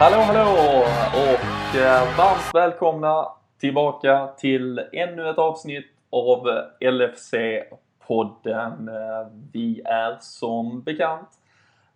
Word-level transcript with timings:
Hallå, 0.00 0.16
hallå 0.16 0.84
och 1.14 1.76
eh, 1.76 2.16
varmt 2.18 2.54
välkomna 2.54 3.28
tillbaka 3.58 4.28
till 4.38 4.78
ännu 4.92 5.30
ett 5.30 5.38
avsnitt 5.38 5.86
av 6.10 6.46
LFC-podden. 6.80 8.88
Eh, 8.88 9.26
vi 9.52 9.80
är 9.84 10.16
som 10.20 10.82
bekant 10.82 11.28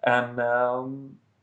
en 0.01 0.39
eh, 0.39 0.85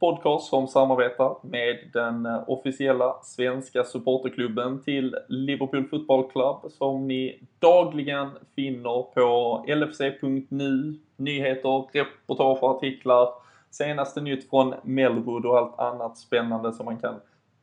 podcast 0.01 0.49
som 0.49 0.67
samarbetar 0.67 1.35
med 1.41 1.77
den 1.93 2.25
eh, 2.25 2.43
officiella 2.47 3.15
svenska 3.23 3.83
supporterklubben 3.83 4.83
till 4.83 5.15
Liverpool 5.27 5.87
Football 5.87 6.31
Club 6.31 6.71
som 6.71 7.07
ni 7.07 7.43
dagligen 7.59 8.29
finner 8.55 9.01
på 9.13 9.65
lfc.nu. 9.67 10.99
Nyheter, 11.15 11.87
reportage 11.93 12.63
och 12.63 12.77
artiklar 12.77 13.29
senaste 13.69 14.21
nytt 14.21 14.49
från 14.49 14.73
Melwood 14.83 15.45
och 15.45 15.57
allt 15.57 15.79
annat 15.79 16.17
spännande 16.17 16.73
som 16.73 16.85
man 16.85 16.97
kan 16.97 17.15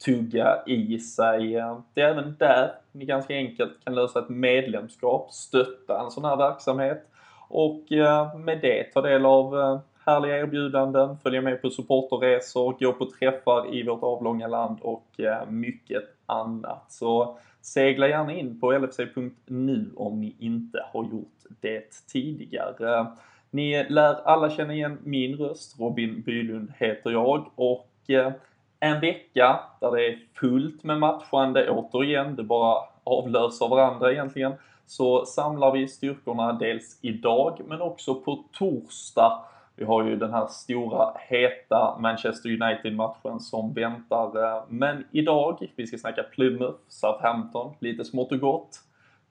tugga 0.05 0.63
i 0.67 0.99
sig. 0.99 1.53
Det 1.95 2.01
är 2.01 2.11
även 2.11 2.37
där 2.39 2.73
ni 2.93 3.05
ganska 3.05 3.35
enkelt 3.35 3.85
kan 3.85 3.95
lösa 3.95 4.19
ett 4.19 4.29
medlemskap, 4.29 5.33
stötta 5.33 6.01
en 6.01 6.11
sån 6.11 6.25
här 6.25 6.37
verksamhet 6.37 7.09
och 7.49 7.93
eh, 7.93 8.37
med 8.37 8.61
det 8.61 8.85
ta 8.85 9.03
del 9.03 9.27
av 9.27 9.59
eh, 9.61 9.81
härliga 10.09 10.39
erbjudanden, 10.39 11.19
följa 11.23 11.41
med 11.41 11.63
på 11.63 11.71
supporterresor, 11.71 12.77
gå 12.81 12.93
på 12.93 13.11
träffar 13.11 13.75
i 13.75 13.83
vårt 13.83 14.03
avlånga 14.03 14.47
land 14.47 14.79
och 14.83 15.21
eh, 15.21 15.51
mycket 15.51 16.05
annat. 16.27 16.85
Så 16.89 17.39
segla 17.61 18.09
gärna 18.09 18.33
in 18.33 18.61
på 18.61 18.73
lfc.nu 18.73 19.91
om 19.97 20.21
ni 20.21 20.37
inte 20.39 20.85
har 20.93 21.05
gjort 21.05 21.39
det 21.61 22.07
tidigare. 22.13 23.07
Ni 23.51 23.87
lär 23.89 24.15
alla 24.15 24.51
känna 24.51 24.75
igen 24.75 24.99
min 25.05 25.37
röst. 25.37 25.81
Robin 25.81 26.23
Bylund 26.23 26.73
heter 26.79 27.11
jag 27.11 27.51
och 27.55 27.91
eh, 28.11 28.33
en 28.81 29.01
vecka 29.01 29.61
där 29.81 29.91
det 29.91 30.07
är 30.07 30.19
fullt 30.41 30.85
med 30.85 30.99
matchande 30.99 31.71
återigen, 31.71 32.37
det 32.37 32.43
bara 32.43 32.79
avlöser 33.05 33.69
varandra 33.69 34.13
egentligen, 34.13 34.53
så 34.87 35.27
samlar 35.27 35.73
vi 35.73 35.89
styrkorna 35.89 36.53
dels 36.53 36.99
idag 37.03 37.61
men 37.67 37.81
också 37.81 38.15
på 38.15 38.45
torsdag. 38.53 39.45
Vi 39.79 39.85
har 39.85 40.05
ju 40.05 40.17
den 40.17 40.33
här 40.33 40.47
stora 40.47 41.13
heta 41.19 41.99
Manchester 41.99 42.49
United-matchen 42.49 43.41
som 43.41 43.75
väntar. 43.75 44.45
Eh, 44.45 44.63
men 44.69 45.05
idag, 45.13 45.73
vi 45.77 45.87
ska 45.87 45.99
snacka 45.99 46.23
Plymouth, 46.23 46.79
Southampton, 46.89 47.75
lite 47.81 48.05
smått 48.05 48.33
och 48.33 48.41
gott. 48.41 48.81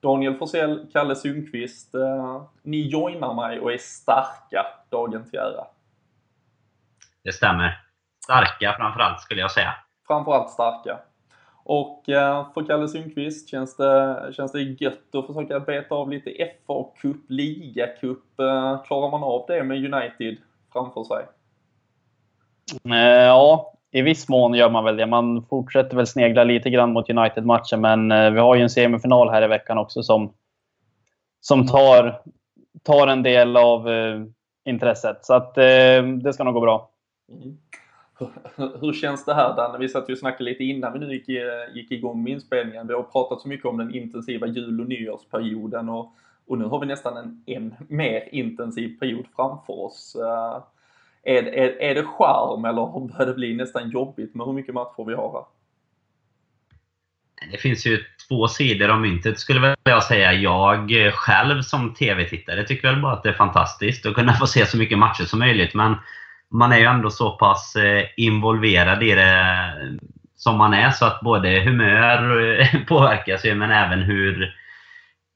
Daniel 0.00 0.34
Forsell, 0.34 0.86
Kalle 0.92 1.16
Sundqvist, 1.16 1.94
eh, 1.94 2.42
ni 2.62 2.88
joinar 2.88 3.34
mig 3.34 3.60
och 3.60 3.72
är 3.72 3.78
starka 3.78 4.66
dagen 4.90 5.30
till 5.30 5.38
ära. 5.38 5.64
Det 7.24 7.32
stämmer. 7.32 7.80
Starka 8.24 8.74
framförallt 8.78 9.20
skulle 9.20 9.40
jag 9.40 9.50
säga. 9.50 9.74
Framförallt 10.06 10.50
starka. 10.50 10.98
Och 11.68 12.08
eh, 12.08 12.46
för 12.54 12.66
Kalle 12.66 12.88
Sundqvist 12.88 13.48
känns 13.48 13.76
det, 13.76 14.30
känns 14.32 14.52
det 14.52 14.62
gött 14.62 15.14
att 15.14 15.26
försöka 15.26 15.60
beta 15.60 15.94
av 15.94 16.10
lite 16.10 16.30
FA-cup, 16.66 17.16
ligacup. 17.28 18.40
Eh, 18.40 18.82
klarar 18.84 19.10
man 19.10 19.22
av 19.22 19.44
det 19.48 19.64
med 19.64 19.94
United 19.94 20.36
framför 20.72 21.04
sig? 21.04 21.26
Eh, 22.84 23.24
ja, 23.26 23.74
i 23.90 24.02
viss 24.02 24.28
mån 24.28 24.54
gör 24.54 24.70
man 24.70 24.84
väl 24.84 24.96
det. 24.96 25.06
Man 25.06 25.46
fortsätter 25.46 25.96
väl 25.96 26.06
snegla 26.06 26.44
lite 26.44 26.70
grann 26.70 26.92
mot 26.92 27.10
United-matchen, 27.10 27.80
men 27.80 28.34
vi 28.34 28.40
har 28.40 28.54
ju 28.54 28.62
en 28.62 28.70
semifinal 28.70 29.30
här 29.30 29.42
i 29.42 29.48
veckan 29.48 29.78
också 29.78 30.02
som, 30.02 30.32
som 31.40 31.66
tar, 31.66 32.22
tar 32.82 33.06
en 33.06 33.22
del 33.22 33.56
av 33.56 33.88
intresset. 34.64 35.24
Så 35.24 35.34
att, 35.34 35.54
det 35.54 36.32
ska 36.34 36.44
nog 36.44 36.54
gå 36.54 36.60
bra. 36.60 36.90
Mm. 37.32 37.58
Hur 38.56 38.92
känns 38.92 39.24
det 39.24 39.34
här 39.34 39.56
Danne? 39.56 39.78
Vi 39.78 39.88
satt 39.88 40.08
ju 40.08 40.12
och 40.12 40.18
snackade 40.18 40.44
lite 40.44 40.64
innan 40.64 40.92
vi 40.92 40.98
nu 40.98 41.12
gick, 41.12 41.28
eh, 41.28 41.74
gick 41.74 41.90
igång 41.90 42.22
med 42.22 42.32
inspelningen. 42.32 42.86
Vi 42.86 42.94
har 42.94 43.02
pratat 43.02 43.40
så 43.40 43.48
mycket 43.48 43.66
om 43.66 43.76
den 43.76 43.94
intensiva 43.94 44.46
jul 44.46 44.80
och 44.80 44.88
nyårsperioden 44.88 45.88
och, 45.88 46.14
och 46.46 46.58
nu 46.58 46.64
har 46.64 46.80
vi 46.80 46.86
nästan 46.86 47.16
en 47.16 47.42
än 47.46 47.74
mer 47.88 48.28
intensiv 48.32 48.98
period 48.98 49.26
framför 49.36 49.80
oss. 49.80 50.16
Uh, 50.18 50.62
är, 51.22 51.42
är, 51.42 51.82
är 51.82 51.94
det 51.94 52.04
charm 52.04 52.64
eller 52.64 53.08
börjar 53.08 53.26
det 53.26 53.34
bli 53.34 53.54
nästan 53.54 53.90
jobbigt 53.90 54.34
med 54.34 54.46
hur 54.46 54.52
mycket 54.52 54.74
matcher 54.74 55.04
vi 55.06 55.14
har 55.14 55.32
här? 55.32 55.44
Det 57.50 57.58
finns 57.58 57.86
ju 57.86 57.98
två 58.28 58.48
sidor 58.48 58.88
av 58.88 59.00
myntet 59.00 59.38
skulle 59.38 59.60
väl 59.60 59.76
jag 59.84 60.04
säga. 60.04 60.32
Jag 60.32 60.90
själv 61.14 61.62
som 61.62 61.94
TV-tittare 61.94 62.64
tycker 62.64 62.88
väl 62.88 63.02
bara 63.02 63.12
att 63.12 63.22
det 63.22 63.28
är 63.28 63.34
fantastiskt 63.34 64.06
att 64.06 64.14
kunna 64.14 64.32
få 64.32 64.46
se 64.46 64.66
så 64.66 64.78
mycket 64.78 64.98
matcher 64.98 65.24
som 65.24 65.38
möjligt. 65.38 65.74
Men 65.74 65.94
man 66.50 66.72
är 66.72 66.78
ju 66.78 66.84
ändå 66.84 67.10
så 67.10 67.30
pass 67.30 67.76
eh, 67.76 68.04
involverad 68.16 69.02
i 69.02 69.14
det 69.14 69.40
eh, 69.40 69.98
som 70.36 70.58
man 70.58 70.74
är 70.74 70.90
så 70.90 71.06
att 71.06 71.20
både 71.20 71.60
humör 71.60 72.60
eh, 72.60 72.80
påverkas 72.88 73.44
ju 73.44 73.54
men 73.54 73.70
även 73.70 74.02
hur 74.02 74.54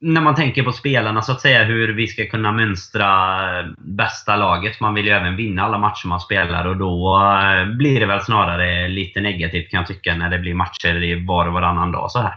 när 0.01 0.21
man 0.21 0.35
tänker 0.35 0.63
på 0.63 0.73
spelarna 0.73 1.23
så 1.23 1.33
att 1.33 1.41
säga, 1.41 1.65
hur 1.65 1.95
vi 1.95 2.07
ska 2.07 2.27
kunna 2.27 2.53
mönstra 2.53 3.39
bästa 3.79 4.37
laget. 4.37 4.81
Man 4.81 4.95
vill 4.95 5.07
ju 5.07 5.13
även 5.13 5.37
vinna 5.37 5.63
alla 5.63 5.79
matcher 5.79 6.09
man 6.09 6.21
spelar 6.21 6.67
och 6.67 6.77
då 6.77 7.21
blir 7.79 8.01
det 8.01 8.07
väl 8.07 8.21
snarare 8.21 8.89
lite 8.89 9.21
negativt 9.21 9.71
kan 9.71 9.79
jag 9.79 9.87
tycka 9.87 10.17
när 10.17 10.31
det 10.31 10.39
blir 10.39 10.55
matcher 10.55 11.03
i 11.03 11.27
var 11.27 11.47
och 11.47 11.53
varannan 11.53 11.93
dag 11.93 12.11
så 12.11 12.19
här. 12.19 12.35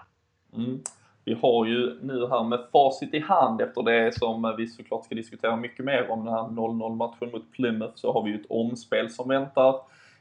Mm. 0.57 0.79
Vi 1.25 1.33
har 1.33 1.65
ju 1.65 1.99
nu 2.01 2.27
här 2.27 2.43
med 2.43 2.59
facit 2.71 3.13
i 3.13 3.19
hand 3.19 3.61
efter 3.61 3.83
det 3.83 4.19
som 4.19 4.55
vi 4.57 4.67
såklart 4.67 5.05
ska 5.05 5.15
diskutera 5.15 5.55
mycket 5.55 5.85
mer 5.85 6.11
om 6.11 6.25
den 6.25 6.33
här 6.33 6.43
0-0 6.43 6.95
matchen 6.95 7.31
mot 7.31 7.51
Plymouth 7.51 7.93
så 7.95 8.13
har 8.13 8.23
vi 8.23 8.29
ju 8.29 8.35
ett 8.35 8.49
omspel 8.49 9.09
som 9.09 9.29
väntar 9.29 9.75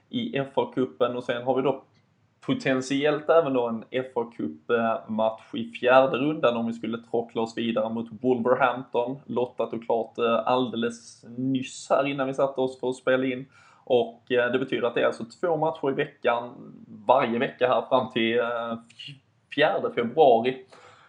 i 0.08 0.38
FA-cupen 0.38 1.14
och 1.14 1.24
sen 1.24 1.42
har 1.42 1.56
vi 1.56 1.62
då 1.62 1.82
potentiellt 2.46 3.30
även 3.30 3.52
då 3.52 3.68
en 3.68 3.84
fa 4.14 4.30
Cup-match 4.36 5.54
i 5.54 5.64
fjärde 5.64 6.16
rundan 6.16 6.56
om 6.56 6.66
vi 6.66 6.72
skulle 6.72 6.98
tråckla 6.98 7.42
oss 7.42 7.58
vidare 7.58 7.94
mot 7.94 8.08
Wolverhampton. 8.22 9.16
Lottat 9.26 9.72
och 9.72 9.84
klart 9.84 10.18
eh, 10.18 10.46
alldeles 10.46 11.24
nyss 11.36 11.86
här 11.90 12.06
innan 12.06 12.26
vi 12.26 12.34
satte 12.34 12.60
oss 12.60 12.80
för 12.80 12.88
att 12.88 12.96
spela 12.96 13.24
in. 13.24 13.46
Och 13.84 14.32
eh, 14.32 14.52
det 14.52 14.58
betyder 14.58 14.86
att 14.86 14.94
det 14.94 15.00
är 15.00 15.06
alltså 15.06 15.24
två 15.40 15.56
matcher 15.56 15.90
i 15.90 15.94
veckan 15.94 16.50
varje 17.06 17.38
vecka 17.38 17.68
här 17.68 17.82
fram 17.88 18.12
till 18.12 18.38
eh, 18.38 18.78
4 19.56 19.92
februari. 19.94 20.64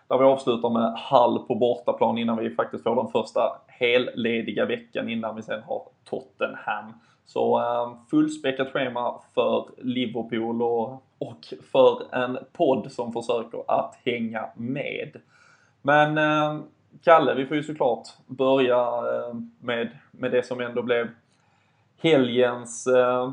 Där 0.08 0.18
vi 0.18 0.24
avslutar 0.24 0.70
med 0.70 0.94
Hall 0.98 1.40
på 1.40 1.56
bortaplan 1.56 2.18
innan 2.18 2.38
vi 2.38 2.50
faktiskt 2.50 2.84
får 2.84 2.96
den 2.96 3.08
första 3.08 3.42
hellediga 3.68 4.66
veckan 4.66 5.10
innan 5.10 5.36
vi 5.36 5.42
sen 5.42 5.64
har 5.64 5.82
Tottenham. 6.10 6.94
Så 7.26 7.60
eh, 7.60 8.10
fullspäckat 8.10 8.72
schema 8.72 9.22
för 9.34 9.66
Liverpool 9.78 10.62
och 10.62 11.02
och 11.18 11.54
för 11.72 12.16
en 12.16 12.38
podd 12.54 12.92
som 12.92 13.14
försöker 13.14 13.64
att 13.68 13.96
hänga 14.06 14.46
med. 14.56 15.22
Men 15.82 16.18
eh, 16.18 16.60
Kalle, 17.04 17.34
vi 17.34 17.46
får 17.46 17.58
ju 17.58 17.64
såklart 17.64 18.08
börja 18.28 18.78
eh, 18.78 19.34
med, 19.60 19.90
med 20.12 20.32
det 20.32 20.46
som 20.46 20.62
ändå 20.62 20.82
blev 20.82 21.10
helgens 21.98 22.88
eh, 22.88 23.32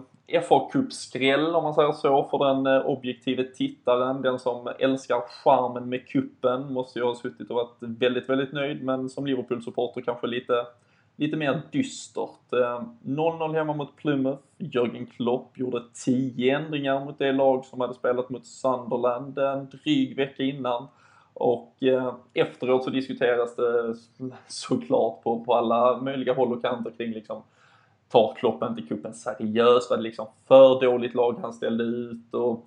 fa 0.49 0.69
Cup-skräll 0.73 1.55
om 1.55 1.63
man 1.63 1.75
säger 1.75 1.93
så 1.93 2.29
för 2.31 2.39
den 2.39 2.67
eh, 2.67 2.87
objektive 2.87 3.45
tittaren. 3.45 4.23
Den 4.23 4.39
som 4.39 4.73
älskar 4.79 5.21
charmen 5.21 5.89
med 5.89 6.09
kuppen 6.09 6.73
måste 6.73 6.99
ju 6.99 7.05
ha 7.05 7.15
suttit 7.15 7.51
och 7.51 7.57
varit 7.57 7.77
väldigt, 7.81 8.29
väldigt 8.29 8.53
nöjd 8.53 8.83
men 8.83 9.09
som 9.09 9.27
Liverpool-supporter 9.27 10.01
kanske 10.01 10.27
lite 10.27 10.67
lite 11.17 11.37
mer 11.37 11.63
dystert. 11.71 12.53
Eh, 12.53 12.83
0-0 13.03 13.55
hemma 13.55 13.73
mot 13.73 13.97
Plymouth. 13.97 14.43
Jörgen 14.59 15.07
Klopp 15.07 15.59
gjorde 15.59 15.83
10 16.05 16.57
ändringar 16.57 17.05
mot 17.05 17.19
det 17.19 17.33
lag 17.33 17.65
som 17.65 17.81
hade 17.81 17.95
spelat 17.95 18.31
mot 18.31 18.47
Sunderland 18.47 19.39
en 19.39 19.69
dryg 19.69 20.17
vecka 20.17 20.43
innan. 20.43 20.89
Och 21.35 21.83
eh, 21.83 22.15
efteråt 22.35 22.85
så 22.85 22.91
diskuteras 22.91 23.57
det 23.57 23.95
såklart 24.49 25.23
på, 25.23 25.45
på 25.45 25.55
alla 25.55 26.03
möjliga 26.03 26.35
håll 26.35 26.53
och 26.53 26.63
kanter 26.63 26.91
kring 26.91 27.13
liksom 27.13 27.43
tar 28.13 28.35
Klopp 28.35 28.63
inte 28.63 28.83
cupen 28.83 29.15
seriöst? 29.15 29.91
Var 29.91 29.97
det 29.97 30.03
liksom 30.03 30.27
för 30.49 30.81
dåligt 30.81 31.15
lag 31.15 31.39
han 31.43 31.53
ställde 31.53 31.85
ut? 31.85 32.35
Och 32.35 32.67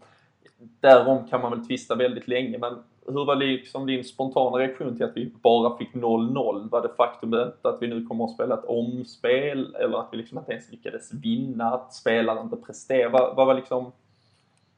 därom 0.80 1.27
kan 1.27 1.42
man 1.42 1.51
väl 1.51 1.68
tvista 1.68 1.95
väldigt 1.95 2.27
länge 2.27 2.57
men 2.57 2.83
hur 3.07 3.25
var 3.25 3.36
liksom 3.36 3.86
din 3.86 4.03
spontana 4.03 4.57
reaktion 4.57 4.97
till 4.97 5.06
att 5.06 5.18
vi 5.18 5.33
bara 5.42 5.77
fick 5.77 5.94
0-0? 5.94 6.69
Var 6.69 6.81
det 6.81 6.89
faktumet 6.97 7.65
att 7.65 7.81
vi 7.81 7.88
nu 7.88 8.06
kommer 8.06 8.25
att 8.25 8.31
spela 8.31 8.53
ett 8.53 8.65
omspel 8.65 9.75
eller 9.75 9.97
att 9.97 10.09
vi 10.12 10.18
liksom 10.18 10.38
inte 10.38 10.51
ens 10.51 10.71
lyckades 10.71 11.13
vinna, 11.13 11.74
att 11.74 11.94
spelaren 11.94 12.44
inte 12.44 12.56
presterade? 12.56 13.09
Vad, 13.09 13.36
vad 13.36 13.48
var 13.48 13.53
liksom, 13.53 13.91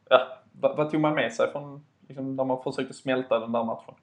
ja, 0.10 0.28
vad, 0.52 0.78
vad, 0.78 0.92
tog 0.92 1.02
man 1.02 1.16
med 1.16 1.34
sig 1.34 1.52
från 1.52 1.86
liksom, 2.08 2.36
när 2.36 2.44
man 2.44 2.64
försökte 2.64 2.94
smälta 2.94 3.40
den 3.40 3.52
där 3.52 3.64
matchen? 3.64 3.96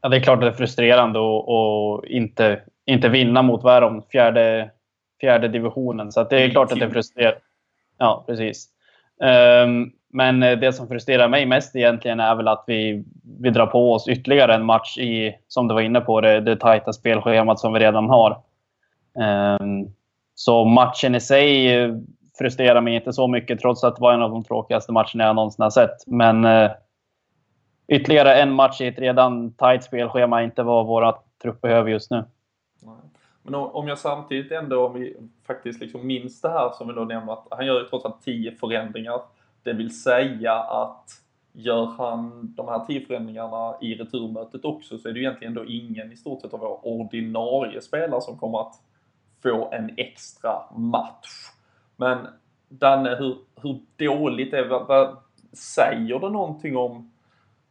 Ja, 0.00 0.08
det 0.08 0.16
är 0.16 0.20
klart 0.20 0.34
att 0.34 0.40
det 0.40 0.48
är 0.48 0.52
frustrerande 0.52 1.18
att 1.18 2.04
inte, 2.04 2.62
inte 2.84 3.08
vinna 3.08 3.42
mot, 3.42 3.62
vad 3.62 3.74
är 3.76 3.80
de, 3.80 4.02
fjärde, 4.02 4.70
fjärde 5.24 5.48
divisionen. 5.48 6.12
Så 6.12 6.24
det 6.24 6.44
är 6.44 6.50
klart 6.50 6.72
att 6.72 6.78
det 6.78 6.84
är 6.84 6.90
frustrerande. 6.90 7.40
Ja, 7.98 8.24
precis. 8.26 8.68
Um, 9.64 9.92
men 10.12 10.40
det 10.40 10.72
som 10.72 10.88
frustrerar 10.88 11.28
mig 11.28 11.46
mest 11.46 11.76
egentligen 11.76 12.20
är 12.20 12.34
väl 12.34 12.48
att 12.48 12.64
vi, 12.66 13.04
vi 13.40 13.50
drar 13.50 13.66
på 13.66 13.92
oss 13.92 14.08
ytterligare 14.08 14.54
en 14.54 14.64
match 14.64 14.98
i, 14.98 15.34
som 15.48 15.68
du 15.68 15.74
var 15.74 15.80
inne 15.80 16.00
på, 16.00 16.20
det, 16.20 16.40
det 16.40 16.56
tajta 16.56 16.92
spelschemat 16.92 17.60
som 17.60 17.72
vi 17.72 17.80
redan 17.80 18.08
har. 18.08 18.42
Um, 19.60 19.94
så 20.34 20.64
matchen 20.64 21.14
i 21.14 21.20
sig 21.20 21.70
frustrerar 22.38 22.80
mig 22.80 22.94
inte 22.94 23.12
så 23.12 23.26
mycket 23.26 23.60
trots 23.60 23.84
att 23.84 23.96
det 23.96 24.02
var 24.02 24.12
en 24.12 24.22
av 24.22 24.30
de 24.30 24.44
tråkigaste 24.44 24.92
matcherna 24.92 25.24
jag 25.24 25.36
någonsin 25.36 25.62
har 25.62 25.70
sett. 25.70 26.06
Men 26.06 26.44
uh, 26.44 26.70
ytterligare 27.88 28.34
en 28.34 28.52
match 28.52 28.80
i 28.80 28.86
ett 28.86 28.98
redan 28.98 29.52
tajt 29.52 29.84
spelschema 29.84 30.40
är 30.40 30.44
inte 30.44 30.62
vad 30.62 30.86
våra 30.86 31.14
trupp 31.42 31.60
behöver 31.60 31.90
just 31.90 32.10
nu. 32.10 32.24
Men 33.46 33.54
om 33.54 33.88
jag 33.88 33.98
samtidigt 33.98 34.52
ändå, 34.52 34.86
om 34.86 34.94
vi 34.94 35.16
faktiskt 35.46 35.80
liksom 35.80 36.06
minns 36.06 36.40
det 36.40 36.48
här 36.48 36.70
som 36.70 36.88
vi 36.88 36.94
då 36.94 37.04
nämner, 37.04 37.32
att 37.32 37.46
han 37.50 37.66
gör 37.66 37.80
ju 37.80 37.88
trots 37.88 38.04
allt 38.04 38.22
10 38.22 38.52
förändringar. 38.52 39.20
Det 39.62 39.72
vill 39.72 40.02
säga 40.02 40.54
att 40.54 41.10
gör 41.52 41.84
han 41.84 42.54
de 42.56 42.68
här 42.68 42.84
10 42.86 43.06
förändringarna 43.06 43.76
i 43.80 43.94
returmötet 43.94 44.64
också 44.64 44.98
så 44.98 45.08
är 45.08 45.12
det 45.12 45.18
ju 45.18 45.24
egentligen 45.24 45.54
då 45.54 45.64
ingen 45.64 46.12
i 46.12 46.16
stort 46.16 46.40
sett 46.40 46.54
av 46.54 46.60
våra 46.60 46.78
ordinarie 46.78 47.80
spelare 47.80 48.20
som 48.20 48.38
kommer 48.38 48.60
att 48.60 48.74
få 49.42 49.70
en 49.72 49.94
extra 49.96 50.52
match. 50.76 51.50
Men 51.96 52.26
Danne, 52.68 53.16
hur, 53.16 53.36
hur 53.62 53.80
dåligt 53.96 54.52
är 54.52 54.62
det? 54.62 54.68
Vad, 54.68 55.16
säger 55.52 56.18
det 56.18 56.30
någonting 56.30 56.76
om 56.76 57.10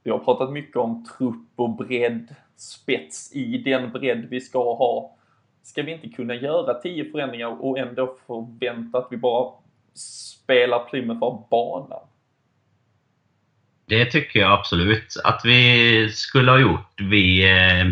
vi 0.03 0.11
har 0.11 0.19
pratat 0.19 0.51
mycket 0.51 0.77
om 0.77 1.05
trupp 1.05 1.49
och 1.55 1.69
bredd, 1.69 2.35
spets 2.55 3.35
i 3.35 3.57
den 3.57 3.91
bredd 3.91 4.25
vi 4.29 4.41
ska 4.41 4.73
ha. 4.73 5.15
Ska 5.63 5.83
vi 5.83 5.91
inte 5.91 6.09
kunna 6.09 6.35
göra 6.35 6.73
tio 6.73 7.11
förändringar 7.11 7.63
och 7.63 7.79
ändå 7.79 8.15
förvänta 8.27 8.97
att 8.97 9.07
vi 9.11 9.17
bara 9.17 9.51
spelar 9.95 10.79
Plymouth 10.79 11.23
av 11.23 11.47
banan? 11.49 12.07
Det 13.85 14.05
tycker 14.05 14.39
jag 14.39 14.51
absolut 14.51 15.21
att 15.23 15.41
vi 15.45 16.09
skulle 16.11 16.51
ha 16.51 16.59
gjort. 16.59 17.01
Vi 17.01 17.51
eh, 17.51 17.85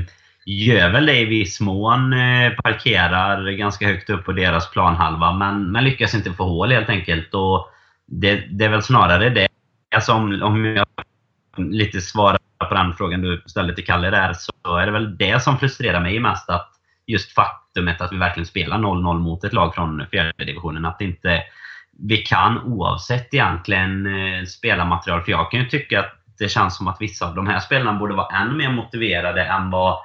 gör 0.45 0.89
väl 0.89 1.05
det 1.05 1.19
i 1.19 1.25
viss 1.25 1.61
mån. 1.61 2.13
Eh, 2.13 2.51
parkerar 2.63 3.51
ganska 3.51 3.87
högt 3.87 4.09
upp 4.09 4.25
på 4.25 4.31
deras 4.31 4.71
planhalva, 4.71 5.33
men, 5.33 5.71
men 5.71 5.83
lyckas 5.83 6.15
inte 6.15 6.31
få 6.31 6.43
hål 6.43 6.71
helt 6.71 6.89
enkelt. 6.89 7.33
Och 7.33 7.69
det, 8.05 8.35
det 8.35 8.65
är 8.65 8.69
väl 8.69 8.83
snarare 8.83 9.29
det. 9.29 9.47
Alltså 9.95 10.13
om, 10.13 10.41
om 10.41 10.65
jag 10.65 10.87
lite 11.57 12.01
svarar 12.01 12.39
på 12.69 12.73
den 12.73 12.93
frågan 12.93 13.21
du 13.21 13.43
ställde 13.45 13.75
till 13.75 13.85
Kalle 13.85 14.09
där, 14.09 14.33
så 14.33 14.77
är 14.77 14.85
det 14.85 14.91
väl 14.91 15.17
det 15.17 15.43
som 15.43 15.59
frustrerar 15.59 16.01
mig 16.01 16.19
mest. 16.19 16.49
Att 16.49 16.71
just 17.05 17.35
faktumet 17.71 18.01
att 18.01 18.13
vi 18.13 18.17
verkligen 18.17 18.45
spelar 18.45 18.77
0-0 18.77 19.19
mot 19.19 19.43
ett 19.43 19.53
lag 19.53 19.75
från 19.75 20.05
fjärde 20.11 20.45
divisionen. 20.45 20.85
Att 20.85 21.01
inte 21.01 21.43
vi 21.99 22.17
kan 22.17 22.57
oavsett 22.57 23.33
egentligen 23.33 24.05
eh, 24.05 24.45
spelarmaterial. 24.45 25.21
För 25.21 25.31
jag 25.31 25.51
kan 25.51 25.59
ju 25.59 25.69
tycka 25.69 25.99
att 25.99 26.13
det 26.39 26.49
känns 26.49 26.77
som 26.77 26.87
att 26.87 27.01
vissa 27.01 27.27
av 27.27 27.35
de 27.35 27.47
här 27.47 27.59
spelarna 27.59 27.99
borde 27.99 28.13
vara 28.13 28.37
än 28.37 28.57
mer 28.57 28.69
motiverade 28.69 29.43
än 29.43 29.71
vad 29.71 29.97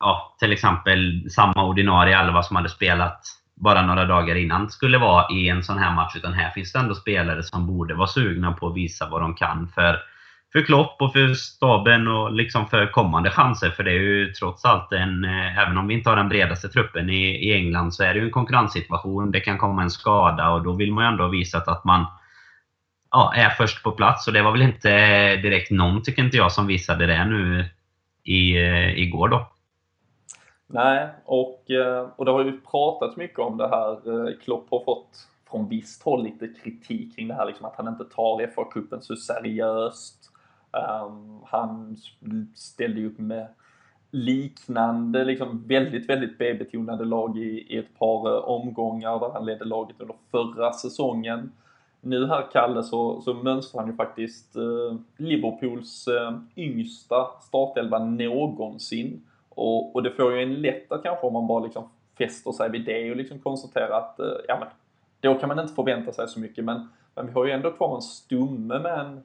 ja, 0.00 0.36
till 0.38 0.52
exempel 0.52 1.30
samma 1.30 1.64
ordinarie 1.64 2.18
elva 2.18 2.42
som 2.42 2.56
hade 2.56 2.68
spelat 2.68 3.20
bara 3.54 3.82
några 3.82 4.04
dagar 4.04 4.34
innan 4.34 4.70
skulle 4.70 4.98
vara 4.98 5.26
i 5.30 5.48
en 5.48 5.62
sån 5.62 5.78
här 5.78 5.94
match. 5.94 6.16
Utan 6.16 6.32
här 6.32 6.50
finns 6.50 6.72
det 6.72 6.78
ändå 6.78 6.94
spelare 6.94 7.42
som 7.42 7.66
borde 7.66 7.94
vara 7.94 8.08
sugna 8.08 8.52
på 8.52 8.68
att 8.68 8.76
visa 8.76 9.08
vad 9.08 9.20
de 9.20 9.34
kan. 9.34 9.68
För 9.74 9.98
för 10.52 10.62
Klopp 10.62 11.02
och 11.02 11.12
för 11.12 11.34
staben 11.34 12.08
och 12.08 12.32
liksom 12.32 12.66
för 12.66 12.86
kommande 12.92 13.30
chanser. 13.30 13.70
För 13.70 13.84
det 13.84 13.90
är 13.90 14.00
ju 14.00 14.32
trots 14.32 14.64
allt 14.64 14.92
en, 14.92 15.24
eh, 15.24 15.58
även 15.58 15.78
om 15.78 15.88
vi 15.88 15.94
inte 15.94 16.10
har 16.10 16.16
den 16.16 16.28
bredaste 16.28 16.68
truppen 16.68 17.10
i, 17.10 17.48
i 17.48 17.54
England, 17.54 17.94
så 17.94 18.04
är 18.04 18.14
det 18.14 18.20
ju 18.20 18.24
en 18.24 18.30
konkurrenssituation. 18.30 19.30
Det 19.30 19.40
kan 19.40 19.58
komma 19.58 19.82
en 19.82 19.90
skada 19.90 20.50
och 20.50 20.62
då 20.62 20.72
vill 20.72 20.92
man 20.92 21.04
ju 21.04 21.08
ändå 21.08 21.28
visa 21.28 21.58
att 21.58 21.84
man 21.84 22.06
ja, 23.10 23.32
är 23.36 23.50
först 23.50 23.82
på 23.82 23.90
plats. 23.90 24.26
Och 24.26 24.32
det 24.32 24.42
var 24.42 24.52
väl 24.52 24.62
inte 24.62 24.90
eh, 24.92 25.40
direkt 25.42 25.70
någon, 25.70 26.02
tycker 26.02 26.24
inte 26.24 26.36
jag, 26.36 26.52
som 26.52 26.66
visade 26.66 27.06
det 27.06 27.24
nu 27.24 27.64
i, 28.24 28.56
eh, 28.56 28.98
igår 28.98 29.28
då. 29.28 29.48
Nej, 30.70 31.08
och, 31.24 31.64
och 32.16 32.24
det 32.24 32.30
har 32.30 32.44
ju 32.44 32.60
pratats 32.60 33.16
mycket 33.16 33.38
om 33.38 33.56
det 33.56 33.68
här. 33.68 33.96
Klopp 34.44 34.66
har 34.70 34.84
fått 34.84 35.28
från 35.50 35.68
visst 35.68 36.02
håll 36.02 36.24
lite 36.24 36.48
kritik 36.62 37.16
kring 37.16 37.28
det 37.28 37.34
här, 37.34 37.46
liksom 37.46 37.66
att 37.66 37.76
han 37.76 37.88
inte 37.88 38.04
tar 38.04 38.46
FA-cupen 38.46 39.00
så 39.00 39.16
seriöst. 39.16 40.17
Um, 40.72 41.40
han 41.44 41.96
ställde 42.54 43.06
upp 43.06 43.18
med 43.18 43.48
liknande, 44.10 45.24
liksom 45.24 45.64
väldigt, 45.66 46.08
väldigt 46.08 46.38
B-betonade 46.38 47.04
lag 47.04 47.38
i, 47.38 47.74
i 47.74 47.78
ett 47.78 47.98
par 47.98 48.28
eh, 48.28 48.44
omgångar 48.48 49.20
där 49.20 49.30
han 49.32 49.46
ledde 49.46 49.64
laget 49.64 50.00
under 50.00 50.16
förra 50.30 50.72
säsongen. 50.72 51.52
Nu 52.00 52.26
här, 52.26 52.46
Kalle, 52.52 52.82
så, 52.82 53.20
så 53.20 53.34
mönstrar 53.34 53.80
han 53.80 53.90
ju 53.90 53.96
faktiskt 53.96 54.56
eh, 54.56 54.96
Liverpools 55.16 56.08
eh, 56.08 56.38
yngsta 56.56 57.26
startelva 57.40 57.98
någonsin. 57.98 59.22
Och, 59.48 59.94
och 59.94 60.02
det 60.02 60.10
får 60.10 60.32
ju 60.32 60.42
en 60.42 60.54
lätta 60.54 60.98
kanske 60.98 61.26
om 61.26 61.32
man 61.32 61.46
bara 61.46 61.64
liksom 61.64 61.88
fäster 62.18 62.52
sig 62.52 62.70
vid 62.70 62.84
det 62.84 63.10
och 63.10 63.16
liksom 63.16 63.38
konstaterar 63.38 63.98
att, 63.98 64.20
eh, 64.20 64.26
ja 64.48 64.58
men, 64.58 64.68
då 65.20 65.40
kan 65.40 65.48
man 65.48 65.58
inte 65.58 65.74
förvänta 65.74 66.12
sig 66.12 66.28
så 66.28 66.40
mycket 66.40 66.64
men, 66.64 66.88
men 67.14 67.26
vi 67.26 67.32
har 67.32 67.44
ju 67.44 67.50
ändå 67.50 67.70
kvar 67.70 67.96
en 67.96 68.02
stumme 68.02 68.78
med 68.78 68.98
en 68.98 69.22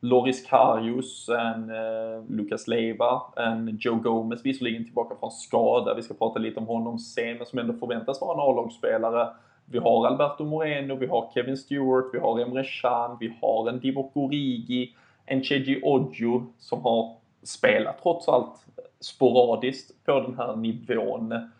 Loris 0.00 0.46
Karius, 0.46 1.28
en 1.28 1.70
eh, 1.70 2.24
Lucas 2.28 2.68
Leiva, 2.68 3.22
en 3.36 3.78
Joe 3.80 3.94
Gomez, 3.94 4.44
visserligen 4.44 4.84
tillbaka 4.84 5.14
från 5.20 5.30
skada. 5.30 5.94
Vi 5.94 6.02
ska 6.02 6.14
prata 6.14 6.38
lite 6.38 6.60
om 6.60 6.66
honom 6.66 6.98
sen, 6.98 7.36
men 7.36 7.46
som 7.46 7.58
ändå 7.58 7.72
förväntas 7.72 8.20
vara 8.20 8.34
en 8.34 8.40
A-lagsspelare. 8.40 9.28
Vi 9.64 9.78
har 9.78 10.06
Alberto 10.06 10.44
Moreno, 10.44 10.96
vi 10.96 11.06
har 11.06 11.30
Kevin 11.34 11.56
Stewart, 11.56 12.04
vi 12.12 12.18
har 12.18 12.40
Emre 12.40 12.64
Can, 12.64 13.16
vi 13.20 13.38
har 13.42 13.68
en 13.68 13.80
Divock 13.80 14.16
Origi, 14.16 14.96
en 15.26 15.42
Cheji 15.42 15.80
Odjo 15.82 16.46
som 16.58 16.82
har 16.82 17.16
spelat 17.42 18.02
trots 18.02 18.28
allt 18.28 18.66
sporadiskt 19.00 20.04
på 20.04 20.20
den 20.20 20.36
här 20.38 20.56
nivån. 20.56 21.50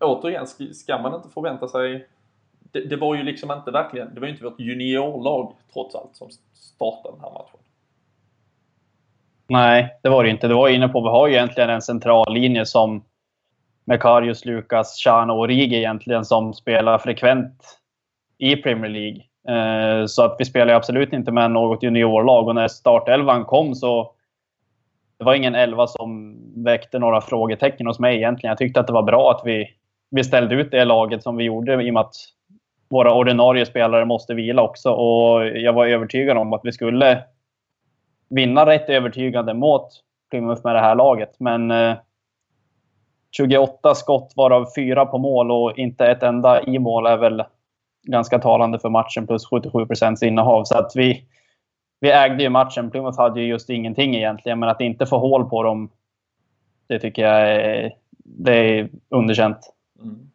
Återigen, 0.00 0.46
ska 0.74 0.98
man 0.98 1.14
inte 1.14 1.28
förvänta 1.28 1.68
sig 1.68 2.08
det, 2.72 2.80
det, 2.80 2.96
var 2.96 3.14
ju 3.14 3.22
liksom 3.22 3.52
inte 3.52 3.70
verkligen, 3.70 4.14
det 4.14 4.20
var 4.20 4.26
ju 4.26 4.32
inte 4.32 4.44
vårt 4.44 4.60
juniorlag 4.60 5.52
trots 5.72 5.94
allt 5.94 6.16
som 6.16 6.28
startade 6.54 7.14
den 7.14 7.20
här 7.20 7.30
matchen. 7.30 7.60
Nej, 9.48 9.98
det 10.02 10.08
var 10.08 10.24
det 10.24 10.30
inte. 10.30 10.48
Det 10.48 10.54
var 10.54 10.68
jag 10.68 10.76
inne 10.76 10.88
på. 10.88 11.00
Vi 11.00 11.08
har 11.08 11.28
ju 11.28 11.34
egentligen 11.34 11.70
en 11.70 11.82
central 11.82 12.34
linje 12.34 12.66
som 12.66 13.04
med 13.84 14.00
Karius, 14.00 14.44
Lukas, 14.44 14.96
Tjärna 14.96 15.32
och 15.32 15.38
Origi 15.38 15.76
egentligen 15.76 16.24
som 16.24 16.54
spelar 16.54 16.98
frekvent 16.98 17.78
i 18.38 18.56
Premier 18.56 18.90
League. 18.90 19.22
Eh, 19.48 20.06
så 20.06 20.22
att 20.22 20.36
vi 20.38 20.44
spelar 20.44 20.74
absolut 20.74 21.12
inte 21.12 21.32
med 21.32 21.50
något 21.50 21.82
juniorlag 21.82 22.48
och 22.48 22.54
när 22.54 22.68
startelvan 22.68 23.44
kom 23.44 23.74
så 23.74 24.12
det 25.18 25.24
var 25.24 25.34
ingen 25.34 25.54
elva 25.54 25.86
som 25.86 26.36
väckte 26.64 26.98
några 26.98 27.20
frågetecken 27.20 27.86
hos 27.86 27.98
mig 27.98 28.16
egentligen. 28.16 28.50
Jag 28.50 28.58
tyckte 28.58 28.80
att 28.80 28.86
det 28.86 28.92
var 28.92 29.02
bra 29.02 29.30
att 29.30 29.42
vi, 29.44 29.68
vi 30.10 30.24
ställde 30.24 30.54
ut 30.54 30.70
det 30.70 30.84
laget 30.84 31.22
som 31.22 31.36
vi 31.36 31.44
gjorde 31.44 31.82
i 31.82 31.90
och 31.90 31.94
med 31.94 32.00
att 32.00 32.14
våra 32.88 33.14
ordinarie 33.14 33.66
spelare 33.66 34.04
måste 34.04 34.34
vila 34.34 34.62
också. 34.62 34.90
Och 34.90 35.46
jag 35.46 35.72
var 35.72 35.86
övertygad 35.86 36.38
om 36.38 36.52
att 36.52 36.60
vi 36.64 36.72
skulle 36.72 37.24
vinna 38.28 38.66
rätt 38.66 38.88
övertygande 38.88 39.54
mot 39.54 39.88
Plymouth 40.30 40.60
med 40.64 40.74
det 40.74 40.80
här 40.80 40.94
laget. 40.94 41.36
Men 41.38 41.70
eh, 41.70 41.96
28 43.36 43.94
skott 43.94 44.32
varav 44.36 44.66
fyra 44.76 45.06
på 45.06 45.18
mål 45.18 45.50
och 45.50 45.78
inte 45.78 46.06
ett 46.06 46.22
enda 46.22 46.62
i 46.62 46.78
mål 46.78 47.06
är 47.06 47.16
väl 47.16 47.44
ganska 48.06 48.38
talande 48.38 48.78
för 48.78 48.88
matchen 48.88 49.26
plus 49.26 49.46
77 49.46 49.86
procents 49.86 50.22
innehav. 50.22 50.64
Så 50.64 50.78
att 50.78 50.92
vi, 50.94 51.24
vi 52.00 52.10
ägde 52.10 52.42
ju 52.42 52.48
matchen. 52.48 52.90
Plymouth 52.90 53.20
hade 53.20 53.40
ju 53.40 53.46
just 53.46 53.70
ingenting 53.70 54.14
egentligen, 54.14 54.58
men 54.58 54.68
att 54.68 54.80
inte 54.80 55.06
få 55.06 55.18
hål 55.18 55.50
på 55.50 55.62
dem, 55.62 55.90
det 56.88 56.98
tycker 56.98 57.22
jag 57.22 57.50
är, 57.50 57.92
det 58.24 58.52
är 58.52 58.88
underkänt. 59.08 59.72
Mm. 60.02 60.30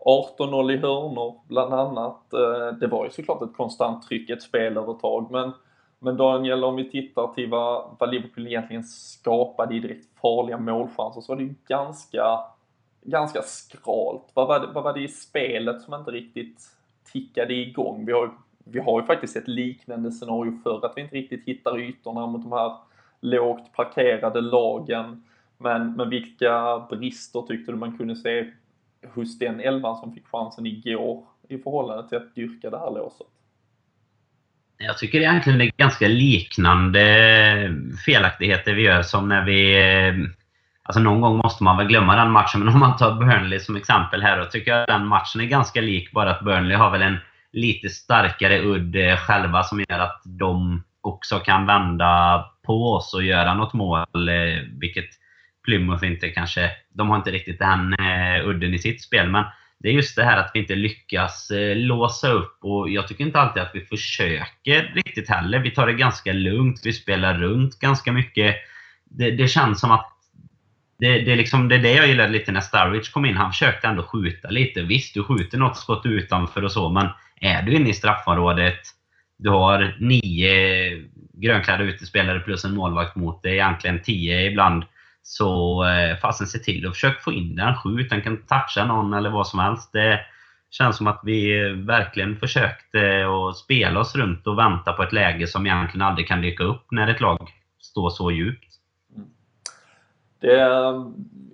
18-0 0.00 0.72
i 0.72 0.76
hörnor 0.76 1.40
bland 1.48 1.74
annat. 1.74 2.32
Eh, 2.32 2.78
det 2.80 2.86
var 2.86 3.04
ju 3.04 3.10
såklart 3.10 3.42
ett 3.42 3.56
konstant 3.56 4.08
tryck, 4.08 4.30
ett 4.30 4.42
spelövertag. 4.42 5.30
Men, 5.30 5.52
men 5.98 6.16
Daniel, 6.16 6.64
om 6.64 6.76
vi 6.76 6.90
tittar 6.90 7.34
till 7.34 7.50
vad, 7.50 7.96
vad 7.98 8.10
Liverpool 8.10 8.46
egentligen 8.46 8.84
skapade 8.84 9.74
i 9.74 9.80
direkt 9.80 10.20
farliga 10.22 10.58
målchanser 10.58 11.20
så 11.20 11.32
var 11.32 11.36
det 11.36 11.44
ju 11.44 11.54
ganska, 11.68 12.24
ganska 13.02 13.42
skralt. 13.42 14.30
Vad 14.34 14.48
var, 14.48 14.60
det, 14.60 14.66
vad 14.66 14.84
var 14.84 14.92
det 14.92 15.02
i 15.02 15.08
spelet 15.08 15.82
som 15.82 15.94
inte 15.94 16.10
riktigt 16.10 16.62
tickade 17.12 17.54
igång? 17.54 18.06
Vi 18.06 18.12
har, 18.12 18.30
vi 18.64 18.80
har 18.80 19.00
ju 19.00 19.06
faktiskt 19.06 19.36
ett 19.36 19.48
liknande 19.48 20.12
scenario 20.12 20.58
för 20.62 20.86
att 20.86 20.92
vi 20.96 21.00
inte 21.00 21.16
riktigt 21.16 21.44
hittar 21.44 21.80
ytorna 21.80 22.26
mot 22.26 22.42
de 22.42 22.52
här 22.52 22.76
lågt 23.20 23.72
parkerade 23.72 24.40
lagen. 24.40 25.24
Men, 25.58 25.92
men 25.92 26.10
vilka 26.10 26.78
brister 26.90 27.42
tyckte 27.42 27.72
du 27.72 27.78
man 27.78 27.98
kunde 27.98 28.16
se 28.16 28.50
hos 29.14 29.38
den 29.38 29.60
elvan 29.60 29.96
som 29.96 30.14
fick 30.14 30.26
chansen 30.26 30.66
igår 30.66 31.24
i 31.48 31.58
förhållande 31.58 32.08
till 32.08 32.18
att 32.18 32.34
dyrka 32.34 32.70
det 32.70 32.78
här 32.78 32.90
låset? 32.90 33.26
Jag 34.78 34.98
tycker 34.98 35.18
egentligen 35.18 35.58
det 35.58 35.64
är 35.64 35.72
ganska 35.76 36.08
liknande 36.08 37.02
felaktigheter 38.06 38.74
vi 38.74 38.82
gör 38.82 39.02
som 39.02 39.28
när 39.28 39.44
vi... 39.44 39.78
Eh, 39.78 40.14
alltså 40.82 41.00
någon 41.00 41.20
gång 41.20 41.36
måste 41.36 41.64
man 41.64 41.76
väl 41.76 41.86
glömma 41.86 42.16
den 42.16 42.30
matchen, 42.30 42.60
men 42.64 42.74
om 42.74 42.80
man 42.80 42.96
tar 42.96 43.14
Burnley 43.14 43.60
som 43.60 43.76
exempel 43.76 44.22
här, 44.22 44.38
då 44.38 44.44
tycker 44.44 44.70
jag 44.70 44.88
den 44.88 45.06
matchen 45.06 45.40
är 45.40 45.46
ganska 45.46 45.80
lik, 45.80 46.12
bara 46.12 46.30
att 46.30 46.44
Burnley 46.44 46.76
har 46.76 46.90
väl 46.90 47.02
en, 47.02 47.16
lite 47.52 47.88
starkare 47.88 48.60
udd 48.60 48.96
eh, 48.96 49.16
själva 49.16 49.62
som 49.62 49.80
gör 49.88 49.98
att 49.98 50.22
de 50.24 50.82
också 51.00 51.38
kan 51.38 51.66
vända 51.66 52.44
på 52.62 52.92
oss 52.92 53.14
och 53.14 53.22
göra 53.22 53.54
något 53.54 53.72
mål. 53.72 54.28
Eh, 54.28 54.62
vilket 54.80 55.08
Plymouth 55.64 56.06
inte 56.06 56.28
kanske... 56.28 56.70
De 56.94 57.10
har 57.10 57.16
inte 57.16 57.30
riktigt 57.30 57.58
den 57.58 57.92
eh, 57.92 58.48
udden 58.48 58.74
i 58.74 58.78
sitt 58.78 59.02
spel. 59.02 59.30
Men 59.30 59.44
det 59.78 59.88
är 59.88 59.92
just 59.92 60.16
det 60.16 60.24
här 60.24 60.38
att 60.38 60.50
vi 60.54 60.60
inte 60.60 60.74
lyckas 60.74 61.50
eh, 61.50 61.76
låsa 61.76 62.28
upp. 62.28 62.58
Och 62.60 62.90
Jag 62.90 63.08
tycker 63.08 63.24
inte 63.24 63.40
alltid 63.40 63.62
att 63.62 63.74
vi 63.74 63.80
försöker 63.80 64.92
riktigt 64.94 65.28
heller. 65.28 65.58
Vi 65.58 65.70
tar 65.70 65.86
det 65.86 65.92
ganska 65.92 66.32
lugnt. 66.32 66.80
Vi 66.84 66.92
spelar 66.92 67.38
runt 67.38 67.78
ganska 67.78 68.12
mycket. 68.12 68.56
Det, 69.04 69.30
det 69.30 69.48
känns 69.48 69.80
som 69.80 69.90
att 69.90 70.06
det, 70.98 71.20
det, 71.20 71.32
är 71.32 71.36
liksom, 71.36 71.68
det 71.68 71.74
är 71.74 71.82
det 71.82 71.92
jag 71.92 72.08
gillade 72.08 72.32
lite 72.32 72.52
när 72.52 72.60
Starwich 72.60 73.10
kom 73.10 73.24
in. 73.24 73.36
Han 73.36 73.52
försökte 73.52 73.88
ändå 73.88 74.02
skjuta 74.02 74.50
lite. 74.50 74.82
Visst, 74.82 75.14
du 75.14 75.24
skjuter 75.24 75.58
något 75.58 75.76
skott 75.76 76.06
utanför 76.06 76.64
och 76.64 76.72
så, 76.72 76.88
men 76.88 77.08
är 77.40 77.62
du 77.62 77.72
inne 77.74 77.90
i 77.90 77.94
straffområdet, 77.94 78.80
du 79.38 79.50
har 79.50 79.96
nio 80.00 81.04
grönklädda 81.32 81.84
utespelare 81.84 82.40
plus 82.40 82.64
en 82.64 82.74
målvakt 82.74 83.16
mot 83.16 83.42
dig, 83.42 83.52
egentligen 83.52 84.02
tio 84.02 84.50
ibland. 84.50 84.84
Så 85.22 85.84
eh, 85.84 86.16
fasen 86.16 86.46
se 86.46 86.58
till 86.58 86.86
att 86.86 86.94
försöka 86.94 87.20
få 87.20 87.32
in 87.32 87.56
den. 87.56 87.74
Skjut, 87.74 88.10
den 88.10 88.22
kan 88.22 88.42
toucha 88.46 88.84
någon 88.84 89.14
eller 89.14 89.30
vad 89.30 89.46
som 89.46 89.58
helst. 89.58 89.92
Det 89.92 90.20
känns 90.70 90.96
som 90.96 91.06
att 91.06 91.20
vi 91.24 91.60
eh, 91.60 91.72
verkligen 91.72 92.36
försökte 92.36 93.26
att 93.26 93.56
spela 93.56 94.00
oss 94.00 94.16
runt 94.16 94.46
och 94.46 94.58
vänta 94.58 94.92
på 94.92 95.02
ett 95.02 95.12
läge 95.12 95.46
som 95.46 95.66
egentligen 95.66 96.06
aldrig 96.06 96.28
kan 96.28 96.42
dyka 96.42 96.64
upp 96.64 96.86
när 96.90 97.08
ett 97.08 97.20
lag 97.20 97.50
står 97.78 98.10
så 98.10 98.30
djupt. 98.30 98.68
Mm. 99.16 99.28
Det, 100.40 100.66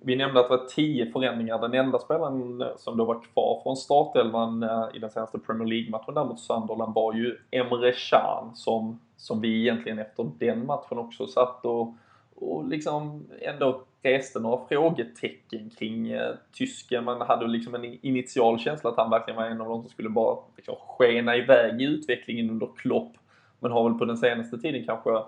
vi 0.03 0.17
nämnde 0.17 0.41
att 0.41 0.49
det 0.49 0.57
var 0.57 0.65
tio 0.65 1.13
förändringar. 1.13 1.59
Den 1.59 1.75
enda 1.75 1.99
spelaren 1.99 2.65
som 2.77 2.97
då 2.97 3.05
var 3.05 3.23
kvar 3.23 3.61
från 3.63 3.77
startelvan 3.77 4.63
eh, 4.63 4.87
i 4.95 4.99
den 4.99 5.11
senaste 5.11 5.39
Premier 5.39 5.69
League-matchen 5.69 6.15
där 6.15 6.25
mot 6.25 6.41
Sunderland 6.41 6.95
var 6.95 7.15
ju 7.15 7.39
Emre 7.51 7.93
Can 7.93 8.51
som, 8.55 9.01
som 9.17 9.41
vi 9.41 9.61
egentligen 9.61 9.99
efter 9.99 10.31
den 10.39 10.67
matchen 10.67 10.99
också 10.99 11.27
satt 11.27 11.65
och, 11.65 11.95
och 12.37 12.69
liksom 12.69 13.27
ändå 13.41 13.83
reste 14.03 14.41
några 14.41 14.67
frågetecken 14.69 15.71
kring 15.71 16.11
eh, 16.11 16.35
tysken. 16.53 17.05
Man 17.05 17.21
hade 17.21 17.47
liksom 17.47 17.75
en 17.75 17.85
initial 18.07 18.59
känsla 18.59 18.91
att 18.91 18.97
han 18.97 19.11
verkligen 19.11 19.37
var 19.37 19.47
en 19.47 19.61
av 19.61 19.69
de 19.69 19.83
som 19.83 19.91
skulle 19.91 20.09
bara 20.09 20.39
liksom 20.57 20.75
skena 20.79 21.37
iväg 21.37 21.83
i 21.83 21.85
utvecklingen 21.85 22.51
under 22.51 22.69
Klopp. 22.77 23.13
Men 23.61 23.73
har 23.73 23.89
väl 23.89 23.99
på 23.99 24.05
den 24.05 24.17
senaste 24.17 24.59
tiden 24.59 24.85
kanske 24.87 25.23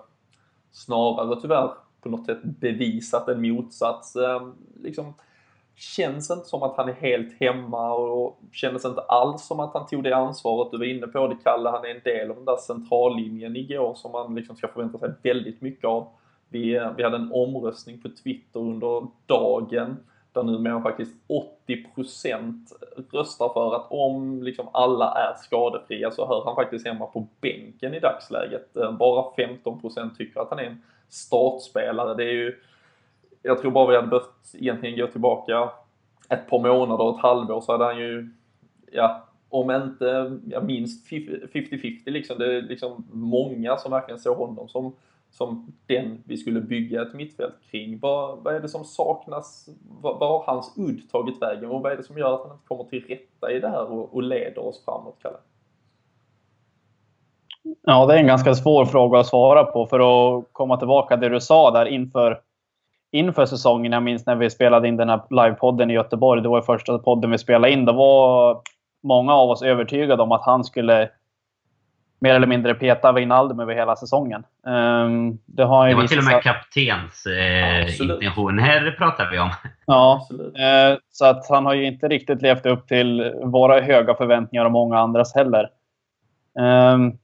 snarare 0.71 1.41
tyvärr 1.41 1.71
på 2.01 2.09
något 2.09 2.25
sätt 2.25 2.43
bevisat 2.43 3.27
en 3.27 3.41
motsats. 3.41 4.15
Eh, 4.15 4.49
liksom, 4.83 5.13
känns 5.75 6.31
inte 6.31 6.45
som 6.45 6.63
att 6.63 6.77
han 6.77 6.89
är 6.89 6.93
helt 6.93 7.39
hemma 7.39 7.93
och 7.93 8.39
kändes 8.51 8.85
inte 8.85 9.01
alls 9.01 9.47
som 9.47 9.59
att 9.59 9.73
han 9.73 9.87
tog 9.87 10.03
det 10.03 10.15
ansvaret 10.15 10.71
du 10.71 10.77
var 10.77 10.85
inne 10.85 11.07
på. 11.07 11.27
Det 11.27 11.37
Kalle, 11.43 11.69
han 11.69 11.85
är 11.85 11.89
en 11.89 12.01
del 12.03 12.29
av 12.29 12.35
den 12.35 12.45
där 12.45 12.57
centrallinjen 12.57 13.55
igår 13.55 13.93
som 13.95 14.11
man 14.11 14.35
liksom 14.35 14.55
ska 14.55 14.67
förvänta 14.67 14.97
sig 14.97 15.09
väldigt 15.23 15.61
mycket 15.61 15.85
av. 15.85 16.07
Vi, 16.49 16.81
vi 16.97 17.03
hade 17.03 17.15
en 17.15 17.31
omröstning 17.31 18.01
på 18.01 18.09
Twitter 18.23 18.59
under 18.59 19.07
dagen 19.25 19.97
där 20.33 20.43
numera 20.43 20.81
faktiskt 20.81 21.15
80% 21.67 22.53
röstar 23.11 23.49
för 23.53 23.75
att 23.75 23.87
om 23.89 24.43
liksom 24.43 24.67
alla 24.73 25.13
är 25.13 25.37
skadefria 25.37 26.11
så 26.11 26.27
hör 26.27 26.45
han 26.45 26.55
faktiskt 26.55 26.87
hemma 26.87 27.05
på 27.05 27.27
bänken 27.41 27.93
i 27.93 27.99
dagsläget. 27.99 28.77
Eh, 28.77 28.91
bara 28.91 29.25
15% 29.37 30.15
tycker 30.17 30.39
att 30.39 30.49
han 30.49 30.59
är 30.59 30.63
en 30.63 30.81
startspelare. 31.09 32.15
Det 32.15 32.23
är 32.23 32.33
ju, 32.33 32.55
jag 33.41 33.61
tror 33.61 33.71
bara 33.71 33.89
vi 33.89 33.95
hade 33.95 34.07
behövt 34.07 34.53
egentligen 34.53 34.99
gå 34.99 35.07
tillbaka 35.07 35.69
ett 36.29 36.49
par 36.49 36.59
månader, 36.59 37.09
ett 37.09 37.21
halvår 37.21 37.61
så 37.61 37.71
hade 37.71 37.85
han 37.85 37.97
ju, 37.97 38.29
ja, 38.91 39.25
om 39.49 39.71
inte 39.71 40.39
ja, 40.47 40.61
minst 40.61 41.11
50-50 41.11 42.01
liksom. 42.05 42.39
Det 42.39 42.57
är 42.57 42.61
liksom 42.61 43.07
många 43.11 43.77
som 43.77 43.91
verkligen 43.91 44.19
såg 44.19 44.37
honom 44.37 44.69
som, 44.69 44.95
som 45.31 45.73
den 45.85 46.23
vi 46.25 46.37
skulle 46.37 46.61
bygga 46.61 47.01
ett 47.01 47.13
mittfält 47.13 47.55
kring. 47.71 47.99
Vad, 47.99 48.43
vad 48.43 48.55
är 48.55 48.59
det 48.59 48.69
som 48.69 48.83
saknas? 48.83 49.69
Vad, 50.01 50.19
vad 50.19 50.29
har 50.29 50.43
hans 50.45 50.73
udd 50.77 51.09
tagit 51.11 51.41
vägen 51.41 51.69
och 51.69 51.81
vad 51.81 51.91
är 51.91 51.97
det 51.97 52.03
som 52.03 52.17
gör 52.17 52.35
att 52.35 52.41
han 52.41 52.51
inte 52.51 52.67
kommer 52.67 52.83
till 52.83 53.05
rätta 53.07 53.51
i 53.51 53.59
det 53.59 53.69
här 53.69 53.91
och, 53.91 54.15
och 54.15 54.23
leder 54.23 54.67
oss 54.67 54.85
framåt, 54.85 55.17
Kalle? 55.21 55.37
Ja, 57.81 58.05
det 58.05 58.13
är 58.13 58.17
en 58.17 58.27
ganska 58.27 58.53
svår 58.53 58.85
fråga 58.85 59.19
att 59.19 59.27
svara 59.27 59.63
på. 59.63 59.85
För 59.85 59.99
att 59.99 60.45
komma 60.51 60.77
tillbaka 60.77 61.17
till 61.17 61.21
det 61.21 61.35
du 61.35 61.41
sa 61.41 61.71
där 61.71 61.85
inför, 61.85 62.41
inför 63.11 63.45
säsongen. 63.45 63.91
Jag 63.91 64.03
minns 64.03 64.25
när 64.25 64.35
vi 64.35 64.49
spelade 64.49 64.87
in 64.87 64.97
den 64.97 65.09
här 65.09 65.21
livepodden 65.29 65.91
i 65.91 65.93
Göteborg. 65.93 66.41
Det 66.41 66.49
var 66.49 66.61
första 66.61 66.99
podden 66.99 67.31
vi 67.31 67.37
spelade 67.37 67.73
in. 67.73 67.85
Då 67.85 67.93
var 67.93 68.61
många 69.03 69.33
av 69.33 69.49
oss 69.49 69.61
övertygade 69.61 70.23
om 70.23 70.31
att 70.31 70.43
han 70.43 70.63
skulle 70.63 71.09
mer 72.19 72.33
eller 72.33 72.47
mindre 72.47 72.73
peta 72.73 73.11
Wijnaldum 73.11 73.59
över 73.59 73.75
hela 73.75 73.95
säsongen. 73.95 74.43
Um, 74.63 75.39
det, 75.45 75.63
har 75.63 75.87
det 75.87 75.95
var 75.95 76.07
till 76.07 76.17
och 76.17 76.23
med 76.23 76.43
kaptens 76.43 77.25
eh, 77.25 78.01
intention. 78.01 78.59
Här 78.59 78.95
pratar 78.97 79.29
vi 79.31 79.39
om. 79.39 79.49
Ja, 79.85 80.27
eh, 80.39 80.97
så 81.11 81.25
att 81.25 81.49
han 81.49 81.65
har 81.65 81.73
ju 81.73 81.85
inte 81.85 82.07
riktigt 82.07 82.41
levt 82.41 82.65
upp 82.65 82.87
till 82.87 83.33
våra 83.43 83.81
höga 83.81 84.15
förväntningar 84.15 84.65
och 84.65 84.71
många 84.71 84.99
andras 84.99 85.35
heller. 85.35 85.69
Um, 86.59 87.17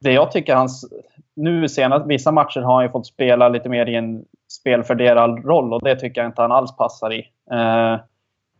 det 0.00 0.12
jag 0.12 0.32
tycker 0.32 0.54
hans... 0.54 0.92
Nu 1.36 1.68
senast, 1.68 2.06
vissa 2.06 2.32
matcher 2.32 2.60
har 2.60 2.74
han 2.74 2.84
ju 2.84 2.90
fått 2.90 3.06
spela 3.06 3.48
lite 3.48 3.68
mer 3.68 3.86
i 3.86 3.94
en 3.94 4.24
spelfördelad 4.60 5.44
roll 5.44 5.72
och 5.72 5.82
det 5.82 5.96
tycker 5.96 6.20
jag 6.20 6.28
inte 6.28 6.42
han 6.42 6.52
alls 6.52 6.76
passar 6.76 7.12
i. 7.12 7.28
Eh, 7.50 8.00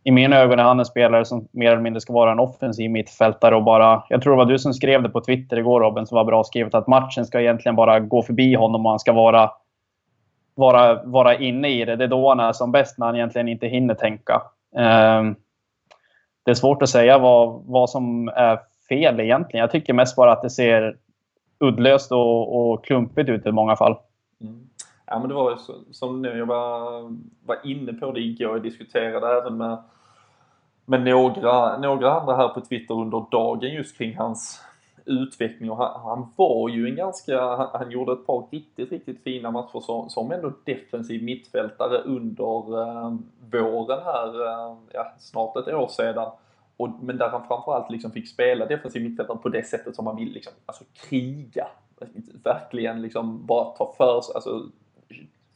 i 0.03 0.11
mina 0.11 0.37
ögon 0.37 0.59
är 0.59 0.63
han 0.63 0.79
en 0.79 0.85
spelare 0.85 1.25
som 1.25 1.47
mer 1.51 1.71
eller 1.71 1.81
mindre 1.81 2.01
ska 2.01 2.13
vara 2.13 2.31
en 2.31 2.39
offensiv 2.39 2.91
mittfältare 2.91 3.55
och 3.55 3.63
bara... 3.63 4.03
Jag 4.09 4.21
tror 4.21 4.33
det 4.33 4.37
var 4.37 4.45
du 4.45 4.59
som 4.59 4.73
skrev 4.73 5.03
det 5.03 5.09
på 5.09 5.21
Twitter 5.21 5.57
igår 5.57 5.81
Robin, 5.81 6.05
som 6.05 6.15
var 6.15 6.25
bra 6.25 6.43
skrivet, 6.43 6.73
att 6.73 6.87
matchen 6.87 7.25
ska 7.25 7.41
egentligen 7.41 7.75
bara 7.75 7.99
gå 7.99 8.21
förbi 8.21 8.55
honom 8.55 8.85
och 8.85 8.91
han 8.91 8.99
ska 8.99 9.13
vara, 9.13 9.51
vara, 10.55 11.03
vara 11.03 11.35
inne 11.35 11.67
i 11.67 11.85
det. 11.85 11.95
Det 11.95 12.03
är 12.03 12.07
då 12.07 12.29
han 12.29 12.39
är 12.39 12.53
som 12.53 12.71
bäst, 12.71 12.97
när 12.97 13.05
han 13.05 13.15
egentligen 13.15 13.47
inte 13.47 13.67
hinner 13.67 13.93
tänka. 13.93 14.41
Ehm, 14.77 15.35
det 16.45 16.51
är 16.51 16.55
svårt 16.55 16.81
att 16.81 16.89
säga 16.89 17.17
vad, 17.17 17.63
vad 17.65 17.89
som 17.89 18.27
är 18.27 18.59
fel 18.89 19.19
egentligen. 19.19 19.61
Jag 19.61 19.71
tycker 19.71 19.93
mest 19.93 20.15
bara 20.15 20.31
att 20.31 20.41
det 20.41 20.49
ser 20.49 20.95
uddlöst 21.59 22.11
och, 22.11 22.71
och 22.71 22.85
klumpigt 22.85 23.29
ut 23.29 23.45
i 23.45 23.51
många 23.51 23.75
fall. 23.75 23.95
Mm. 24.41 24.69
Ja 25.05 25.19
men 25.19 25.29
det 25.29 25.35
var 25.35 25.51
ju 25.51 25.57
så, 25.57 25.73
som 25.91 26.25
jag 26.25 26.45
var, 26.45 27.01
var 27.45 27.57
inne 27.63 27.93
på 27.93 28.11
det 28.11 28.19
igår, 28.19 28.51
jag 28.51 28.63
diskuterade 28.63 29.27
även 29.27 29.57
med, 29.57 29.77
med 30.85 31.01
några, 31.01 31.77
några 31.77 32.11
andra 32.11 32.35
här 32.35 32.47
på 32.47 32.61
Twitter 32.61 32.93
under 32.93 33.25
dagen 33.31 33.73
just 33.73 33.97
kring 33.97 34.17
hans 34.17 34.63
utveckling 35.05 35.71
och 35.71 35.77
han, 35.77 36.01
han 36.01 36.27
var 36.35 36.69
ju 36.69 36.89
en 36.89 36.95
ganska, 36.95 37.41
han, 37.41 37.69
han, 37.73 37.91
gjorde 37.91 38.13
ett 38.13 38.25
par 38.25 38.47
riktigt, 38.51 38.91
riktigt 38.91 39.23
fina 39.23 39.51
matcher 39.51 39.79
som, 39.79 40.09
som 40.09 40.31
ändå 40.31 40.53
defensiv 40.63 41.23
mittfältare 41.23 41.97
under 41.97 42.81
eh, 42.81 43.13
våren 43.51 43.99
här, 44.05 44.45
eh, 44.45 44.77
ja, 44.93 45.13
snart 45.19 45.57
ett 45.57 45.73
år 45.73 45.87
sedan. 45.87 46.31
Och, 46.77 46.89
men 47.01 47.17
där 47.17 47.29
han 47.29 47.47
framförallt 47.47 47.91
liksom 47.91 48.11
fick 48.11 48.29
spela 48.29 48.65
defensiv 48.65 49.03
mittfältare 49.03 49.37
på 49.37 49.49
det 49.49 49.63
sättet 49.63 49.95
som 49.95 50.05
man 50.05 50.15
vill, 50.15 50.33
liksom, 50.33 50.53
alltså 50.65 50.83
kriga. 50.93 51.67
Verkligen 52.43 53.01
liksom 53.01 53.45
bara 53.45 53.65
ta 53.65 53.93
för 53.97 54.21
sig, 54.21 54.35
alltså 54.35 54.65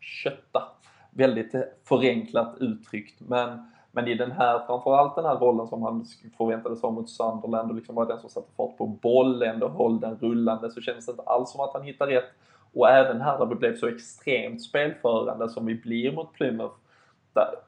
kötta. 0.07 0.63
Väldigt 1.11 1.55
eh, 1.55 1.61
förenklat 1.83 2.55
uttryckt. 2.59 3.19
Men, 3.19 3.71
men 3.91 4.07
i 4.07 4.15
den 4.15 4.31
här, 4.31 4.59
framförallt 4.67 5.15
den 5.15 5.25
här 5.25 5.35
rollen 5.35 5.67
som 5.67 5.83
han 5.83 6.05
förväntades 6.37 6.81
ha 6.81 6.91
mot 6.91 7.09
Sunderland 7.09 7.69
och 7.69 7.75
liksom 7.75 7.95
var 7.95 8.05
den 8.05 8.19
som 8.19 8.29
satte 8.29 8.51
fart 8.57 8.77
på 8.77 8.87
bollen 8.87 9.63
och 9.63 9.71
höll 9.71 9.99
den 9.99 10.15
rullande 10.15 10.71
så 10.71 10.81
kändes 10.81 11.05
det 11.05 11.11
inte 11.11 11.23
alls 11.23 11.51
som 11.51 11.61
att 11.61 11.73
han 11.73 11.83
hittade 11.83 12.15
rätt. 12.15 12.31
Och 12.73 12.89
även 12.89 13.21
här 13.21 13.39
där 13.39 13.45
vi 13.45 13.55
blev 13.55 13.77
så 13.77 13.87
extremt 13.87 14.61
spelförande 14.61 15.49
som 15.49 15.65
vi 15.65 15.75
blir 15.75 16.11
mot 16.11 16.33
Plymouth 16.33 16.75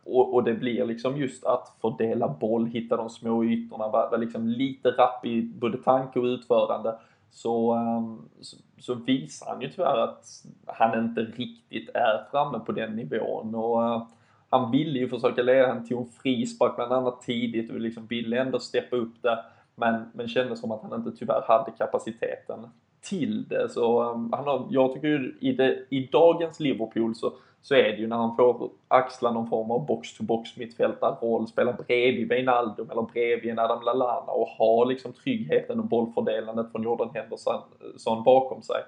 och, 0.04 0.34
och, 0.34 0.44
det 0.44 0.54
blir 0.54 0.86
liksom 0.86 1.18
just 1.18 1.46
att 1.46 1.76
fördela 1.82 2.28
boll, 2.28 2.66
hitta 2.66 2.98
de 2.98 3.10
små 3.10 3.44
ytorna, 3.44 3.88
vara 3.88 4.18
liksom 4.18 4.48
lite 4.48 4.90
rapp 4.90 5.26
i 5.26 5.42
både 5.42 5.78
tanke 5.78 6.20
och 6.20 6.26
utförande. 6.26 7.00
Så, 7.32 7.72
ehm, 7.72 8.22
så, 8.42 8.58
så, 8.78 8.94
visar 8.94 9.48
han 9.48 9.62
ju 9.62 9.70
tyvärr 9.70 9.98
att 9.98 10.26
han 10.66 11.00
inte 11.00 11.22
riktigt 11.22 11.90
är 11.94 12.26
framme 12.32 12.60
på 12.60 12.72
den 12.72 12.96
nivån. 12.96 13.56
Och, 13.56 13.84
eh, 13.84 14.04
han 14.50 14.72
ville 14.72 15.00
ju 15.00 15.10
försöka 15.10 15.42
leda, 15.42 15.68
han 15.68 15.88
tog 15.88 16.02
en 16.02 16.12
frispark 16.12 16.76
bland 16.76 16.94
annat 16.94 17.22
tidigt 17.22 17.72
och 17.72 17.80
liksom 17.80 18.08
ville 18.08 18.42
ändå 18.42 18.60
steppa 18.60 18.96
upp 18.96 19.22
det. 19.22 19.46
Men, 19.76 20.12
men 20.14 20.28
kände 20.28 20.58
som 20.58 20.72
att 20.72 20.82
han 20.82 20.94
inte 20.94 21.20
tyvärr 21.20 21.42
hade 21.48 21.72
kapaciteten 21.72 22.68
till 23.02 23.48
det. 23.48 23.70
Så 23.70 24.12
um, 24.12 24.34
han 24.34 24.46
har, 24.46 24.68
jag 24.70 24.94
tycker 24.94 25.08
ju 25.08 25.38
i, 25.40 25.52
det, 25.52 25.86
i 25.90 26.08
dagens 26.12 26.60
Liverpool 26.60 27.16
så 27.16 27.34
så 27.62 27.76
är 27.76 27.84
det 27.84 27.98
ju 27.98 28.08
när 28.08 28.16
han 28.16 28.36
får 28.36 28.70
axla 28.88 29.32
någon 29.32 29.50
form 29.50 29.72
av 29.72 29.86
box-to-box 29.86 30.58
mittfältarroll, 30.58 31.48
spela 31.48 31.74
bredvid 31.74 32.30
Wijnaldum 32.30 32.90
eller 32.92 33.02
bredvid 33.02 33.52
en 33.52 33.60
Adam 33.60 33.84
Lallana 33.84 34.32
och 34.32 34.48
ha 34.48 34.84
liksom 34.84 35.14
tryggheten 35.14 35.80
och 35.80 35.86
bollfördelandet 35.86 36.72
från 36.72 36.84
Jordan 36.84 37.10
Henderson 37.14 37.62
eh, 38.08 38.24
bakom 38.24 38.62
sig. 38.62 38.82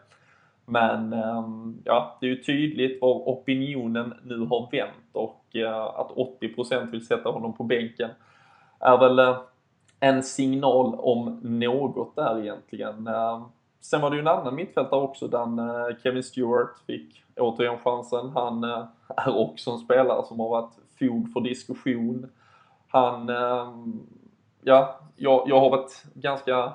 Men 0.66 1.14
ehm, 1.14 1.82
ja, 1.84 2.18
det 2.22 2.26
är 2.26 2.30
ju 2.30 2.44
tydligt 2.44 3.02
var 3.02 3.14
opinionen 3.14 4.14
nu 4.24 4.38
har 4.38 4.70
vänt 4.72 5.10
och 5.12 5.56
eh, 5.56 5.82
att 5.82 6.12
80% 6.12 6.92
vill 6.92 7.06
sätta 7.06 7.30
honom 7.30 7.54
på 7.54 7.64
bänken 7.64 8.10
är 8.80 8.98
väl 8.98 9.20
eh, 9.20 9.38
en 10.00 10.24
signal 10.24 10.96
om 11.00 11.40
något 11.44 12.16
där 12.16 12.40
egentligen. 12.40 13.08
Ehm, 13.08 13.42
Sen 13.82 14.02
var 14.02 14.10
det 14.10 14.16
ju 14.16 14.20
en 14.20 14.28
annan 14.28 14.56
mittfältare 14.56 15.02
också, 15.02 15.28
den 15.28 15.60
eh, 15.60 15.98
Kevin 16.04 16.24
Stewart 16.24 16.80
fick 16.88 17.24
återigen 17.38 17.78
chansen. 17.78 18.30
Han 18.30 18.64
eh, 18.64 18.86
är 19.18 19.38
också 19.38 19.72
en 19.72 19.78
spelare 19.78 20.26
som 20.26 20.40
har 20.40 20.50
varit 20.50 20.74
fog 21.00 21.34
för 21.34 21.42
diskussion. 21.42 22.30
Han, 22.88 23.30
eh, 23.30 23.74
ja, 24.62 25.00
jag, 25.16 25.44
jag 25.48 25.60
har 25.60 25.70
varit 25.70 26.04
ganska 26.14 26.74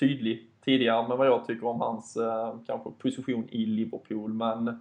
tydlig 0.00 0.50
tidigare 0.64 1.08
med 1.08 1.16
vad 1.16 1.26
jag 1.26 1.46
tycker 1.46 1.66
om 1.66 1.80
hans 1.80 2.18
kanske 2.66 2.90
position 2.98 3.48
i 3.50 3.66
Liverpool, 3.66 4.32
men 4.32 4.80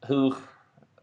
hur 0.00 0.34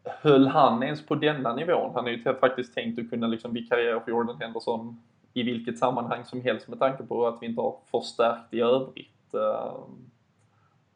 höll 0.04 0.48
han 0.48 0.84
ens 0.84 1.06
på 1.06 1.16
denna 1.16 1.56
nivån? 1.56 1.92
Han 1.96 2.08
är 2.08 2.12
ju 2.12 2.24
faktiskt 2.40 2.74
tänkt 2.74 3.00
att 3.00 3.10
kunna 3.10 3.28
liksom 3.28 3.54
vikariera 3.54 4.00
för 4.00 4.12
Jordan 4.12 4.38
Henderson 4.40 5.02
i 5.34 5.44
vilket 5.44 5.78
sammanhang 5.78 6.26
som 6.26 6.42
helst 6.42 6.68
med 6.68 6.80
tanke 6.80 7.04
på 7.04 7.28
att 7.28 7.38
vi 7.42 7.46
inte 7.46 7.62
har 7.62 7.78
förstärkt 7.92 8.54
i 8.54 8.62
övrigt. 8.62 9.19
Eh, 9.34 9.74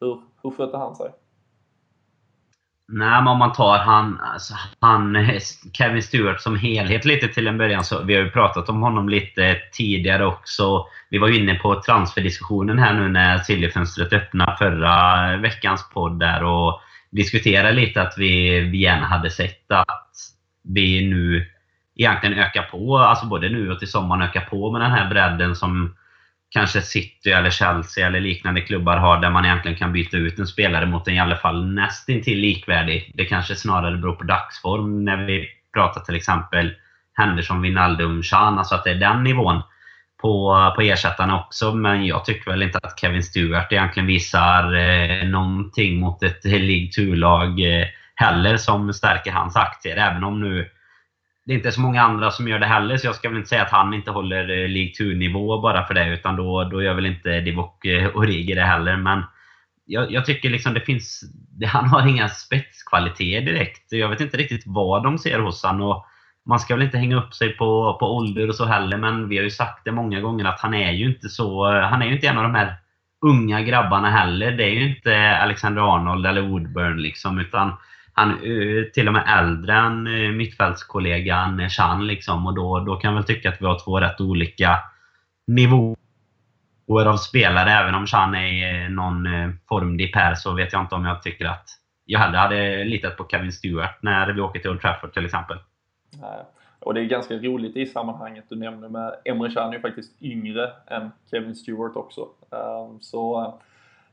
hur, 0.00 0.20
hur 0.42 0.50
skötte 0.50 0.76
han 0.76 0.94
sig? 0.94 1.10
Nej, 2.88 3.22
men 3.22 3.28
om 3.28 3.38
man 3.38 3.52
tar 3.52 3.78
han, 3.78 4.20
alltså 4.20 4.54
han, 4.80 5.16
Kevin 5.72 6.02
Stewart 6.02 6.40
som 6.40 6.56
helhet 6.56 7.04
lite 7.04 7.28
till 7.28 7.46
en 7.46 7.58
början. 7.58 7.84
Så 7.84 8.02
vi 8.02 8.14
har 8.14 8.22
ju 8.22 8.30
pratat 8.30 8.68
om 8.68 8.82
honom 8.82 9.08
lite 9.08 9.56
tidigare 9.72 10.26
också. 10.26 10.86
Vi 11.10 11.18
var 11.18 11.28
ju 11.28 11.38
inne 11.38 11.54
på 11.54 11.82
transferdiskussionen 11.82 12.78
här 12.78 12.94
nu 12.94 13.08
när 13.08 13.38
Siljefönstret 13.38 14.12
öppnade 14.12 14.56
förra 14.56 15.36
veckans 15.36 15.90
podd 15.94 16.20
där. 16.20 16.44
Och 16.44 16.80
diskuterade 17.10 17.72
lite 17.72 18.02
att 18.02 18.14
vi, 18.18 18.60
vi 18.60 18.78
gärna 18.78 19.06
hade 19.06 19.30
sett 19.30 19.72
att 19.72 20.10
vi 20.62 21.08
nu 21.10 21.50
egentligen 21.96 22.38
ökar 22.38 22.62
på, 22.62 22.98
alltså 22.98 23.26
både 23.26 23.48
nu 23.48 23.70
och 23.70 23.78
till 23.78 23.90
sommaren 23.90 24.22
ökar 24.22 24.40
på 24.40 24.72
med 24.72 24.80
den 24.80 24.90
här 24.90 25.08
bredden 25.08 25.56
som 25.56 25.96
kanske 26.54 26.80
City 26.82 27.30
eller 27.30 27.50
Chelsea 27.50 28.06
eller 28.06 28.20
liknande 28.20 28.60
klubbar 28.60 28.96
har 28.96 29.20
där 29.20 29.30
man 29.30 29.44
egentligen 29.44 29.78
kan 29.78 29.92
byta 29.92 30.16
ut 30.16 30.38
en 30.38 30.46
spelare 30.46 30.86
mot 30.86 31.08
en 31.08 31.14
i 31.14 31.20
alla 31.20 31.36
fall 31.36 31.66
nästintill 31.66 32.38
likvärdig. 32.38 33.12
Det 33.14 33.24
kanske 33.24 33.54
snarare 33.54 33.96
beror 33.96 34.14
på 34.14 34.24
dagsform 34.24 35.04
när 35.04 35.16
vi 35.16 35.48
pratar 35.74 36.00
till 36.00 36.14
exempel 36.14 36.74
Henderson, 37.14 37.62
Wijnaldum, 37.62 38.22
Chan, 38.22 38.58
alltså 38.58 38.74
att 38.74 38.84
det 38.84 38.90
är 38.90 38.94
den 38.94 39.24
nivån 39.24 39.62
på, 40.22 40.72
på 40.76 40.82
ersättarna 40.82 41.40
också. 41.40 41.74
Men 41.74 42.06
jag 42.06 42.24
tycker 42.24 42.50
väl 42.50 42.62
inte 42.62 42.78
att 42.82 43.00
Kevin 43.00 43.22
Stewart 43.22 43.72
egentligen 43.72 44.06
visar 44.06 44.74
eh, 44.74 45.28
någonting 45.28 46.00
mot 46.00 46.22
ett 46.22 46.44
League 46.44 46.88
2-lag 46.98 47.80
eh, 47.80 47.86
heller 48.14 48.56
som 48.56 48.92
stärker 48.92 49.32
hans 49.32 49.56
aktier. 49.56 49.96
Även 49.96 50.24
om 50.24 50.40
nu 50.40 50.70
det 51.46 51.52
är 51.52 51.56
inte 51.56 51.72
så 51.72 51.80
många 51.80 52.02
andra 52.02 52.30
som 52.30 52.48
gör 52.48 52.58
det 52.58 52.66
heller, 52.66 52.96
så 52.96 53.06
jag 53.06 53.14
ska 53.14 53.28
väl 53.28 53.38
inte 53.38 53.48
säga 53.48 53.62
att 53.62 53.70
han 53.70 53.94
inte 53.94 54.10
håller 54.10 54.40
eh, 54.40 54.68
League 54.68 54.92
2-nivå 55.00 55.60
bara 55.60 55.86
för 55.86 55.94
det. 55.94 56.08
Utan 56.08 56.36
då, 56.36 56.64
då 56.64 56.82
gör 56.82 56.94
väl 56.94 57.06
inte 57.06 57.40
Divock 57.40 57.84
eh, 57.84 58.16
Origi 58.16 58.54
det 58.54 58.62
heller. 58.64 58.96
Men 58.96 59.22
jag, 59.86 60.12
jag, 60.12 60.26
tycker 60.26 60.50
liksom 60.50 60.74
det 60.74 60.80
finns... 60.80 61.24
Han 61.66 61.88
har 61.88 62.06
inga 62.06 62.28
spetskvaliteter 62.28 63.46
direkt. 63.52 63.92
Jag 63.92 64.08
vet 64.08 64.20
inte 64.20 64.36
riktigt 64.36 64.62
vad 64.66 65.02
de 65.02 65.18
ser 65.18 65.38
hos 65.38 65.62
honom 65.62 66.02
man 66.46 66.60
ska 66.60 66.74
väl 66.74 66.84
inte 66.84 66.98
hänga 66.98 67.16
upp 67.16 67.34
sig 67.34 67.56
på, 67.56 67.96
på 68.00 68.16
ålder 68.16 68.48
och 68.48 68.54
så 68.54 68.64
heller, 68.64 68.96
men 68.96 69.28
vi 69.28 69.36
har 69.36 69.44
ju 69.44 69.50
sagt 69.50 69.84
det 69.84 69.92
många 69.92 70.20
gånger 70.20 70.44
att 70.44 70.60
han 70.60 70.74
är 70.74 70.92
ju 70.92 71.06
inte 71.06 71.28
så... 71.28 71.70
Han 71.80 72.02
är 72.02 72.06
ju 72.06 72.14
inte 72.14 72.26
en 72.26 72.38
av 72.38 72.42
de 72.42 72.54
här 72.54 72.74
unga 73.26 73.62
grabbarna 73.62 74.10
heller. 74.10 74.52
Det 74.52 74.64
är 74.64 74.70
ju 74.70 74.96
inte 74.96 75.36
Alexander 75.36 75.96
Arnold 75.96 76.26
eller 76.26 76.42
Woodburn 76.42 77.02
liksom, 77.02 77.38
utan 77.38 77.72
han 78.14 78.30
är 78.30 78.90
till 78.90 79.06
och 79.08 79.12
med 79.12 79.24
äldre 79.38 79.72
än 79.72 80.06
eh, 80.06 80.32
mittfältskollegan 80.32 81.70
Chan 81.70 82.06
liksom. 82.06 82.46
Och 82.46 82.54
då, 82.54 82.80
då 82.80 82.96
kan 82.96 83.10
jag 83.10 83.16
väl 83.16 83.26
tycka 83.26 83.48
att 83.48 83.60
vi 83.62 83.66
har 83.66 83.84
två 83.84 84.00
rätt 84.00 84.20
olika 84.20 84.78
nivåer 85.46 85.96
av 87.06 87.16
spelare. 87.16 87.70
Även 87.70 87.94
om 87.94 88.06
Chan 88.06 88.34
är 88.34 88.84
eh, 88.84 88.90
någon 88.90 89.28
formdipp 89.68 90.14
här 90.14 90.34
så 90.34 90.52
vet 90.52 90.72
jag 90.72 90.82
inte 90.82 90.94
om 90.94 91.04
jag 91.04 91.22
tycker 91.22 91.44
att 91.44 91.68
jag 92.04 92.20
hellre 92.20 92.38
hade 92.38 92.84
litat 92.84 93.16
på 93.16 93.26
Kevin 93.30 93.52
Stewart 93.52 93.98
när 94.02 94.32
vi 94.32 94.40
åker 94.40 94.60
till 94.60 94.70
Old 94.70 94.80
Trafford 94.80 95.14
till 95.14 95.24
exempel. 95.24 95.58
Och 96.84 96.94
det 96.94 97.00
är 97.00 97.04
ganska 97.04 97.34
roligt 97.34 97.76
i 97.76 97.86
sammanhanget 97.86 98.44
du 98.48 98.56
nämner 98.56 98.88
med 98.88 99.14
Emre 99.24 99.50
Can 99.50 99.68
är 99.68 99.74
ju 99.74 99.80
faktiskt 99.80 100.22
yngre 100.22 100.72
än 100.86 101.10
Kevin 101.30 101.54
Stewart 101.54 101.96
också. 101.96 102.28
Ehm, 102.52 103.00
så 103.00 103.54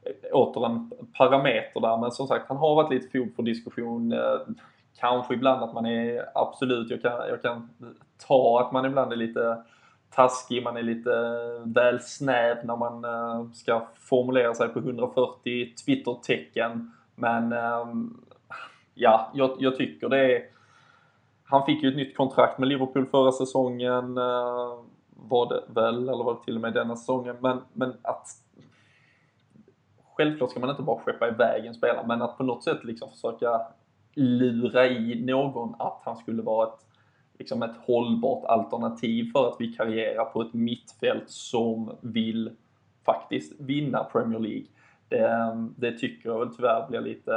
Eh, 0.05 0.35
åter 0.35 0.65
en 0.65 0.91
parameter 1.17 1.79
där, 1.79 1.97
men 1.97 2.11
som 2.11 2.27
sagt 2.27 2.47
han 2.47 2.57
har 2.57 2.75
varit 2.75 2.91
lite 2.91 3.09
fog 3.09 3.35
för 3.35 3.43
diskussion. 3.43 4.11
Eh, 4.11 4.39
kanske 4.99 5.33
ibland 5.33 5.63
att 5.63 5.73
man 5.73 5.85
är, 5.85 6.25
absolut, 6.35 6.89
jag 6.89 7.01
kan, 7.01 7.27
jag 7.27 7.41
kan 7.41 7.69
ta 8.27 8.61
att 8.61 8.71
man 8.71 8.85
ibland 8.85 9.11
är 9.11 9.15
lite 9.15 9.63
taskig, 10.15 10.63
man 10.63 10.77
är 10.77 10.83
lite 10.83 11.11
väl 11.65 11.99
snäv 11.99 12.57
när 12.65 12.75
man 12.75 13.05
eh, 13.05 13.51
ska 13.53 13.87
formulera 13.95 14.53
sig 14.53 14.67
på 14.67 14.79
140 14.79 15.73
Twitter-tecken. 15.85 16.91
Men 17.15 17.53
ehm, 17.53 18.23
ja, 18.93 19.31
jag, 19.33 19.55
jag 19.59 19.77
tycker 19.77 20.09
det 20.09 20.35
är 20.35 20.41
han 21.43 21.65
fick 21.65 21.83
ju 21.83 21.89
ett 21.89 21.95
nytt 21.95 22.17
kontrakt 22.17 22.59
med 22.59 22.69
Liverpool 22.69 23.05
förra 23.05 23.31
säsongen, 23.31 24.15
var 25.09 25.49
det 25.49 25.63
väl, 25.67 26.09
eller 26.09 26.23
var 26.23 26.33
det 26.33 26.43
till 26.43 26.55
och 26.55 26.61
med 26.61 26.73
denna 26.73 26.95
säsongen. 26.95 27.35
Men, 27.39 27.61
men 27.73 27.93
att... 28.01 28.27
Självklart 30.21 30.51
ska 30.51 30.59
man 30.59 30.69
inte 30.69 30.81
bara 30.81 30.99
skeppa 30.99 31.27
iväg 31.27 31.65
en 31.65 31.73
spelare, 31.73 32.07
men 32.07 32.21
att 32.21 32.37
på 32.37 32.43
något 32.43 32.63
sätt 32.63 32.83
liksom 32.83 33.09
försöka 33.09 33.61
lura 34.13 34.87
i 34.87 35.25
någon 35.25 35.75
att 35.79 36.01
han 36.05 36.17
skulle 36.17 36.41
vara 36.41 36.67
ett, 36.67 36.85
liksom 37.39 37.63
ett 37.63 37.77
hållbart 37.85 38.45
alternativ 38.45 39.31
för 39.31 39.47
att 39.47 39.61
vikariera 39.61 40.25
på 40.25 40.41
ett 40.41 40.53
mittfält 40.53 41.29
som 41.29 41.91
vill 42.01 42.51
faktiskt 43.05 43.59
vinna 43.59 44.03
Premier 44.03 44.39
League. 44.39 44.65
Det, 45.09 45.69
det 45.77 45.97
tycker 45.97 46.29
jag 46.29 46.39
väl 46.39 46.55
tyvärr 46.55 46.87
blir 46.89 47.01
lite 47.01 47.33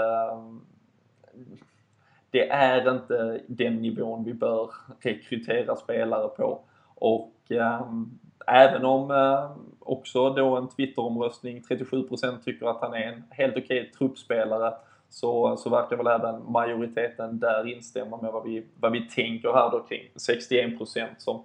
det 2.30 2.48
är 2.48 2.94
inte 2.94 3.40
den 3.46 3.82
nivån 3.82 4.24
vi 4.24 4.34
bör 4.34 4.70
rekrytera 5.00 5.76
spelare 5.76 6.28
på. 6.28 6.60
Och 6.94 7.34
ehm, 7.48 8.18
även 8.46 8.84
om 8.84 9.10
eh, 9.10 9.50
också 9.78 10.30
då 10.30 10.56
en 10.56 10.68
Twitteromröstning, 10.68 11.62
37% 11.70 12.44
tycker 12.44 12.66
att 12.66 12.80
han 12.80 12.94
är 12.94 13.12
en 13.12 13.24
helt 13.30 13.56
okej 13.56 13.80
okay 13.80 13.90
truppspelare, 13.90 14.74
så, 15.10 15.56
så 15.56 15.70
verkar 15.70 15.96
väl 15.96 16.06
även 16.06 16.52
majoriteten 16.52 17.38
där 17.38 17.72
instämma 17.72 18.16
med 18.22 18.32
vad 18.32 18.44
vi, 18.44 18.66
vad 18.80 18.92
vi 18.92 19.00
tänker 19.00 19.52
här 19.52 19.70
då 19.70 19.80
kring 19.80 20.02
61% 20.14 21.06
som 21.18 21.42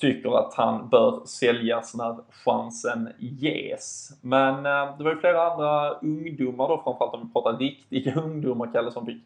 tycker 0.00 0.38
att 0.38 0.54
han 0.54 0.88
bör 0.88 1.20
säljas 1.24 1.94
när 1.94 2.16
chansen 2.30 3.08
ges. 3.18 4.18
Men 4.20 4.54
eh, 4.54 4.96
det 4.98 5.04
var 5.04 5.10
ju 5.10 5.20
flera 5.20 5.52
andra 5.52 5.90
ungdomar 5.90 6.68
då, 6.68 6.80
framförallt 6.84 7.14
om 7.14 7.26
vi 7.26 7.32
pratar 7.32 7.58
riktiga 7.58 8.14
ungdomar, 8.20 8.70
Kalle, 8.72 8.92
som 8.92 9.06
fick 9.06 9.22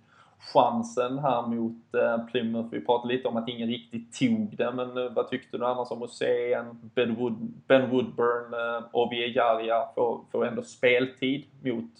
chansen 0.52 1.18
här 1.18 1.42
mot 1.42 1.94
eh, 1.94 2.26
Plymouth. 2.26 2.68
Vi 2.70 2.80
pratade 2.80 3.14
lite 3.14 3.28
om 3.28 3.37
att 3.37 3.48
ingen 3.48 3.68
riktigt 3.68 4.18
tog 4.18 4.57
den, 4.57 4.76
men 4.76 4.98
eh, 4.98 5.12
vad 5.12 5.30
tyckte 5.30 5.59
du 5.59 5.66
annars 5.66 5.90
om 5.90 6.02
att 6.02 6.11
se 6.11 6.52
en 6.52 6.90
Ben, 6.94 7.14
Wood, 7.14 7.33
ben 7.66 7.90
Woodburn 7.90 8.54
eh, 8.54 8.85
och 8.92 9.12
Viegaria 9.12 9.88
få, 9.94 10.24
få 10.33 10.44
ändå 10.44 10.62
speltid 10.62 11.44
mot 11.62 11.90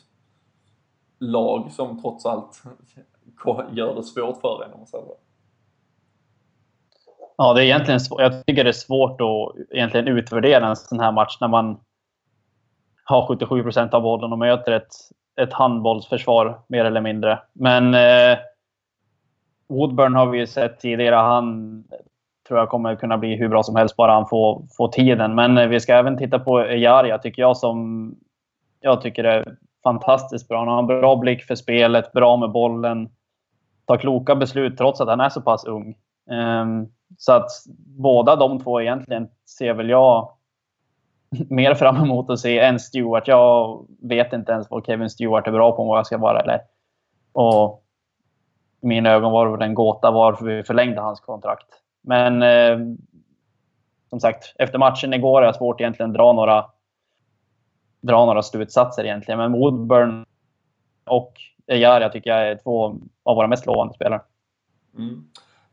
lag 1.18 1.72
som 1.72 2.02
trots 2.02 2.26
allt 2.26 2.62
gör 3.72 3.94
det 3.94 4.02
svårt 4.02 4.40
för 4.40 4.64
en 4.64 4.72
om 4.72 4.78
man 4.78 4.87
säger? 4.87 5.14
Ja, 7.37 7.54
det 7.54 7.61
är 7.61 7.64
egentligen 7.64 8.00
svårt. 8.00 8.20
Jag 8.20 8.46
tycker 8.46 8.64
det 8.64 8.70
är 8.70 8.72
svårt 8.72 9.20
att 9.20 9.70
egentligen 9.70 10.09
utvärdera 10.09 10.68
en 10.68 10.76
sån 10.76 11.00
här 11.00 11.12
match 11.12 11.37
när 11.40 11.48
man 11.48 11.80
har 13.04 13.26
77 13.26 13.62
procent 13.62 13.94
av 13.94 14.02
bollen 14.02 14.32
och 14.32 14.38
möter 14.38 14.72
ett 14.72 14.92
ett 15.36 15.52
handbollsförsvar 15.52 16.60
mer 16.68 16.84
eller 16.84 17.00
mindre. 17.00 17.38
Men 17.52 17.94
eh, 17.94 18.38
Woodburn 19.68 20.14
har 20.14 20.26
vi 20.26 20.38
ju 20.38 20.46
sett 20.46 20.80
tidigare. 20.80 21.14
Han 21.14 21.84
tror 22.48 22.58
jag 22.58 22.68
kommer 22.68 22.96
kunna 22.96 23.18
bli 23.18 23.36
hur 23.36 23.48
bra 23.48 23.62
som 23.62 23.76
helst 23.76 23.96
bara 23.96 24.12
han 24.12 24.28
får, 24.28 24.62
får 24.76 24.88
tiden. 24.88 25.34
Men 25.34 25.58
eh, 25.58 25.68
vi 25.68 25.80
ska 25.80 25.94
även 25.94 26.18
titta 26.18 26.38
på 26.38 26.60
Ejaria 26.60 27.18
tycker 27.18 27.42
jag 27.42 27.56
som 27.56 28.10
jag 28.80 29.00
tycker 29.00 29.24
är 29.24 29.56
fantastiskt 29.82 30.48
bra. 30.48 30.58
Han 30.58 30.68
har 30.68 30.78
en 30.78 30.86
bra 30.86 31.16
blick 31.16 31.42
för 31.42 31.54
spelet, 31.54 32.12
bra 32.12 32.36
med 32.36 32.50
bollen. 32.50 33.08
Tar 33.86 33.96
kloka 33.96 34.34
beslut 34.34 34.78
trots 34.78 35.00
att 35.00 35.08
han 35.08 35.20
är 35.20 35.28
så 35.28 35.40
pass 35.40 35.64
ung. 35.64 35.88
Eh, 36.30 36.66
så 37.18 37.32
att 37.32 37.50
båda 37.98 38.36
de 38.36 38.60
två 38.60 38.80
egentligen 38.80 39.28
ser 39.58 39.74
väl 39.74 39.90
jag 39.90 40.28
mer 41.50 41.74
fram 41.74 41.96
emot 41.96 42.30
att 42.30 42.40
se 42.40 42.58
än 42.58 42.80
Stewart. 42.80 43.28
Jag 43.28 43.87
vet 44.02 44.32
inte 44.32 44.52
ens 44.52 44.70
vad 44.70 44.87
Kevin 44.87 45.10
Stewart 45.10 45.46
är 45.46 45.52
bra 45.52 45.76
på 45.76 45.82
om 45.82 45.96
jag 45.96 46.06
ska 46.06 46.18
vara 46.18 46.40
eller. 46.40 46.60
Och 47.32 47.84
i 48.80 48.87
mina 48.87 49.10
ögon 49.10 49.32
var 49.32 49.56
det 49.56 49.64
en 49.64 49.74
gåta 49.74 50.10
varför 50.10 50.44
vi 50.44 50.62
förlängde 50.62 51.00
hans 51.00 51.20
kontrakt. 51.20 51.66
Men 52.02 52.42
eh, 52.42 52.78
som 54.10 54.20
sagt, 54.20 54.54
efter 54.58 54.78
matchen 54.78 55.14
igår 55.14 55.42
är 55.42 55.46
jag 55.46 55.56
svårt 55.56 55.80
egentligen 55.80 56.12
dra 56.12 56.32
några 56.32 56.66
dra 58.00 58.26
några 58.26 58.42
slutsatser 58.42 59.04
egentligen. 59.04 59.38
Men 59.38 59.52
Woodburn 59.52 60.26
och 61.04 61.32
Ejaria 61.66 62.08
tycker 62.08 62.30
jag 62.30 62.48
är 62.48 62.56
två 62.56 62.98
av 63.22 63.37
våra 63.37 63.46
mest 63.46 63.66
lovande 63.66 63.94
spelare. 63.94 64.20
Mm. 64.98 65.24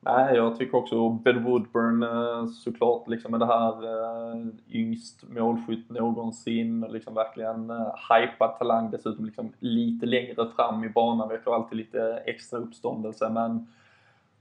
Nej, 0.04 0.36
jag 0.36 0.58
tycker 0.58 0.78
också 0.78 1.10
Ben 1.10 1.44
Woodburn 1.44 2.04
eh, 2.04 2.48
såklart 2.48 3.08
liksom 3.08 3.32
med 3.32 3.40
det 3.40 3.46
här 3.46 3.84
eh, 3.84 4.46
yngst 4.70 5.24
målskytt 5.30 5.90
någonsin 5.90 6.84
och 6.84 6.92
liksom 6.92 7.14
verkligen 7.14 7.70
eh, 7.70 7.82
äh, 7.82 7.94
hypad 8.10 8.60
talang 8.60 8.92
dessutom 8.92 9.26
liksom 9.26 9.54
lite 9.60 10.06
längre 10.06 10.48
fram 10.56 10.84
i 10.84 10.90
banan. 10.90 11.30
Väcker 11.30 11.52
alltid 11.52 11.78
lite 11.78 12.24
extra 12.26 12.60
uppståndelse 12.60 13.30
men 13.30 13.68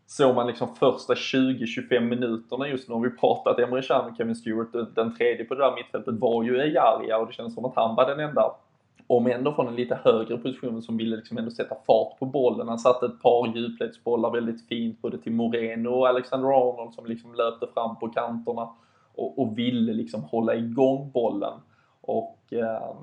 såg 0.07 0.35
man 0.35 0.47
liksom 0.47 0.75
första 0.75 1.15
20-25 1.15 2.01
minuterna 2.01 2.69
just 2.69 2.89
nu 2.89 2.95
har 2.95 3.03
vi 3.03 3.11
pratat 3.11 3.59
Emre 3.59 3.83
Can 3.83 4.11
och 4.11 4.17
Kevin 4.17 4.37
Stewart, 4.37 4.95
den 4.95 5.17
tredje 5.17 5.45
på 5.45 5.55
det 5.55 5.65
där 5.65 5.75
mittfältet 5.75 6.15
var 6.15 6.43
ju 6.45 6.61
Ejaria 6.61 7.19
och 7.19 7.27
det 7.27 7.33
känns 7.33 7.55
som 7.55 7.65
att 7.65 7.77
han 7.77 7.95
var 7.95 8.07
den 8.07 8.21
enda 8.21 8.55
om 9.11 9.27
ändå 9.27 9.53
från 9.53 9.69
en 9.69 9.77
lite 9.77 10.01
högre 10.05 10.39
position 10.39 10.83
som 10.83 10.97
ville 10.97 11.17
liksom 11.17 11.39
ändå 11.39 11.51
sätta 11.51 11.77
fart 11.87 12.19
på 12.19 12.27
bollen. 12.27 12.69
Han 12.69 12.79
satte 12.79 13.07
ett 13.07 13.23
par 13.23 13.57
djupledsbollar 13.57 14.31
väldigt 14.31 14.69
fint 14.69 15.03
både 15.03 15.19
till 15.19 15.33
Moreno 15.33 15.89
och 15.89 16.09
Alexander 16.09 16.49
Arnold 16.49 16.95
som 16.95 17.07
liksom 17.07 17.35
löpte 17.35 17.67
fram 17.75 17.99
på 17.99 18.09
kanterna 18.09 18.69
och, 19.15 19.39
och 19.39 19.59
ville 19.59 19.93
liksom 19.93 20.23
hålla 20.23 20.55
igång 20.55 21.11
bollen. 21.15 21.53
Och 22.01 22.39
eh, 22.51 22.95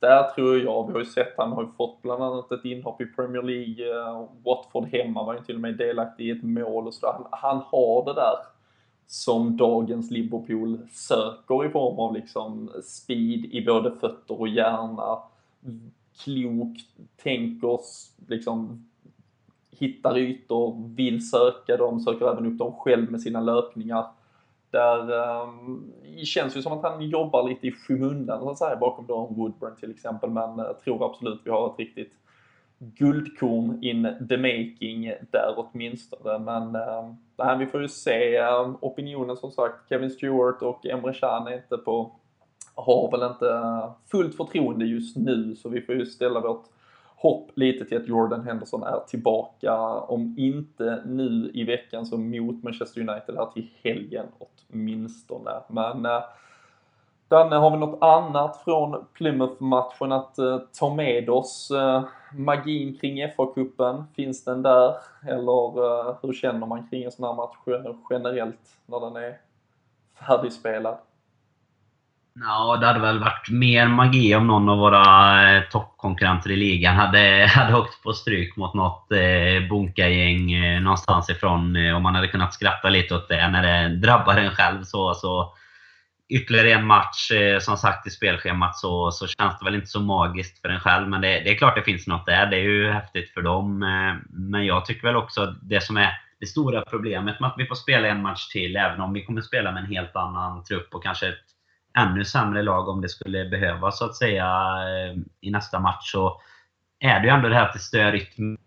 där 0.00 0.22
tror 0.22 0.58
jag, 0.58 0.86
vi 0.86 0.92
har 0.92 0.98
ju 0.98 1.04
sett, 1.04 1.34
han 1.36 1.52
har 1.52 1.62
ju 1.62 1.68
fått 1.68 2.02
bland 2.02 2.22
annat 2.22 2.52
ett 2.52 2.64
inhopp 2.64 3.00
i 3.00 3.06
Premier 3.06 3.42
League, 3.42 3.90
eh, 3.90 4.28
Watford 4.44 4.84
hemma 4.84 5.24
var 5.24 5.34
ju 5.34 5.40
till 5.40 5.54
och 5.54 5.60
med 5.60 5.76
delaktig 5.76 6.26
i 6.26 6.30
ett 6.30 6.42
mål 6.42 6.86
och 6.86 6.94
sådär. 6.94 7.12
Han, 7.12 7.26
han 7.30 7.62
har 7.66 8.04
det 8.04 8.14
där 8.14 8.36
som 9.06 9.56
dagens 9.56 10.10
Liverpool 10.10 10.78
söker 10.92 11.64
i 11.66 11.68
form 11.68 11.98
av 11.98 12.14
liksom 12.14 12.70
speed 12.84 13.44
i 13.44 13.64
både 13.66 13.90
fötter 13.90 14.40
och 14.40 14.48
hjärna 14.48 15.18
klok, 16.24 16.76
tänker, 17.16 17.78
liksom 18.28 18.88
hittar 19.70 20.18
ytor, 20.18 20.94
vill 20.96 21.28
söka 21.28 21.76
dem, 21.76 22.00
söker 22.00 22.32
även 22.32 22.46
upp 22.46 22.58
dem 22.58 22.72
själv 22.72 23.10
med 23.10 23.20
sina 23.20 23.40
löpningar. 23.40 24.06
Där 24.70 25.12
um, 25.42 25.92
känns 26.24 26.56
ju 26.56 26.62
som 26.62 26.72
att 26.72 26.82
han 26.82 27.02
jobbar 27.02 27.48
lite 27.48 27.66
i 27.66 27.72
skymundan 27.72 28.40
så 28.40 28.50
att 28.50 28.58
säga 28.58 28.76
bakom 28.76 29.06
Don 29.06 29.34
Woodburn 29.34 29.76
till 29.76 29.90
exempel 29.90 30.30
men 30.30 30.58
jag 30.58 30.80
tror 30.80 31.10
absolut 31.10 31.40
vi 31.44 31.50
har 31.50 31.70
ett 31.70 31.78
riktigt 31.78 32.12
guldkorn 32.78 33.82
in 33.82 34.26
the 34.28 34.36
making 34.36 35.12
där 35.30 35.54
åtminstone. 35.56 36.38
Men 36.38 36.74
äh, 37.38 37.58
vi 37.58 37.66
får 37.66 37.82
ju 37.82 37.88
se. 37.88 38.36
Ehm, 38.36 38.76
opinionen 38.80 39.36
som 39.36 39.50
sagt, 39.50 39.88
Kevin 39.88 40.10
Stewart 40.10 40.62
och 40.62 40.86
Emre 40.86 41.14
Can 41.14 41.46
är 41.46 41.56
inte 41.56 41.76
på 41.76 42.12
har 42.74 43.10
väl 43.10 43.30
inte 43.30 43.72
fullt 44.10 44.36
förtroende 44.36 44.84
just 44.84 45.16
nu 45.16 45.56
så 45.56 45.68
vi 45.68 45.82
får 45.82 45.94
ju 45.94 46.06
ställa 46.06 46.40
vårt 46.40 46.64
hopp 47.16 47.50
lite 47.54 47.84
till 47.84 47.96
att 47.96 48.08
Jordan 48.08 48.44
Henderson 48.44 48.82
är 48.82 49.00
tillbaka. 49.08 49.76
Om 49.88 50.34
inte 50.38 51.02
nu 51.06 51.50
i 51.54 51.64
veckan 51.64 52.06
så 52.06 52.18
mot 52.18 52.62
Manchester 52.62 53.00
United 53.00 53.34
här 53.36 53.46
till 53.46 53.70
helgen 53.82 54.26
åtminstone. 54.38 55.50
Men 55.68 56.06
eh, 56.06 56.22
Danne, 57.32 57.56
har 57.56 57.70
vi 57.70 57.76
något 57.76 58.02
annat 58.02 58.56
från 58.64 59.06
Plymouth-matchen 59.14 60.12
att 60.12 60.38
uh, 60.38 60.58
ta 60.78 60.94
med 60.94 61.30
oss? 61.30 61.70
Uh, 61.70 62.04
magin 62.32 62.98
kring 62.98 63.28
FA-cupen, 63.28 64.04
finns 64.16 64.44
den 64.44 64.62
där? 64.62 64.94
Eller 65.28 65.78
uh, 65.80 66.16
hur 66.22 66.32
känner 66.32 66.66
man 66.66 66.86
kring 66.88 67.02
en 67.02 67.12
sån 67.12 67.24
här 67.24 67.34
match 67.34 67.56
generellt 68.10 68.78
när 68.86 69.00
den 69.00 69.16
är 69.16 69.38
färdigspelad? 70.26 70.98
Ja, 72.34 72.76
det 72.76 72.86
hade 72.86 73.00
väl 73.00 73.18
varit 73.18 73.50
mer 73.50 73.88
magi 73.88 74.34
om 74.34 74.46
någon 74.46 74.68
av 74.68 74.78
våra 74.78 75.56
eh, 75.56 75.62
toppkonkurrenter 75.62 76.50
i 76.50 76.56
ligan 76.56 76.96
hade, 76.96 77.46
hade 77.54 77.78
åkt 77.78 78.02
på 78.02 78.12
stryk 78.12 78.56
mot 78.56 78.74
något 78.74 79.12
eh, 79.12 79.68
bunkagäng 79.68 80.52
eh, 80.52 80.82
någonstans 80.82 81.30
ifrån. 81.30 81.76
Eh, 81.76 81.96
om 81.96 82.02
man 82.02 82.14
hade 82.14 82.28
kunnat 82.28 82.54
skratta 82.54 82.88
lite 82.88 83.14
åt 83.14 83.28
det 83.28 83.48
när 83.48 83.62
det 83.62 83.96
drabbar 83.96 84.36
en 84.36 84.50
själv. 84.50 84.82
Så, 84.82 85.14
så 85.14 85.54
ytterligare 86.28 86.72
en 86.72 86.86
match, 86.86 87.30
eh, 87.30 87.58
som 87.58 87.76
sagt, 87.76 88.06
i 88.06 88.10
spelschemat 88.10 88.76
så, 88.76 89.10
så 89.10 89.26
känns 89.26 89.58
det 89.58 89.64
väl 89.64 89.74
inte 89.74 89.86
så 89.86 90.00
magiskt 90.00 90.60
för 90.60 90.68
en 90.68 90.80
själv. 90.80 91.08
Men 91.08 91.20
det, 91.20 91.28
det, 91.28 91.50
är 91.50 91.54
klart 91.54 91.76
det 91.76 91.82
finns 91.82 92.06
något 92.06 92.26
där. 92.26 92.46
Det 92.46 92.56
är 92.56 92.62
ju 92.62 92.90
häftigt 92.90 93.34
för 93.34 93.42
dem. 93.42 93.82
Eh, 93.82 94.14
men 94.30 94.66
jag 94.66 94.84
tycker 94.84 95.06
väl 95.06 95.16
också 95.16 95.54
det 95.62 95.80
som 95.80 95.96
är 95.96 96.10
det 96.40 96.46
stora 96.46 96.82
problemet 96.82 97.40
med 97.40 97.48
att 97.48 97.58
vi 97.58 97.66
får 97.66 97.74
spela 97.74 98.08
en 98.08 98.22
match 98.22 98.48
till, 98.48 98.76
även 98.76 99.00
om 99.00 99.12
vi 99.12 99.24
kommer 99.24 99.40
spela 99.40 99.72
med 99.72 99.84
en 99.84 99.92
helt 99.94 100.16
annan 100.16 100.64
trupp 100.64 100.94
och 100.94 101.02
kanske 101.02 101.28
ett 101.28 101.51
ännu 101.98 102.24
sämre 102.24 102.62
lag 102.62 102.88
om 102.88 103.00
det 103.00 103.08
skulle 103.08 103.44
behövas 103.44 103.98
så 103.98 104.04
att 104.04 104.16
säga 104.16 104.46
eh, 104.46 105.18
i 105.40 105.50
nästa 105.50 105.80
match. 105.80 106.12
Så 106.12 106.40
är 107.00 107.20
det 107.20 107.26
ju 107.26 107.32
ändå 107.32 107.48
det 107.48 107.54
här 107.54 107.66
att 107.66 107.72
det 107.72 107.78
stör 107.78 108.12
rytmen 108.12 108.58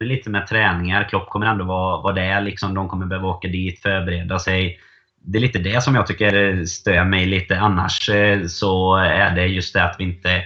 lite 0.00 0.30
med 0.30 0.46
träningar. 0.46 1.08
Klopp 1.08 1.28
kommer 1.28 1.46
ändå 1.46 1.64
vara, 1.64 2.02
vara 2.02 2.14
där. 2.14 2.40
Liksom, 2.40 2.74
de 2.74 2.88
kommer 2.88 3.06
behöva 3.06 3.28
åka 3.28 3.48
dit, 3.48 3.82
förbereda 3.82 4.38
sig. 4.38 4.78
Det 5.24 5.38
är 5.38 5.42
lite 5.42 5.58
det 5.58 5.82
som 5.82 5.94
jag 5.94 6.06
tycker 6.06 6.64
stör 6.64 7.04
mig 7.04 7.26
lite. 7.26 7.58
Annars 7.58 8.08
eh, 8.08 8.46
så 8.46 8.96
är 8.96 9.34
det 9.34 9.46
just 9.46 9.74
det 9.74 9.84
att 9.84 9.96
vi 9.98 10.04
inte 10.04 10.44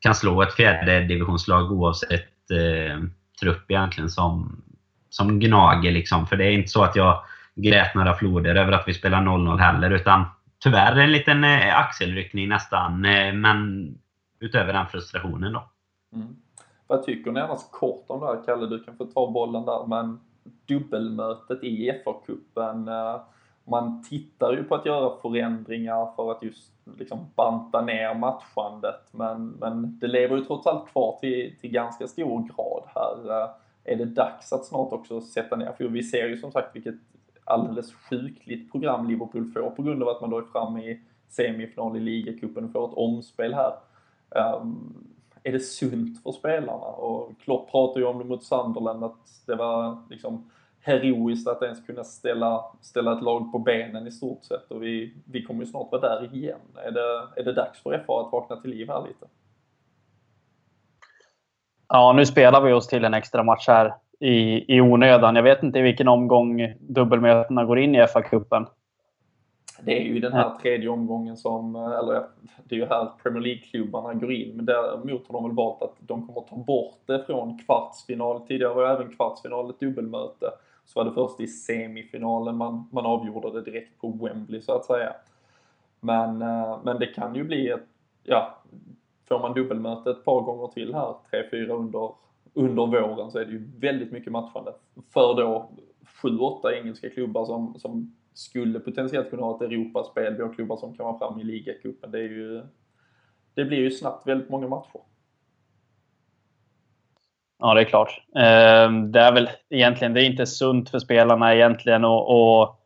kan 0.00 0.14
slå 0.14 0.42
ett 0.42 0.54
fjärde 0.54 1.00
divisionslag 1.00 1.72
oavsett 1.72 2.50
eh, 2.50 2.98
trupp 3.40 3.70
egentligen 3.70 4.10
som, 4.10 4.62
som 5.10 5.40
gnager. 5.40 5.90
Liksom. 5.90 6.26
För 6.26 6.36
det 6.36 6.44
är 6.44 6.50
inte 6.50 6.68
så 6.68 6.84
att 6.84 6.96
jag 6.96 7.24
grät 7.54 7.94
några 7.94 8.14
floder 8.14 8.54
över 8.54 8.72
att 8.72 8.88
vi 8.88 8.94
spelar 8.94 9.20
0-0 9.20 9.58
heller. 9.58 9.90
Utan 9.90 10.24
tyvärr 10.60 10.96
en 10.96 11.12
liten 11.12 11.44
eh, 11.44 11.78
axelryckning 11.78 12.48
nästan. 12.48 13.04
Eh, 13.04 13.34
men 13.34 13.88
utöver 14.40 14.72
den 14.72 14.86
frustrationen 14.86 15.52
då. 15.52 15.62
Mm. 16.14 16.36
Vad 16.86 17.02
tycker 17.02 17.32
ni 17.32 17.40
annars 17.40 17.70
kort 17.70 18.04
om 18.06 18.20
det 18.20 18.26
här, 18.26 18.42
Kalle? 18.46 18.66
Du 18.66 18.84
kan 18.84 18.96
få 18.96 19.04
ta 19.04 19.30
bollen 19.30 19.64
där. 19.64 19.86
Men 19.86 20.20
dubbelmötet 20.66 21.64
i 21.64 21.92
FA-cupen. 22.04 22.88
Eh, 22.88 23.20
man 23.64 24.04
tittar 24.04 24.52
ju 24.52 24.64
på 24.64 24.74
att 24.74 24.86
göra 24.86 25.20
förändringar 25.22 26.16
för 26.16 26.30
att 26.30 26.42
just 26.42 26.72
liksom 26.98 27.30
banta 27.34 27.80
ner 27.80 28.14
matchandet. 28.14 29.08
Men, 29.10 29.48
men 29.48 29.98
det 29.98 30.06
lever 30.06 30.36
ju 30.36 30.44
trots 30.44 30.66
allt 30.66 30.92
kvar 30.92 31.18
till, 31.20 31.56
till 31.60 31.70
ganska 31.70 32.06
stor 32.06 32.42
grad 32.42 32.84
här. 32.94 33.48
Är 33.84 33.96
det 33.96 34.04
dags 34.04 34.52
att 34.52 34.64
snart 34.64 34.92
också 34.92 35.20
sätta 35.20 35.56
ner? 35.56 35.72
För 35.72 35.88
vi 35.88 36.02
ser 36.02 36.28
ju 36.28 36.36
som 36.36 36.52
sagt 36.52 36.76
vilket 36.76 36.94
alldeles 37.50 37.94
sjukligt 37.94 38.72
program 38.72 39.08
Liverpool 39.08 39.52
får 39.52 39.70
på 39.70 39.82
grund 39.82 40.02
av 40.02 40.08
att 40.08 40.20
man 40.20 40.30
då 40.30 40.38
är 40.38 40.42
framme 40.42 40.80
i 40.80 41.00
semifinal 41.28 41.96
i 41.96 42.00
ligacupen 42.00 42.64
och 42.64 42.72
får 42.72 42.88
ett 42.88 42.94
omspel 42.94 43.54
här. 43.54 43.72
Um, 44.30 45.06
är 45.42 45.52
det 45.52 45.60
sunt 45.60 46.22
för 46.22 46.32
spelarna? 46.32 46.86
Och 46.86 47.32
Klopp 47.40 47.70
pratar 47.70 48.00
ju 48.00 48.06
om 48.06 48.18
det 48.18 48.24
mot 48.24 48.44
Sunderland 48.44 49.04
att 49.04 49.46
det 49.46 49.54
var 49.54 50.02
liksom 50.10 50.50
heroiskt 50.80 51.48
att 51.48 51.62
ens 51.62 51.86
kunna 51.86 52.04
ställa, 52.04 52.64
ställa 52.80 53.12
ett 53.12 53.22
lag 53.22 53.52
på 53.52 53.58
benen 53.58 54.06
i 54.06 54.10
stort 54.10 54.44
sett 54.44 54.70
och 54.70 54.82
vi, 54.82 55.14
vi 55.24 55.42
kommer 55.42 55.64
ju 55.64 55.70
snart 55.70 55.92
vara 55.92 56.02
där 56.02 56.34
igen. 56.34 56.60
Är 56.74 56.90
det, 56.90 57.28
är 57.36 57.44
det 57.44 57.52
dags 57.52 57.82
för 57.82 58.04
FA 58.06 58.20
att 58.20 58.32
vakna 58.32 58.56
till 58.56 58.70
liv 58.70 58.88
här 58.88 59.06
lite? 59.06 59.26
Ja, 61.88 62.12
nu 62.12 62.26
spelar 62.26 62.60
vi 62.60 62.72
oss 62.72 62.86
till 62.86 63.04
en 63.04 63.14
extra 63.14 63.42
match 63.42 63.68
här 63.68 63.94
i, 64.20 64.64
i 64.76 64.80
onödan. 64.80 65.36
Jag 65.36 65.42
vet 65.42 65.62
inte 65.62 65.78
i 65.78 65.82
vilken 65.82 66.08
omgång 66.08 66.74
dubbelmötena 66.80 67.64
går 67.64 67.78
in 67.78 67.94
i 67.94 67.98
FA-cupen. 67.98 68.66
Det 69.82 69.98
är 70.00 70.02
ju 70.02 70.20
den 70.20 70.32
här 70.32 70.58
tredje 70.62 70.88
omgången 70.88 71.36
som, 71.36 71.76
eller 71.76 72.24
det 72.64 72.74
är 72.74 72.78
ju 72.78 72.86
här 72.86 73.08
Premier 73.22 73.42
League-klubbarna 73.42 74.14
går 74.14 74.32
in, 74.32 74.56
men 74.56 74.64
däremot 74.64 75.28
har 75.28 75.32
de 75.32 75.48
väl 75.48 75.56
valt 75.56 75.82
att 75.82 75.94
de 75.98 76.26
kommer 76.26 76.40
ta 76.40 76.56
bort 76.56 76.98
det 77.06 77.24
från 77.26 77.58
kvartsfinal. 77.58 78.46
Tidigare 78.46 78.74
var 78.74 78.86
även 78.86 79.16
kvartsfinal 79.16 79.70
ett 79.70 79.80
dubbelmöte. 79.80 80.46
Så 80.84 81.00
var 81.00 81.10
det 81.10 81.14
först 81.14 81.40
i 81.40 81.46
semifinalen 81.46 82.56
man, 82.56 82.88
man 82.92 83.06
avgjorde 83.06 83.52
det 83.52 83.70
direkt 83.70 84.00
på 84.00 84.08
Wembley 84.08 84.60
så 84.60 84.72
att 84.72 84.84
säga. 84.84 85.12
Men, 86.00 86.42
eh, 86.42 86.78
men 86.84 86.98
det 86.98 87.06
kan 87.06 87.34
ju 87.34 87.44
bli 87.44 87.68
ett, 87.68 87.86
ja, 88.24 88.58
får 89.28 89.38
man 89.38 89.54
dubbelmöte 89.54 90.10
ett 90.10 90.24
par 90.24 90.40
gånger 90.40 90.66
till 90.66 90.94
här, 90.94 91.14
tre, 91.30 91.42
fyra 91.50 91.74
under 91.74 92.10
under 92.54 92.86
våren 92.86 93.30
så 93.30 93.38
är 93.38 93.44
det 93.44 93.52
ju 93.52 93.70
väldigt 93.78 94.12
mycket 94.12 94.32
matchande 94.32 94.72
för 95.12 95.34
då 95.34 95.70
sju, 96.22 96.38
åtta 96.38 96.74
engelska 96.74 97.10
klubbar 97.10 97.44
som, 97.44 97.74
som 97.78 98.16
skulle 98.34 98.80
potentiellt 98.80 99.30
kunna 99.30 99.42
ha 99.42 99.56
ett 99.56 99.62
Europaspel. 99.62 100.36
Vi 100.36 100.42
har 100.42 100.54
klubbar 100.54 100.76
som 100.76 100.96
kan 100.96 101.06
vara 101.06 101.18
fram 101.18 101.40
i 101.40 101.44
ligacupen. 101.44 102.10
Det, 102.10 102.18
är 102.18 102.22
ju, 102.22 102.62
det 103.54 103.64
blir 103.64 103.78
ju 103.78 103.90
snabbt 103.90 104.26
väldigt 104.26 104.50
många 104.50 104.68
matcher. 104.68 105.00
Ja, 107.58 107.74
det 107.74 107.80
är 107.80 107.84
klart. 107.84 108.22
Ehm, 108.36 109.12
det 109.12 109.20
är 109.20 109.32
väl 109.32 109.50
egentligen, 109.70 110.14
det 110.14 110.22
är 110.22 110.26
inte 110.26 110.46
sunt 110.46 110.90
för 110.90 110.98
spelarna 110.98 111.54
egentligen 111.54 112.04
att, 112.04 112.28
och, 112.28 112.80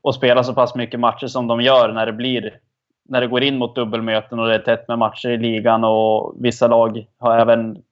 och 0.00 0.14
spela 0.14 0.44
så 0.44 0.54
pass 0.54 0.74
mycket 0.74 1.00
matcher 1.00 1.26
som 1.26 1.46
de 1.46 1.60
gör 1.60 1.92
när 1.92 2.06
det 2.06 2.12
blir 2.12 2.60
när 3.08 3.20
det 3.20 3.26
går 3.26 3.42
in 3.42 3.58
mot 3.58 3.74
dubbelmöten 3.74 4.38
och 4.38 4.48
det 4.48 4.54
är 4.54 4.58
tätt 4.58 4.88
med 4.88 4.98
matcher 4.98 5.28
i 5.28 5.36
ligan 5.36 5.84
och 5.84 6.34
vissa 6.38 6.68
lag 6.68 7.06
har 7.18 7.38
även 7.38 7.82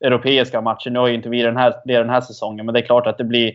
europeiska 0.00 0.60
matcher. 0.60 0.90
Nu 0.90 0.98
har 0.98 1.06
ju 1.06 1.14
inte 1.14 1.28
vi 1.28 1.42
den 1.42 1.56
här, 1.56 1.74
det 1.84 1.98
den 1.98 2.10
här 2.10 2.20
säsongen, 2.20 2.66
men 2.66 2.72
det 2.72 2.80
är 2.80 2.86
klart 2.86 3.06
att 3.06 3.18
det 3.18 3.24
blir 3.24 3.52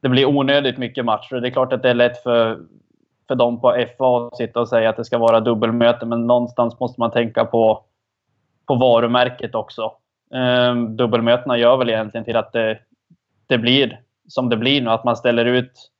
det 0.00 0.08
blir 0.08 0.26
onödigt 0.26 0.78
mycket 0.78 1.04
matcher. 1.04 1.34
Det 1.34 1.48
är 1.48 1.50
klart 1.50 1.72
att 1.72 1.82
det 1.82 1.90
är 1.90 1.94
lätt 1.94 2.22
för, 2.22 2.58
för 3.28 3.34
dem 3.34 3.60
på 3.60 3.84
FA 3.98 4.26
att 4.26 4.36
sitta 4.36 4.60
och 4.60 4.68
säga 4.68 4.90
att 4.90 4.96
det 4.96 5.04
ska 5.04 5.18
vara 5.18 5.40
dubbelmöte, 5.40 6.06
men 6.06 6.26
någonstans 6.26 6.80
måste 6.80 7.00
man 7.00 7.10
tänka 7.10 7.44
på, 7.44 7.84
på 8.66 8.74
varumärket 8.74 9.54
också. 9.54 9.92
Ehm, 10.34 10.96
dubbelmötena 10.96 11.58
gör 11.58 11.76
väl 11.76 11.90
egentligen 11.90 12.24
till 12.24 12.36
att 12.36 12.52
det, 12.52 12.78
det 13.46 13.58
blir 13.58 14.00
som 14.28 14.48
det 14.48 14.56
blir 14.56 14.80
nu. 14.80 14.90
Att 14.90 15.04
man 15.04 15.16
ställer 15.16 15.44
ut 15.44 15.90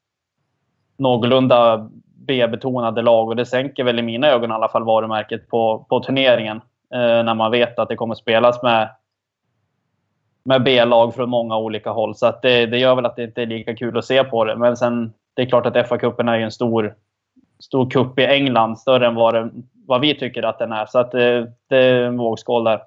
någorlunda 0.98 1.90
B-betonade 2.26 3.02
lag 3.02 3.28
och 3.28 3.36
det 3.36 3.46
sänker 3.46 3.84
väl 3.84 3.98
i 3.98 4.02
mina 4.02 4.26
ögon 4.26 4.50
i 4.50 4.54
alla 4.54 4.68
fall 4.68 4.84
varumärket 4.84 5.48
på, 5.48 5.86
på 5.88 6.00
turneringen. 6.00 6.60
Eh, 6.96 7.24
när 7.24 7.34
man 7.34 7.50
vet 7.50 7.78
att 7.78 7.88
det 7.88 7.96
kommer 7.96 8.14
spelas 8.14 8.62
med, 8.62 8.88
med 10.42 10.62
B-lag 10.62 11.14
från 11.14 11.30
många 11.30 11.56
olika 11.56 11.90
håll. 11.90 12.14
Så 12.14 12.26
att 12.26 12.42
det, 12.42 12.66
det 12.66 12.78
gör 12.78 12.94
väl 12.94 13.06
att 13.06 13.16
det 13.16 13.24
inte 13.24 13.42
är 13.42 13.46
lika 13.46 13.76
kul 13.76 13.98
att 13.98 14.04
se 14.04 14.24
på 14.24 14.44
det. 14.44 14.56
Men 14.56 14.76
sen, 14.76 15.12
det 15.34 15.42
är 15.42 15.46
klart 15.46 15.66
att 15.66 15.88
FA-cupen 15.88 16.30
är 16.30 16.36
ju 16.36 16.44
en 16.44 16.52
stor, 16.52 16.94
stor 17.58 17.90
cup 17.90 18.18
i 18.18 18.24
England. 18.24 18.78
Större 18.78 19.06
än 19.06 19.14
vad, 19.14 19.34
det, 19.34 19.50
vad 19.86 20.00
vi 20.00 20.14
tycker 20.14 20.42
att 20.42 20.58
den 20.58 20.72
är. 20.72 20.86
Så 20.86 20.98
att 20.98 21.10
det, 21.10 21.52
det 21.66 21.76
är 21.76 22.02
en 22.02 22.16
vågskål 22.16 22.64
där. 22.64 22.82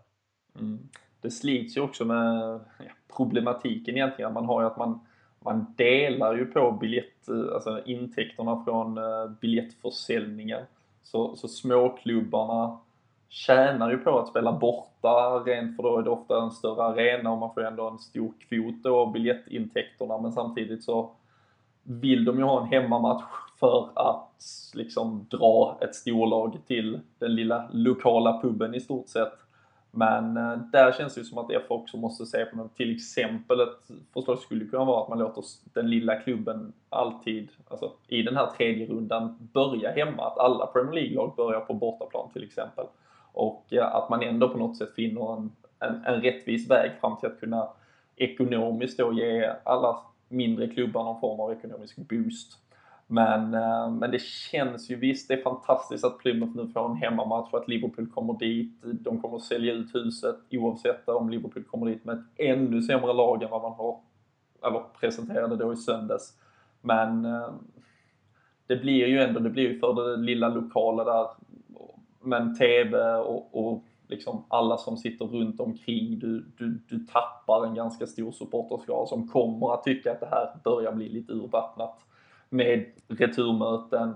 Mm. 0.59 0.79
Det 1.21 1.31
slits 1.31 1.77
ju 1.77 1.81
också 1.81 2.05
med 2.05 2.59
problematiken 3.17 3.95
egentligen. 3.95 4.33
Man 4.33 4.45
har 4.45 4.61
ju 4.61 4.67
att 4.67 4.77
man 4.77 4.99
man 5.41 5.73
delar 5.77 6.35
ju 6.35 6.45
på 6.45 6.71
biljett, 6.71 7.27
eh, 7.27 7.53
alltså 7.53 7.81
intäkterna 7.85 8.63
från 8.65 8.97
eh, 8.97 9.29
biljettförsäljningen. 9.41 10.61
Så, 11.03 11.35
så 11.35 11.47
småklubbarna 11.47 12.77
tjänar 13.29 13.91
ju 13.91 13.97
på 13.97 14.19
att 14.19 14.27
spela 14.27 14.51
borta, 14.51 15.43
rent 15.45 15.75
för 15.75 15.83
då 15.83 15.97
är 15.97 16.03
det 16.03 16.09
ofta 16.09 16.41
en 16.41 16.51
större 16.51 16.83
arena 16.83 17.31
och 17.31 17.37
man 17.37 17.53
får 17.53 17.63
ändå 17.63 17.87
en 17.87 17.99
stor 17.99 18.33
kvot 18.39 18.75
då 18.83 18.97
av 18.97 19.11
biljettintäkterna. 19.11 20.17
Men 20.17 20.31
samtidigt 20.31 20.83
så 20.83 21.11
vill 21.83 22.25
de 22.25 22.37
ju 22.37 22.43
ha 22.43 22.61
en 22.61 22.67
hemmamatch 22.67 23.23
för 23.59 23.89
att 23.95 24.43
liksom 24.73 25.27
dra 25.29 25.77
ett 25.81 25.95
storlag 25.95 26.57
till 26.67 26.99
den 27.19 27.35
lilla 27.35 27.69
lokala 27.71 28.41
puben 28.41 28.75
i 28.75 28.79
stort 28.79 29.07
sett. 29.07 29.33
Men 29.91 30.37
eh, 30.37 30.57
där 30.71 30.91
känns 30.91 31.13
det 31.13 31.21
ju 31.21 31.25
som 31.25 31.37
att 31.37 31.51
FA 31.67 31.73
också 31.73 31.97
måste 31.97 32.25
se 32.25 32.45
på 32.45 32.57
något. 32.57 32.75
Till 32.75 32.95
exempel 32.95 33.59
ett 33.59 33.91
förslag 34.13 34.39
skulle 34.39 34.65
kunna 34.65 34.85
vara 34.85 35.03
att 35.03 35.09
man 35.09 35.19
låter 35.19 35.43
den 35.73 35.89
lilla 35.89 36.15
klubben 36.15 36.73
alltid, 36.89 37.49
alltså 37.67 37.91
i 38.07 38.21
den 38.21 38.35
här 38.35 38.47
tredje 38.57 38.87
rundan, 38.87 39.49
börja 39.53 39.91
hemma. 39.91 40.27
Att 40.27 40.37
alla 40.37 40.65
Premier 40.65 40.93
League-lag 40.93 41.33
börjar 41.37 41.59
på 41.59 41.73
bortaplan 41.73 42.29
till 42.33 42.43
exempel. 42.43 42.85
Och 43.33 43.73
att 43.81 44.09
man 44.09 44.23
ändå 44.23 44.49
på 44.49 44.57
något 44.57 44.77
sätt 44.77 44.95
finner 44.95 45.33
en, 45.33 45.51
en, 45.79 46.05
en 46.05 46.21
rättvis 46.21 46.69
väg 46.69 46.91
fram 47.01 47.17
till 47.17 47.29
att 47.29 47.39
kunna 47.39 47.69
ekonomiskt 48.15 48.97
då 48.97 49.13
ge 49.13 49.53
alla 49.63 49.99
mindre 50.29 50.67
klubbar 50.67 51.03
någon 51.03 51.19
form 51.19 51.39
av 51.39 51.51
ekonomisk 51.51 51.95
boost. 51.95 52.57
Men, 53.07 53.53
eh, 53.53 53.89
men 53.91 54.11
det 54.11 54.21
känns 54.21 54.91
ju 54.91 54.95
visst, 54.95 55.27
det 55.27 55.33
är 55.33 55.41
fantastiskt 55.41 56.05
att 56.05 56.17
Plymouth 56.17 56.55
nu 56.55 56.67
får 56.67 56.85
en 56.85 56.95
hemmamatch 56.95 57.53
och 57.53 57.59
att 57.59 57.67
Liverpool 57.67 58.07
kommer 58.07 58.33
dit. 58.33 58.73
De 58.81 59.21
kommer 59.21 59.35
att 59.35 59.43
sälja 59.43 59.73
ut 59.73 59.95
huset 59.95 60.35
oavsett 60.51 61.09
om 61.09 61.29
Liverpool 61.29 61.63
kommer 61.63 61.85
dit 61.85 62.05
med 62.05 62.15
ett 62.15 62.25
ännu 62.35 62.81
sämre 62.81 63.13
lag 63.13 63.43
än 63.43 63.49
vad 63.49 63.61
man 63.61 63.73
har, 63.73 63.99
eller 64.67 64.83
presenterade 64.99 65.55
då 65.55 65.73
i 65.73 65.75
söndags. 65.75 66.33
Men 66.81 67.25
eh, 67.25 67.49
det 68.67 68.75
blir 68.75 69.07
ju 69.07 69.19
ändå, 69.19 69.39
det 69.39 69.49
blir 69.49 69.69
ju 69.69 69.79
för 69.79 69.93
det 69.93 70.17
lilla 70.17 70.49
lokala 70.49 71.03
där. 71.03 71.27
Men 72.21 72.55
TV 72.55 73.15
och, 73.15 73.69
och 73.69 73.83
liksom 74.07 74.45
alla 74.47 74.77
som 74.77 74.97
sitter 74.97 75.25
runt 75.25 75.59
omkring. 75.59 76.19
Du, 76.19 76.45
du, 76.57 76.81
du 76.89 77.05
tappar 77.05 77.65
en 77.65 77.75
ganska 77.75 78.07
stor 78.07 78.31
supporterskara 78.31 79.07
som 79.07 79.27
kommer 79.27 79.73
att 79.73 79.83
tycka 79.83 80.11
att 80.11 80.19
det 80.19 80.29
här 80.31 80.49
börjar 80.63 80.91
bli 80.91 81.09
lite 81.09 81.33
urvattnat 81.33 82.05
med 82.49 82.85
returmöten. 83.07 84.15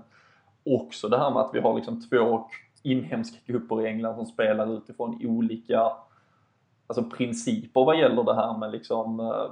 Också 0.64 1.08
det 1.08 1.18
här 1.18 1.30
med 1.30 1.42
att 1.42 1.54
vi 1.54 1.60
har 1.60 1.74
liksom 1.74 2.08
två 2.08 2.44
inhemska 2.82 3.38
grupper 3.46 3.82
i 3.82 3.86
England 3.86 4.16
som 4.16 4.26
spelar 4.26 4.76
utifrån 4.76 5.20
olika 5.24 5.92
alltså 6.86 7.04
principer 7.04 7.84
vad 7.84 7.98
gäller 7.98 8.24
det 8.24 8.34
här 8.34 8.58
med 8.58 8.72
liksom 8.72 9.20
eh, 9.20 9.50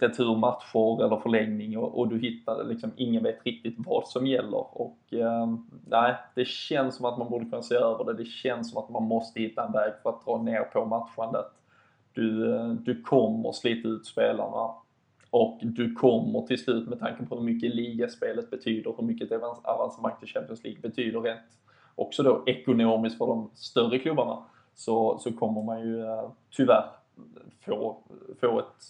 returmatcher 0.00 1.04
eller 1.04 1.16
förlängning 1.16 1.78
och, 1.78 1.98
och, 1.98 2.08
du 2.08 2.18
hittar 2.18 2.64
liksom, 2.64 2.90
ingen 2.96 3.22
vet 3.22 3.46
riktigt 3.46 3.74
vad 3.78 4.08
som 4.08 4.26
gäller 4.26 4.78
och 4.78 4.98
eh, 5.10 5.56
nej, 5.86 6.14
det 6.34 6.44
känns 6.48 6.96
som 6.96 7.06
att 7.06 7.18
man 7.18 7.30
borde 7.30 7.44
kunna 7.44 7.62
se 7.62 7.74
över 7.74 8.04
det. 8.04 8.14
Det 8.14 8.24
känns 8.24 8.70
som 8.70 8.82
att 8.82 8.90
man 8.90 9.02
måste 9.02 9.40
hitta 9.40 9.66
en 9.66 9.72
väg 9.72 9.92
för 10.02 10.10
att 10.10 10.24
dra 10.24 10.42
ner 10.42 10.60
på 10.60 10.84
matchandet. 10.84 11.46
Du, 12.12 12.54
eh, 12.56 12.68
du 12.68 13.02
kommer 13.02 13.52
slita 13.52 13.88
ut 13.88 14.06
spelarna 14.06 14.70
och 15.30 15.58
du 15.62 15.94
kommer 15.94 16.46
till 16.46 16.64
slut 16.64 16.88
med 16.88 17.00
tanke 17.00 17.26
på 17.26 17.36
hur 17.36 17.42
mycket 17.42 17.74
ligaspelet 17.74 18.50
betyder, 18.50 18.94
hur 18.98 19.04
mycket 19.04 19.32
avancemang 19.62 20.12
till 20.20 20.28
Champions 20.28 20.64
League 20.64 20.80
betyder 20.80 21.20
rent 21.20 21.40
också 21.94 22.22
då 22.22 22.42
ekonomiskt 22.46 23.18
för 23.18 23.26
de 23.26 23.50
större 23.54 23.98
klubbarna 23.98 24.44
så, 24.74 25.18
så 25.18 25.32
kommer 25.32 25.62
man 25.62 25.80
ju 25.80 26.00
eh, 26.00 26.30
tyvärr 26.50 26.84
få, 27.64 27.98
få 28.40 28.58
ett 28.58 28.84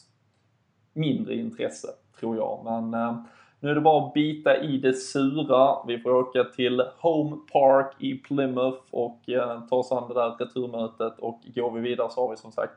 mindre 0.95 1.35
intresse, 1.35 1.89
tror 2.21 2.37
jag. 2.37 2.61
Men 2.65 2.95
eh, 2.95 3.17
nu 3.61 3.71
är 3.71 3.75
det 3.75 3.81
bara 3.81 4.07
att 4.07 4.15
bita 4.15 4.57
i 4.63 4.79
det 4.79 4.93
sura. 4.93 5.77
Vi 5.87 5.99
får 5.99 6.11
åka 6.11 6.45
till 6.45 6.83
Home 7.01 7.37
Park 7.53 7.95
i 7.99 8.15
Plymouth 8.15 8.83
och 8.91 9.29
eh, 9.29 9.61
ta 9.71 9.77
oss 9.77 9.93
an 9.93 10.09
det 10.09 10.15
där 10.15 10.31
returmötet 10.31 11.19
och 11.19 11.41
går 11.55 11.71
vi 11.71 11.81
vidare 11.81 12.11
så 12.11 12.21
har 12.21 12.31
vi 12.31 12.37
som 12.37 12.53
sagt 12.53 12.75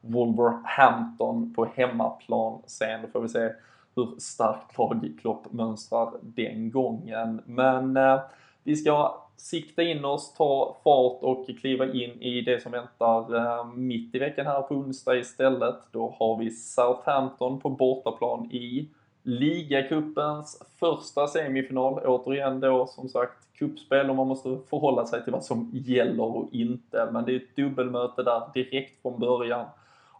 Wolverhampton 0.00 1.54
på 1.54 1.64
hemmaplan 1.74 2.62
sen. 2.66 3.02
Då 3.02 3.08
får 3.08 3.20
vi 3.20 3.28
se 3.28 3.50
hur 3.94 4.14
starkt 4.18 4.78
lag 4.78 5.18
Klopp 5.20 5.52
mönstrar 5.52 6.12
den 6.22 6.70
gången. 6.70 7.42
Men 7.46 7.96
eh, 7.96 8.20
vi 8.64 8.76
ska 8.76 9.24
sikta 9.40 9.82
in 9.82 10.04
oss, 10.04 10.34
ta 10.34 10.76
fart 10.84 11.22
och 11.22 11.46
kliva 11.60 11.92
in 11.92 12.22
i 12.22 12.40
det 12.40 12.62
som 12.62 12.72
väntar 12.72 13.36
eh, 13.36 13.66
mitt 13.74 14.14
i 14.14 14.18
veckan 14.18 14.46
här 14.46 14.62
på 14.62 14.74
onsdag 14.74 15.16
istället. 15.16 15.76
Då 15.92 16.16
har 16.18 16.38
vi 16.38 16.50
Southampton 16.50 17.60
på 17.60 17.68
bortaplan 17.68 18.52
i 18.52 18.88
ligacupens 19.22 20.62
första 20.80 21.26
semifinal. 21.26 22.06
Återigen 22.06 22.60
då 22.60 22.86
som 22.86 23.08
sagt 23.08 23.54
kuppspel 23.54 24.10
och 24.10 24.16
man 24.16 24.26
måste 24.26 24.58
förhålla 24.70 25.06
sig 25.06 25.24
till 25.24 25.32
vad 25.32 25.44
som 25.44 25.70
gäller 25.72 26.36
och 26.36 26.48
inte. 26.52 27.08
Men 27.12 27.24
det 27.24 27.32
är 27.32 27.36
ett 27.36 27.56
dubbelmöte 27.56 28.22
där 28.22 28.42
direkt 28.54 29.02
från 29.02 29.20
början. 29.20 29.66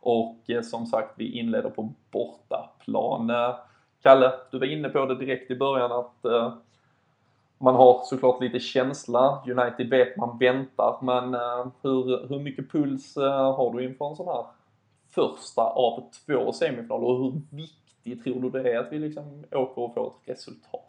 Och 0.00 0.50
eh, 0.50 0.62
som 0.62 0.86
sagt, 0.86 1.14
vi 1.16 1.38
inleder 1.38 1.70
på 1.70 1.92
bortaplan. 2.10 3.30
Eh, 3.30 3.54
Kalle, 4.02 4.32
du 4.50 4.58
var 4.58 4.66
inne 4.66 4.88
på 4.88 5.06
det 5.06 5.14
direkt 5.14 5.50
i 5.50 5.56
början 5.56 5.92
att 5.92 6.24
eh, 6.24 6.52
man 7.60 7.74
har 7.74 8.02
såklart 8.04 8.40
lite 8.40 8.60
känsla. 8.60 9.42
United 9.46 9.90
vet 9.90 10.16
man 10.16 10.38
väntar, 10.38 10.96
men 11.02 11.34
eh, 11.34 11.66
hur, 11.82 12.28
hur 12.28 12.38
mycket 12.38 12.72
puls 12.72 13.16
eh, 13.16 13.54
har 13.56 13.72
du 13.72 13.84
inför 13.84 14.10
en 14.10 14.16
sån 14.16 14.26
här 14.26 14.44
första 15.14 15.62
av 15.62 16.02
två 16.26 16.52
semifinaler 16.52 17.06
och 17.06 17.18
hur 17.18 17.42
viktigt 17.50 18.24
tror 18.24 18.40
du 18.40 18.50
det 18.50 18.72
är 18.72 18.78
att 18.78 18.92
vi 18.92 18.98
liksom 18.98 19.44
åker 19.52 19.82
och 19.82 19.94
får 19.94 20.06
ett 20.06 20.36
resultat? 20.36 20.86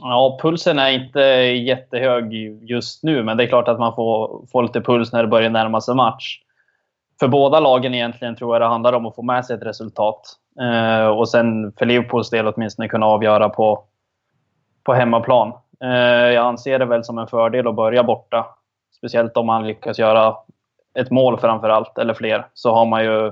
Ja, 0.00 0.38
pulsen 0.42 0.78
är 0.78 0.90
inte 0.90 1.20
jättehög 1.20 2.34
just 2.70 3.02
nu, 3.02 3.22
men 3.22 3.36
det 3.36 3.44
är 3.44 3.48
klart 3.48 3.68
att 3.68 3.78
man 3.78 3.94
får, 3.94 4.46
får 4.52 4.62
lite 4.62 4.80
puls 4.80 5.12
när 5.12 5.22
det 5.22 5.28
börjar 5.28 5.50
närma 5.50 5.80
sig 5.80 5.94
match 5.94 6.40
för 7.20 7.28
båda 7.28 7.60
lagen 7.60 7.94
egentligen 7.94 8.36
tror 8.36 8.54
jag 8.54 8.62
det 8.62 8.66
handlar 8.66 8.92
om 8.92 9.06
att 9.06 9.14
få 9.14 9.22
med 9.22 9.46
sig 9.46 9.56
ett 9.56 9.62
resultat. 9.62 10.20
Eh, 10.60 11.06
och 11.06 11.28
sen 11.28 11.72
för 11.72 11.86
Liverpools 11.86 12.30
del 12.30 12.46
åtminstone 12.46 12.88
kunna 12.88 13.06
avgöra 13.06 13.48
på, 13.48 13.84
på 14.86 14.94
hemmaplan. 14.94 15.52
Eh, 15.84 16.32
jag 16.32 16.46
anser 16.46 16.78
det 16.78 16.84
väl 16.84 17.04
som 17.04 17.18
en 17.18 17.26
fördel 17.26 17.66
att 17.66 17.74
börja 17.74 18.02
borta. 18.02 18.46
Speciellt 18.96 19.36
om 19.36 19.46
man 19.46 19.66
lyckas 19.66 19.98
göra 19.98 20.36
ett 20.98 21.10
mål 21.10 21.38
framför 21.38 21.68
allt, 21.68 21.98
eller 21.98 22.14
fler. 22.14 22.46
Så 22.54 22.74
har 22.74 22.86
man 22.86 23.04
ju 23.04 23.26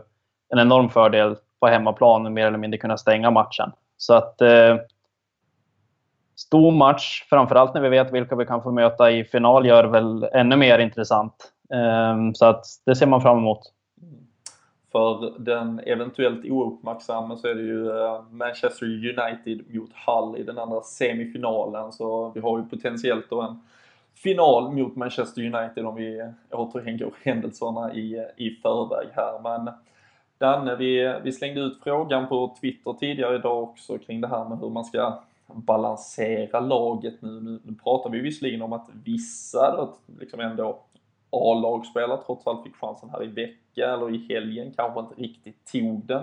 en 0.49 0.59
enorm 0.59 0.91
fördel 0.91 1.37
på 1.61 1.67
hemmaplan 1.67 2.35
mer 2.35 2.47
eller 2.47 2.59
mindre 2.59 2.79
kunna 2.79 2.97
stänga 2.97 3.31
matchen. 3.31 3.73
Så 3.97 4.15
att... 4.15 4.41
Eh, 4.41 4.77
stor 6.37 6.73
match, 6.73 7.27
framförallt 7.31 7.75
när 7.75 7.81
vi 7.81 7.89
vet 7.89 8.13
vilka 8.13 8.37
vi 8.37 8.47
kan 8.47 8.63
få 8.63 8.71
möta 8.71 9.11
i 9.11 9.25
final, 9.25 9.67
gör 9.67 9.85
väl 9.85 10.29
ännu 10.33 10.57
mer 10.57 10.79
intressant. 10.79 11.53
Eh, 11.75 12.33
så 12.35 12.47
att 12.47 12.65
det 12.87 12.97
ser 12.97 13.07
man 13.07 13.23
fram 13.23 13.39
emot. 13.39 13.61
För 14.95 15.35
den 15.39 15.81
eventuellt 15.87 16.45
ouppmärksamma 16.45 17.37
så 17.37 17.49
är 17.49 17.55
det 17.55 17.63
ju 17.63 17.91
eh, 17.91 18.23
Manchester 18.31 18.87
United 18.87 19.75
mot 19.75 19.91
Hull 20.07 20.41
i 20.41 20.43
den 20.43 20.59
andra 20.59 20.81
semifinalen. 20.81 21.93
Så 21.93 22.33
vi 22.35 22.41
har 22.41 22.59
ju 22.59 22.65
potentiellt 22.65 23.31
då 23.31 23.41
en 23.41 23.61
final 24.15 24.73
mot 24.73 24.97
Manchester 24.97 25.43
United 25.43 25.87
om 25.87 25.95
vi 25.95 26.31
återigen 26.51 26.99
går 26.99 27.15
händelserna 27.23 27.95
i, 27.95 28.27
i 28.37 28.51
förväg 28.51 29.09
här. 29.13 29.41
Men 29.43 29.75
Danne, 30.39 30.77
vi, 30.77 31.21
vi 31.25 31.33
slängde 31.33 31.61
ut 31.61 31.81
frågan 31.85 32.29
på 32.29 32.57
Twitter 32.61 32.93
tidigare 32.93 33.37
idag 33.37 33.63
också 33.63 33.99
kring 33.99 34.21
det 34.21 34.29
här 34.29 34.49
med 34.49 34.59
hur 34.59 34.71
man 34.71 34.85
ska 34.85 35.23
balansera 35.47 36.61
laget 36.61 37.23
nu. 37.23 37.41
Nu, 37.41 37.61
nu 37.65 37.75
pratar 37.85 38.11
vi 38.11 38.21
visserligen 38.21 38.63
om 38.63 38.73
att 38.73 38.89
vissa 39.05 39.77
då, 39.77 39.95
liksom 40.21 40.41
ändå 40.41 40.79
A-lagsspelare 41.35 42.21
trots 42.27 42.47
allt 42.47 42.63
fick 42.63 42.77
chansen 42.77 43.11
här 43.11 43.25
i 43.25 43.27
veckan 43.27 43.91
eller 43.91 44.15
i 44.15 44.27
helgen, 44.29 44.73
kanske 44.77 45.01
inte 45.01 45.15
riktigt 45.15 45.73
tog 45.73 46.07
den. 46.07 46.23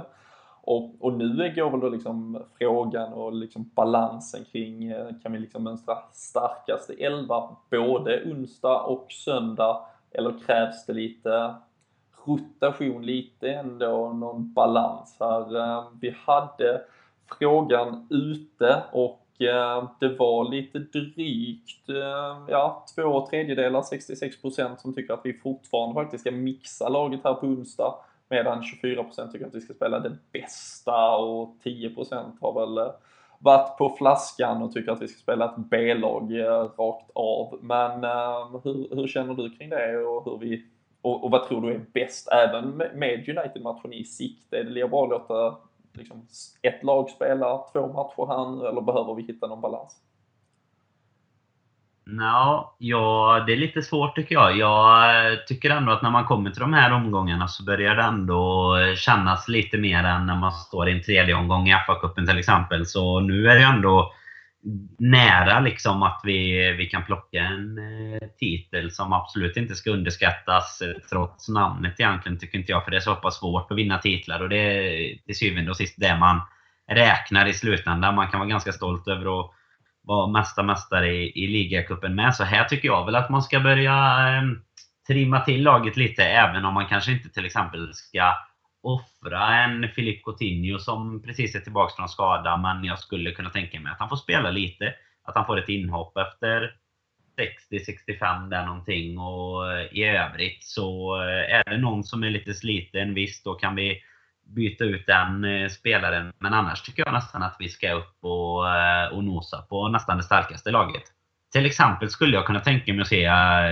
Och, 0.63 0.95
och 0.99 1.13
nu 1.13 1.53
går 1.55 1.69
väl 1.69 1.79
då 1.79 1.89
liksom 1.89 2.43
frågan 2.57 3.13
och 3.13 3.33
liksom 3.33 3.69
balansen 3.75 4.45
kring, 4.51 4.91
eh, 4.91 5.07
kan 5.23 5.31
vi 5.31 5.39
liksom 5.39 5.63
mönstra 5.63 5.97
starkaste 6.11 6.93
elva 6.93 7.55
både 7.69 8.23
onsdag 8.25 8.81
och 8.81 9.11
söndag? 9.11 9.85
Eller 10.11 10.39
krävs 10.45 10.85
det 10.85 10.93
lite 10.93 11.55
rotation 12.25 13.05
lite 13.05 13.51
ändå, 13.51 14.13
någon 14.13 14.53
balans 14.53 15.17
här. 15.19 15.57
Eh, 15.57 15.83
vi 16.01 16.15
hade 16.25 16.81
frågan 17.39 18.07
ute 18.09 18.83
och 18.91 19.20
Eh, 19.41 19.89
det 19.99 20.07
var 20.07 20.49
lite 20.51 20.79
drygt, 20.79 21.89
eh, 21.89 22.45
ja, 22.47 22.85
två 22.95 23.27
tredjedelar, 23.27 23.81
66% 23.81 24.81
som 24.81 24.93
tycker 24.93 25.13
att 25.13 25.21
vi 25.23 25.33
fortfarande 25.33 25.93
faktiskt 25.93 26.21
ska 26.21 26.31
mixa 26.31 26.89
laget 26.89 27.19
här 27.23 27.33
på 27.33 27.47
onsdag. 27.47 27.95
Medan 28.29 28.63
24% 28.63 29.31
tycker 29.31 29.45
att 29.45 29.55
vi 29.55 29.61
ska 29.61 29.73
spela 29.73 29.99
det 29.99 30.17
bästa 30.31 31.15
och 31.15 31.55
10% 31.63 32.37
har 32.41 32.59
väl 32.59 32.77
eh, 32.77 32.93
varit 33.39 33.77
på 33.77 33.95
flaskan 33.97 34.61
och 34.61 34.73
tycker 34.73 34.91
att 34.91 35.01
vi 35.01 35.07
ska 35.07 35.19
spela 35.19 35.45
ett 35.45 35.57
B-lag 35.57 36.39
rakt 36.77 37.11
av. 37.15 37.59
Men 37.61 38.03
hur, 38.63 38.95
hur 38.95 39.07
känner 39.07 39.33
du 39.33 39.49
kring 39.49 39.69
det 39.69 39.97
och 39.97 40.25
hur 40.25 40.37
vi 40.37 40.65
och, 41.01 41.23
och 41.23 41.31
vad 41.31 41.47
tror 41.47 41.61
du 41.61 41.73
är 41.73 41.85
bäst 41.93 42.27
även 42.31 42.69
med 42.77 43.29
United-matchen 43.29 43.93
i 43.93 44.03
sikte? 44.03 44.57
Är 44.57 44.63
det 44.63 44.69
lika 44.69 44.87
bra 44.87 45.03
att 45.03 45.09
låta 45.09 45.57
liksom, 45.93 46.27
ett 46.61 46.83
lag 46.83 47.09
spela 47.09 47.57
två 47.73 47.87
matcher 47.87 48.27
här 48.27 48.51
nu 48.51 48.67
eller 48.67 48.81
behöver 48.81 49.15
vi 49.15 49.23
hitta 49.23 49.47
någon 49.47 49.61
balans? 49.61 49.97
No, 52.05 52.73
ja, 52.77 53.43
det 53.47 53.53
är 53.53 53.57
lite 53.57 53.81
svårt 53.81 54.15
tycker 54.15 54.35
jag. 54.35 54.57
Jag 54.57 55.47
tycker 55.47 55.69
ändå 55.69 55.91
att 55.91 56.01
när 56.01 56.09
man 56.09 56.25
kommer 56.25 56.49
till 56.49 56.61
de 56.61 56.73
här 56.73 56.93
omgångarna 56.93 57.47
så 57.47 57.63
börjar 57.63 57.95
det 57.95 58.03
ändå 58.03 58.75
kännas 58.95 59.47
lite 59.47 59.77
mer 59.77 60.03
än 60.03 60.25
när 60.25 60.35
man 60.35 60.51
står 60.51 60.89
i 60.89 60.91
en 60.91 61.03
tredje 61.03 61.35
omgång 61.35 61.67
i 61.67 61.73
FA-cupen 61.73 62.27
till 62.27 62.39
exempel. 62.39 62.85
Så 62.85 63.19
nu 63.19 63.47
är 63.47 63.55
det 63.55 63.63
ändå 63.63 64.13
nära 64.99 65.59
liksom 65.59 66.03
att 66.03 66.21
vi, 66.23 66.71
vi 66.77 66.85
kan 66.85 67.03
plocka 67.03 67.39
en 67.39 67.77
eh, 67.77 68.27
titel 68.39 68.91
som 68.91 69.13
absolut 69.13 69.57
inte 69.57 69.75
ska 69.75 69.91
underskattas 69.91 70.81
eh, 70.81 71.01
trots 71.09 71.49
namnet 71.49 71.99
egentligen, 71.99 72.39
tycker 72.39 72.57
inte 72.57 72.71
jag. 72.71 72.83
För 72.83 72.91
det 72.91 72.97
är 72.97 73.01
så 73.01 73.15
pass 73.15 73.39
svårt 73.39 73.71
att 73.71 73.77
vinna 73.77 73.97
titlar 73.97 74.39
och 74.39 74.49
det 74.49 74.57
är 74.57 75.17
till 75.25 75.37
syvende 75.37 75.71
och 75.71 75.77
sist 75.77 75.95
det 75.97 76.17
man 76.17 76.41
räknar 76.91 77.45
i 77.45 77.53
slutändan. 77.53 78.15
Man 78.15 78.27
kan 78.27 78.39
vara 78.39 78.49
ganska 78.49 78.71
stolt 78.71 79.07
över 79.07 79.39
att 79.39 79.51
vara 80.03 80.31
mesta 80.31 80.63
mästare 80.63 81.13
i, 81.13 81.43
i 81.43 81.47
ligacupen 81.47 82.15
med. 82.15 82.35
Så 82.35 82.43
här 82.43 82.63
tycker 82.63 82.87
jag 82.87 83.05
väl 83.05 83.15
att 83.15 83.29
man 83.29 83.43
ska 83.43 83.59
börja 83.59 83.93
eh, 84.27 84.43
trimma 85.07 85.39
till 85.39 85.63
laget 85.63 85.97
lite, 85.97 86.23
även 86.23 86.65
om 86.65 86.73
man 86.73 86.87
kanske 86.87 87.11
inte 87.11 87.29
till 87.29 87.45
exempel 87.45 87.93
ska 87.93 88.33
offra 88.81 89.55
en 89.55 89.89
Filip 89.89 90.23
Coutinho 90.23 90.79
som 90.79 91.21
precis 91.21 91.55
är 91.55 91.59
tillbaka 91.59 91.93
från 91.95 92.09
skada, 92.09 92.57
men 92.57 92.83
jag 92.83 92.99
skulle 92.99 93.31
kunna 93.31 93.49
tänka 93.49 93.79
mig 93.79 93.91
att 93.91 93.99
han 93.99 94.09
får 94.09 94.15
spela 94.15 94.51
lite. 94.51 94.93
Att 95.23 95.35
han 95.35 95.45
får 95.45 95.59
ett 95.59 95.69
inhopp 95.69 96.17
efter 96.17 96.75
60-65 97.37 98.49
där 98.49 98.65
någonting. 98.65 99.17
Och 99.17 99.73
eh, 99.73 99.85
i 99.91 100.03
övrigt 100.03 100.63
så 100.63 101.15
eh, 101.21 101.55
är 101.55 101.69
det 101.69 101.77
någon 101.77 102.03
som 102.03 102.23
är 102.23 102.29
lite 102.29 102.53
sliten, 102.53 103.13
visst 103.13 103.43
då 103.43 103.53
kan 103.53 103.75
vi 103.75 104.01
byta 104.55 104.83
ut 104.83 105.05
den 105.07 105.43
eh, 105.43 105.69
spelaren. 105.69 106.33
Men 106.39 106.53
annars 106.53 106.81
tycker 106.81 107.03
jag 107.05 107.13
nästan 107.13 107.43
att 107.43 107.55
vi 107.59 107.69
ska 107.69 107.93
upp 107.93 108.17
och, 108.21 108.59
och 109.11 109.23
nosa 109.23 109.61
på 109.61 109.87
nästan 109.87 110.17
det 110.17 110.23
starkaste 110.23 110.71
laget. 110.71 111.03
Till 111.51 111.65
exempel 111.65 112.09
skulle 112.09 112.35
jag 112.35 112.45
kunna 112.45 112.59
tänka 112.59 112.93
mig 112.93 113.01
att 113.01 113.07
se 113.07 113.29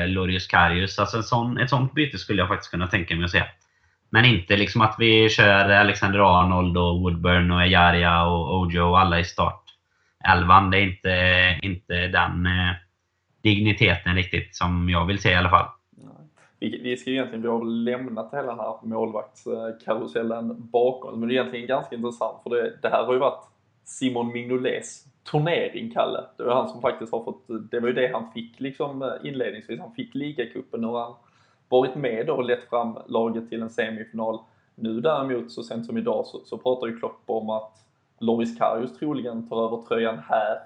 Lorius 0.08 0.48
Karius. 0.48 1.00
Alltså 1.00 1.17
en 1.17 1.24
sån, 1.24 1.58
ett 1.58 1.69
sånt 1.69 1.93
byte 1.93 2.17
skulle 2.17 2.41
jag 2.41 2.48
faktiskt 2.48 2.72
kunna 2.72 2.88
tänka 2.88 3.15
mig 3.15 3.26
att 3.26 3.32
se. 3.32 3.43
Men 4.10 4.26
inte 4.26 4.58
liksom 4.58 4.82
att 4.82 4.95
vi 5.00 5.30
kör 5.30 5.69
Alexander 5.69 6.19
Arnold 6.19 6.78
och 6.78 7.02
Woodburn 7.02 7.52
och 7.52 7.63
Ejaria 7.63 8.26
och 8.26 8.60
Ojo 8.60 8.82
och 8.82 9.00
alla 9.00 9.19
i 9.19 9.24
startelvan. 9.24 10.72
Det 10.72 10.78
är 10.78 10.84
inte, 10.84 11.60
inte 11.67 12.08
den 12.08 12.45
eh, 12.45 12.76
digniteten 13.41 14.15
riktigt 14.15 14.56
som 14.56 14.89
jag 14.89 15.06
vill 15.06 15.19
se 15.19 15.32
i 15.32 15.36
alla 15.36 15.50
fall. 15.50 15.65
Vi, 16.60 16.82
vi 16.84 16.98
ska 16.98 17.12
egentligen, 17.12 17.41
vi 17.41 17.48
har 17.48 17.65
lämnat 17.65 18.34
hela 18.34 18.48
den 18.48 18.60
här 18.60 18.76
målvaktskarusellen 18.84 20.69
bakom 20.69 21.19
men 21.19 21.30
det 21.30 21.36
är 21.36 21.39
egentligen 21.39 21.67
ganska 21.67 21.95
intressant 21.95 22.43
för 22.43 22.50
det, 22.50 22.78
det 22.82 22.89
här 22.89 23.06
har 23.06 23.13
ju 23.13 23.19
varit 23.19 23.43
Simon 23.84 24.32
Mignolets 24.32 25.06
turnering, 25.32 25.91
Kalle. 25.91 26.24
Det 26.38 26.43
var 26.43 26.56
han 26.56 26.69
som 26.69 26.82
faktiskt 26.82 27.12
har 27.12 27.24
fått, 27.24 27.45
det 27.72 27.80
var 27.80 27.88
ju 27.88 27.93
det 27.93 28.12
han 28.13 28.32
fick 28.32 28.60
liksom 28.60 29.02
eh, 29.02 29.10
inledningsvis. 29.24 29.80
Han 29.80 29.93
fick 29.93 30.15
ligacupen 30.15 30.86
och 30.86 31.00
han 31.00 31.15
varit 31.69 31.95
med 31.95 32.27
då 32.27 32.34
och 32.34 32.43
lett 32.43 32.69
fram 32.69 32.97
laget 33.08 33.49
till 33.49 33.62
en 33.62 33.69
semifinal. 33.69 34.39
Nu 34.75 35.01
däremot, 35.01 35.51
så 35.51 35.63
sent 35.63 35.86
som 35.86 35.97
idag, 35.97 36.25
så, 36.25 36.39
så 36.45 36.58
pratar 36.58 36.88
ju 36.88 36.99
Klopp 36.99 37.21
om 37.25 37.49
att 37.49 37.86
Loris 38.19 38.58
Karius 38.58 38.97
troligen 38.97 39.49
tar 39.49 39.65
över 39.65 39.84
tröjan 39.88 40.19
här. 40.29 40.60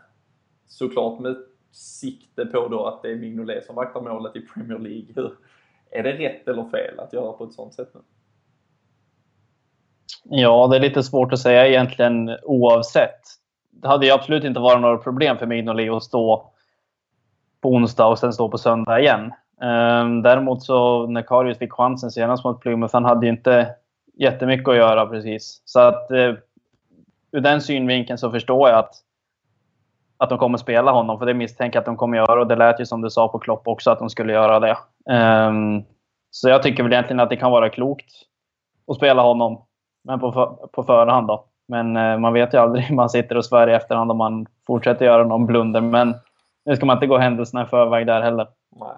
Såklart 0.67 1.19
med 1.19 1.35
sikte 1.71 2.45
på 2.45 2.67
då 2.67 2.85
att 2.85 3.01
det 3.01 3.11
är 3.11 3.15
Mignolet 3.15 3.65
som 3.65 3.75
vaktar 3.75 4.01
målet 4.01 4.35
i 4.35 4.41
Premier 4.41 4.79
League. 4.79 5.07
Hur, 5.15 5.31
är 5.91 6.03
det 6.03 6.11
rätt 6.11 6.47
eller 6.47 6.63
fel 6.63 6.99
att 6.99 7.13
göra 7.13 7.33
på 7.33 7.43
ett 7.43 7.53
sånt 7.53 7.73
sätt 7.73 7.89
nu? 7.93 8.01
Ja, 10.23 10.67
det 10.67 10.75
är 10.75 10.79
lite 10.79 11.03
svårt 11.03 11.33
att 11.33 11.39
säga 11.39 11.67
egentligen 11.67 12.37
oavsett. 12.43 13.21
Det 13.71 13.87
hade 13.87 14.05
ju 14.05 14.11
absolut 14.11 14.43
inte 14.43 14.59
varit 14.59 14.81
några 14.81 14.97
problem 14.97 15.37
för 15.37 15.45
Mignolet 15.45 15.91
att 15.91 16.03
stå 16.03 16.51
på 17.61 17.69
onsdag 17.69 18.07
och 18.07 18.19
sen 18.19 18.33
stå 18.33 18.49
på 18.49 18.57
söndag 18.57 18.99
igen. 18.99 19.31
Ehm, 19.61 20.21
däremot 20.21 20.63
så 20.63 21.07
när 21.07 21.21
Karius 21.21 21.57
fick 21.57 21.73
chansen 21.73 22.11
senast 22.11 22.43
mot 22.43 22.61
Plymouth, 22.61 22.93
han 22.93 23.05
hade 23.05 23.25
ju 23.25 23.31
inte 23.31 23.75
jättemycket 24.13 24.67
att 24.67 24.75
göra 24.75 25.05
precis. 25.05 25.61
Så 25.65 25.79
att 25.79 26.11
eh, 26.11 26.33
ur 27.31 27.41
den 27.41 27.61
synvinkeln 27.61 28.17
så 28.17 28.31
förstår 28.31 28.69
jag 28.69 28.79
att, 28.79 28.95
att 30.17 30.29
de 30.29 30.37
kommer 30.37 30.57
spela 30.57 30.91
honom. 30.91 31.19
För 31.19 31.25
det 31.25 31.33
misstänker 31.33 31.77
jag 31.77 31.81
att 31.81 31.85
de 31.85 31.97
kommer 31.97 32.17
göra. 32.17 32.41
Och 32.41 32.47
det 32.47 32.55
lät 32.55 32.79
ju 32.79 32.85
som 32.85 33.01
du 33.01 33.09
sa 33.09 33.27
på 33.27 33.39
Klopp 33.39 33.67
också 33.67 33.91
att 33.91 33.99
de 33.99 34.09
skulle 34.09 34.33
göra 34.33 34.59
det. 34.59 34.77
Um, 35.13 35.83
så 36.31 36.49
jag 36.49 36.63
tycker 36.63 36.83
väl 36.83 36.93
egentligen 36.93 37.19
att 37.19 37.29
det 37.29 37.35
kan 37.35 37.51
vara 37.51 37.69
klokt 37.69 38.05
att 38.87 38.95
spela 38.95 39.21
honom. 39.21 39.65
Men 40.03 40.19
på, 40.19 40.31
för, 40.31 40.45
på 40.45 40.83
förhand 40.83 41.27
då. 41.27 41.45
Men 41.67 41.97
eh, 41.97 42.17
man 42.17 42.33
vet 42.33 42.53
ju 42.53 42.57
aldrig 42.57 42.91
man 42.95 43.09
sitter 43.09 43.37
och 43.37 43.45
svär 43.45 43.69
i 43.69 43.73
efterhand 43.73 44.11
om 44.11 44.17
man 44.17 44.45
fortsätter 44.67 45.05
göra 45.05 45.23
någon 45.23 45.45
blunder. 45.45 45.81
Men 45.81 46.15
nu 46.65 46.75
ska 46.75 46.85
man 46.85 46.97
inte 46.97 47.07
gå 47.07 47.17
händelserna 47.17 47.63
i 47.63 47.65
förväg 47.65 48.07
där 48.07 48.21
heller. 48.21 48.47
Nej. 48.75 48.95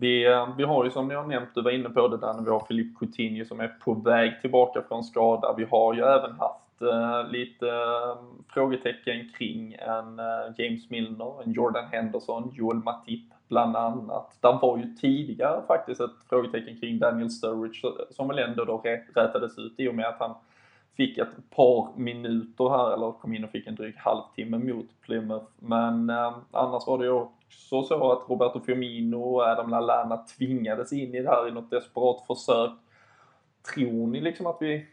Vi, 0.00 0.26
eh, 0.26 0.48
vi 0.56 0.64
har 0.64 0.84
ju 0.84 0.90
som 0.90 1.08
ni 1.08 1.14
har 1.14 1.26
nämnt, 1.26 1.48
du 1.54 1.62
var 1.62 1.70
inne 1.70 1.90
på 1.90 2.08
det 2.08 2.16
där 2.16 2.34
när 2.34 2.42
vi 2.42 2.50
har 2.50 2.64
Filip 2.68 2.98
Coutinho 2.98 3.44
som 3.44 3.60
är 3.60 3.68
på 3.68 3.94
väg 3.94 4.40
tillbaka 4.40 4.82
från 4.88 5.04
skada. 5.04 5.54
Vi 5.56 5.64
har 5.64 5.94
ju 5.94 6.00
även 6.00 6.32
haft 6.32 6.82
uh, 6.82 7.32
lite 7.32 7.66
uh, 7.66 8.16
frågetecken 8.48 9.32
kring 9.38 9.72
en 9.72 10.20
uh, 10.20 10.54
James 10.56 10.90
Milner, 10.90 11.42
en 11.42 11.52
Jordan 11.52 11.84
Henderson, 11.92 12.50
Joel 12.54 12.76
Matip 12.76 13.32
bland 13.48 13.76
annat. 13.76 14.38
Det 14.40 14.58
var 14.62 14.78
ju 14.78 14.94
tidigare 14.94 15.62
faktiskt 15.66 16.00
ett 16.00 16.10
frågetecken 16.28 16.80
kring 16.80 16.98
Daniel 16.98 17.30
Sturridge 17.30 17.88
som 18.10 18.28
väl 18.28 18.38
ändå 18.38 18.64
då 18.64 18.82
rätades 19.14 19.58
ut 19.58 19.74
i 19.76 19.88
och 19.88 19.94
med 19.94 20.06
att 20.06 20.18
han 20.18 20.34
fick 20.96 21.18
ett 21.18 21.50
par 21.50 21.88
minuter 21.96 22.68
här, 22.68 22.94
eller 22.94 23.12
kom 23.12 23.34
in 23.34 23.44
och 23.44 23.50
fick 23.50 23.66
en 23.66 23.74
dryg 23.74 23.96
halvtimme 23.96 24.58
mot 24.58 24.86
Plymouth. 25.00 25.46
Men 25.58 26.10
eh, 26.10 26.38
annars 26.50 26.86
var 26.86 26.98
det 26.98 27.04
ju 27.04 27.26
också 27.48 27.82
så 27.82 28.12
att 28.12 28.30
Roberto 28.30 28.60
Firmino 28.60 29.16
och 29.16 29.42
Adam 29.42 29.70
Lallana 29.70 30.16
tvingades 30.16 30.92
in 30.92 31.14
i 31.14 31.22
det 31.22 31.28
här 31.28 31.48
i 31.48 31.50
något 31.50 31.70
desperat 31.70 32.26
försök. 32.26 32.70
Tror 33.74 34.06
ni 34.06 34.20
liksom 34.20 34.46
att 34.46 34.56
vi 34.60 34.86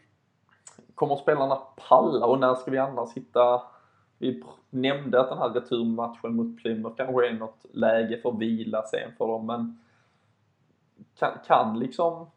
kommer 0.94 1.16
spelarna 1.16 1.56
palla 1.88 2.26
och 2.26 2.40
när 2.40 2.54
ska 2.54 2.70
vi 2.70 2.78
annars 2.78 3.12
hitta 3.14 3.62
vi 4.18 4.42
nämnde 4.70 5.20
att 5.20 5.28
den 5.28 5.38
här 5.38 5.48
returmatchen 5.48 6.36
mot 6.36 6.56
Plymouth 6.56 6.96
kanske 6.96 7.28
är 7.28 7.32
något 7.32 7.66
läge 7.72 8.20
för 8.22 8.32
vila 8.32 8.82
sen 8.82 9.12
för 9.18 9.26
dem 9.26 9.46
men 9.46 9.78
kan, 11.18 11.32
kan 11.46 11.78
liksom 11.78 12.30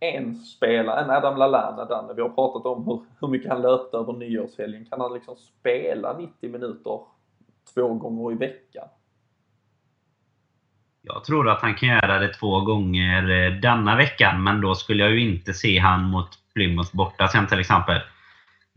en 0.00 0.34
spelare, 0.34 1.00
en 1.00 1.10
Adam 1.10 1.36
Lallana, 1.36 1.84
Danne, 1.84 2.14
vi 2.14 2.22
har 2.22 2.28
pratat 2.28 2.66
om 2.66 2.84
hur, 2.86 3.00
hur 3.20 3.28
mycket 3.28 3.50
han 3.50 3.62
löpte 3.62 3.96
över 3.96 4.12
nyårshelgen. 4.12 4.84
Kan 4.84 5.00
han 5.00 5.14
liksom 5.14 5.36
spela 5.36 6.18
90 6.18 6.50
minuter 6.50 7.00
två 7.74 7.94
gånger 7.94 8.32
i 8.32 8.34
veckan? 8.34 8.88
Jag 11.02 11.24
tror 11.24 11.48
att 11.48 11.62
han 11.62 11.74
kan 11.74 11.88
göra 11.88 12.18
det 12.18 12.28
två 12.28 12.60
gånger 12.60 13.30
eh, 13.30 13.52
denna 13.52 13.96
veckan, 13.96 14.42
men 14.42 14.60
då 14.60 14.74
skulle 14.74 15.02
jag 15.02 15.12
ju 15.12 15.20
inte 15.20 15.54
se 15.54 15.78
han 15.78 16.04
mot 16.04 16.28
Plymouth 16.54 16.96
borta 16.96 17.28
sen 17.28 17.46
till 17.46 17.60
exempel. 17.60 18.00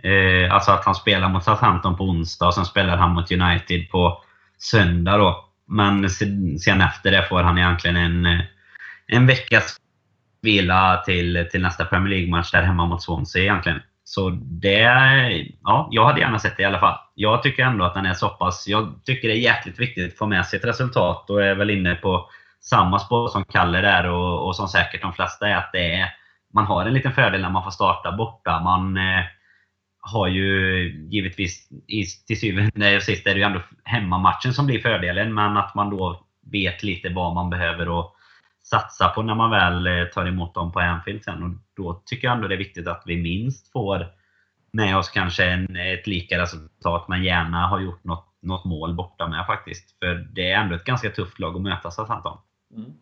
Eh, 0.04 0.54
alltså 0.54 0.72
att 0.72 0.86
han 0.86 0.96
spelar 0.96 1.30
mot 1.30 1.44
Southampton 1.44 1.98
på 1.98 2.04
onsdag 2.04 2.48
och 2.48 2.54
sen 2.54 2.66
spelar 2.66 2.98
han 2.98 3.12
mot 3.12 3.32
United 3.32 3.90
på 3.90 4.24
söndag 4.58 5.18
då. 5.18 5.50
Men 5.68 6.10
sen 6.10 6.82
efter 6.82 7.12
det 7.12 7.26
får 7.30 7.44
han 7.44 7.58
egentligen 7.58 7.96
en, 7.98 8.26
eh, 8.26 8.42
en 9.08 9.28
veckas 9.28 9.78
vila 10.42 11.04
till, 11.06 11.48
till 11.52 11.62
nästa 11.62 11.86
Premier 11.86 12.10
League-match 12.10 12.52
där 12.52 12.62
hemma 12.62 12.86
mot 12.86 13.04
Swansea 13.04 13.44
egentligen. 13.44 13.82
Så 14.08 14.30
det, 14.44 14.82
ja, 15.64 15.88
jag 15.92 16.06
hade 16.06 16.20
gärna 16.20 16.40
sett 16.40 16.58
det 16.58 16.64
i 16.64 16.66
alla 16.66 16.80
fall. 16.80 16.98
Jag 17.16 17.44
tycker 17.44 17.64
ändå 17.64 17.86
att 17.86 17.94
den 17.94 18.06
är 18.06 18.14
så 18.14 18.30
pass, 18.30 18.68
jag 18.68 19.00
tycker 19.06 19.28
det 19.28 19.34
är 19.34 19.40
jäkligt 19.40 19.80
viktigt 19.80 20.14
att 20.14 20.18
få 20.18 20.26
med 20.26 20.46
sig 20.46 20.60
ett 20.60 20.66
resultat 20.66 21.30
och 21.30 21.44
är 21.44 21.56
väl 21.56 21.70
inne 21.70 21.96
på 21.96 22.30
samma 22.62 23.00
spår 23.00 23.28
som 23.28 23.46
Kalle 23.46 23.82
där 23.82 24.10
och, 24.10 24.48
och 24.48 24.56
som 24.56 24.68
säkert 24.68 25.02
de 25.02 25.14
flesta 25.14 25.48
är 25.48 25.56
att 25.56 25.70
det 25.74 25.94
är, 25.94 26.10
man 26.54 26.66
har 26.66 26.86
en 26.86 26.94
liten 26.94 27.14
fördel 27.14 27.42
när 27.42 27.50
man 27.50 27.64
får 27.64 27.72
starta 27.72 28.12
borta. 28.12 28.60
Man 28.60 28.98
eh, 28.98 29.24
har 30.00 30.28
ju 30.28 30.88
givetvis, 31.12 31.70
i, 31.88 32.04
till 32.28 32.40
syvende 32.40 32.96
och 32.96 33.04
sist 33.04 33.28
är 33.28 33.34
det 33.34 33.40
ju 33.40 33.46
ändå 33.46 33.62
hemmamatchen 33.84 34.54
som 34.54 34.66
blir 34.66 34.80
fördelen, 34.80 35.34
men 35.34 35.58
att 35.58 35.76
man 35.76 35.90
då 35.90 36.26
vet 36.52 36.84
lite 36.84 37.10
vad 37.10 37.34
man 37.34 37.50
behöver 37.50 37.90
och 37.90 38.15
satsa 38.70 39.10
på 39.10 39.22
när 39.22 39.36
man 39.36 39.52
väl 39.52 39.88
eh, 39.88 40.06
tar 40.06 40.26
emot 40.26 40.54
dem 40.54 40.72
på 40.72 40.80
Anfield 40.80 41.24
sen. 41.24 41.44
Och 41.44 41.50
då 41.76 42.02
tycker 42.06 42.28
jag 42.28 42.36
ändå 42.36 42.48
det 42.48 42.56
är 42.56 42.58
viktigt 42.58 42.88
att 42.88 43.04
vi 43.06 43.22
minst 43.22 43.72
får 43.72 44.08
med 44.72 44.98
oss 44.98 45.10
kanske 45.10 45.46
en, 45.46 45.76
ett 45.76 46.08
lika 46.08 46.42
resultat, 46.42 47.08
men 47.08 47.24
gärna 47.24 47.68
har 47.68 47.80
gjort 47.80 48.04
något, 48.04 48.26
något 48.42 48.66
mål 48.66 48.96
borta 48.96 49.28
med 49.28 49.46
faktiskt. 49.46 50.00
För 50.00 50.16
det 50.16 50.52
är 50.52 50.62
ändå 50.62 50.76
ett 50.76 50.84
ganska 50.84 51.10
tufft 51.10 51.40
lag 51.40 51.56
att 51.56 51.62
möta 51.62 51.92
Southampton. 51.92 52.38
Mm. 52.76 52.94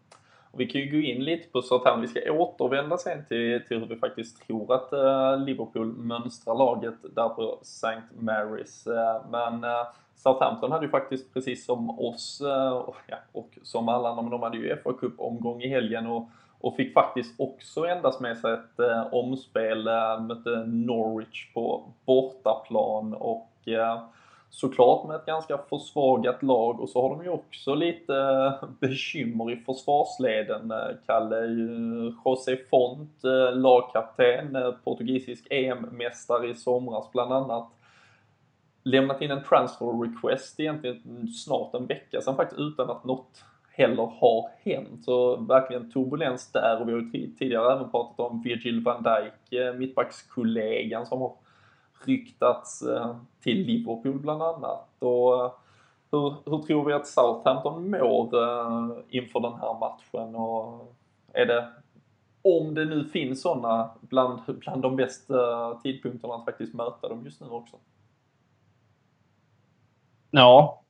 Och 0.54 0.60
vi 0.60 0.66
kan 0.66 0.82
ju 0.82 0.92
gå 0.92 0.98
in 0.98 1.24
lite 1.24 1.50
på 1.50 1.62
Southampton. 1.62 2.02
Vi 2.02 2.08
ska 2.08 2.32
återvända 2.32 2.98
sen 2.98 3.26
till, 3.26 3.62
till 3.68 3.80
hur 3.80 3.86
vi 3.86 3.96
faktiskt 3.96 4.48
tror 4.48 4.74
att 4.74 4.94
uh, 4.94 5.46
Liverpool 5.46 5.88
mönstrar 5.88 6.56
laget 6.56 6.94
där 7.16 7.30
på 7.30 7.60
St. 7.62 8.02
Mary's. 8.20 8.90
Uh, 8.90 9.26
men 9.32 9.64
uh, 9.64 9.88
Southampton 10.16 10.72
hade 10.72 10.86
ju 10.86 10.92
faktiskt 10.92 11.34
precis 11.34 11.66
som 11.66 12.00
oss 12.00 12.42
ja, 13.08 13.18
och 13.32 13.58
som 13.64 13.90
alla 13.90 14.10
andra, 14.10 14.22
men 14.22 14.32
de 14.32 14.42
hade 14.42 14.58
ju 14.58 14.78
FA 14.84 14.94
Cup-omgång 14.94 15.62
i 15.62 15.68
helgen 15.68 16.08
och, 16.08 16.30
och 16.60 16.76
fick 16.76 16.94
faktiskt 16.94 17.40
också 17.40 17.86
endast 17.86 18.20
med 18.20 18.38
sig 18.38 18.54
ett 18.54 18.80
omspel. 19.12 19.84
Mötte 20.20 20.64
Norwich 20.66 21.54
på 21.54 21.84
bortaplan 22.06 23.14
och 23.14 23.50
såklart 24.54 25.08
med 25.08 25.16
ett 25.16 25.26
ganska 25.26 25.58
försvagat 25.58 26.44
lag 26.44 26.80
och 26.80 26.90
så 26.90 27.02
har 27.02 27.10
de 27.10 27.24
ju 27.24 27.30
också 27.30 27.76
lite 27.76 28.16
eh, 28.16 28.70
bekymmer 28.80 29.52
i 29.52 29.56
försvarsleden. 29.56 30.72
Eh, 30.72 30.96
Kalle 31.06 31.44
eh, 31.44 32.14
José 32.26 32.58
Font, 32.70 33.20
lagkapten, 33.54 34.58
portugisisk 34.84 35.48
EM-mästare 35.50 36.50
i 36.50 36.56
somras 36.56 37.12
bland 37.12 37.34
annat. 37.34 37.70
Lämnat 38.84 39.22
in 39.22 39.32
en 39.32 39.44
transfer 39.44 39.86
request 39.86 40.60
egentligen 40.60 41.28
snart 41.28 41.74
en 41.74 41.86
vecka 41.86 42.22
sedan 42.22 42.36
faktiskt 42.36 42.62
utan 42.62 42.90
att 42.90 43.04
något 43.04 43.44
heller 43.72 44.12
har 44.20 44.50
hänt. 44.64 45.04
Så 45.04 45.36
verkligen 45.36 45.92
turbulens 45.92 46.52
där 46.52 46.82
och 46.82 46.88
vi 46.88 46.94
har 46.94 47.00
ju 47.00 47.12
tidigare 47.12 47.74
även 47.74 47.92
pratat 47.92 48.20
om 48.20 48.42
Virgil 48.42 48.84
van 48.84 49.04
Dijk, 49.04 49.78
mittbackskollegan 49.78 51.06
som 51.06 51.22
har 51.22 51.34
ryktats 52.08 52.82
eh, 52.82 53.16
till 53.44 53.66
Liverpool 53.66 54.20
bland 54.20 54.44
annat. 54.44 54.90
Och 55.00 55.46
eh, 55.46 55.52
hur, 56.12 56.36
hur 56.46 56.58
tror 56.58 56.86
vi 56.86 56.94
att 56.94 57.08
Southampton 57.08 57.92
mår 57.92 58.44
eh, 58.44 58.90
inför 59.10 59.40
den 59.40 59.54
här 59.54 59.80
matchen? 59.80 60.36
Och 60.36 60.96
är 61.34 61.46
det, 61.46 61.68
om 62.42 62.74
det 62.74 62.86
nu 62.86 63.06
finns 63.06 63.42
sådana, 63.42 63.90
bland, 64.02 64.40
bland 64.60 64.82
de 64.82 64.96
bästa 64.96 65.36
tidpunkterna 65.84 66.36
att 66.36 66.46
faktiskt 66.46 66.74
möta 66.74 67.10
dem 67.10 67.22
just 67.26 67.42
nu 67.42 67.48
också? 67.48 67.78
Ja, 70.36 70.84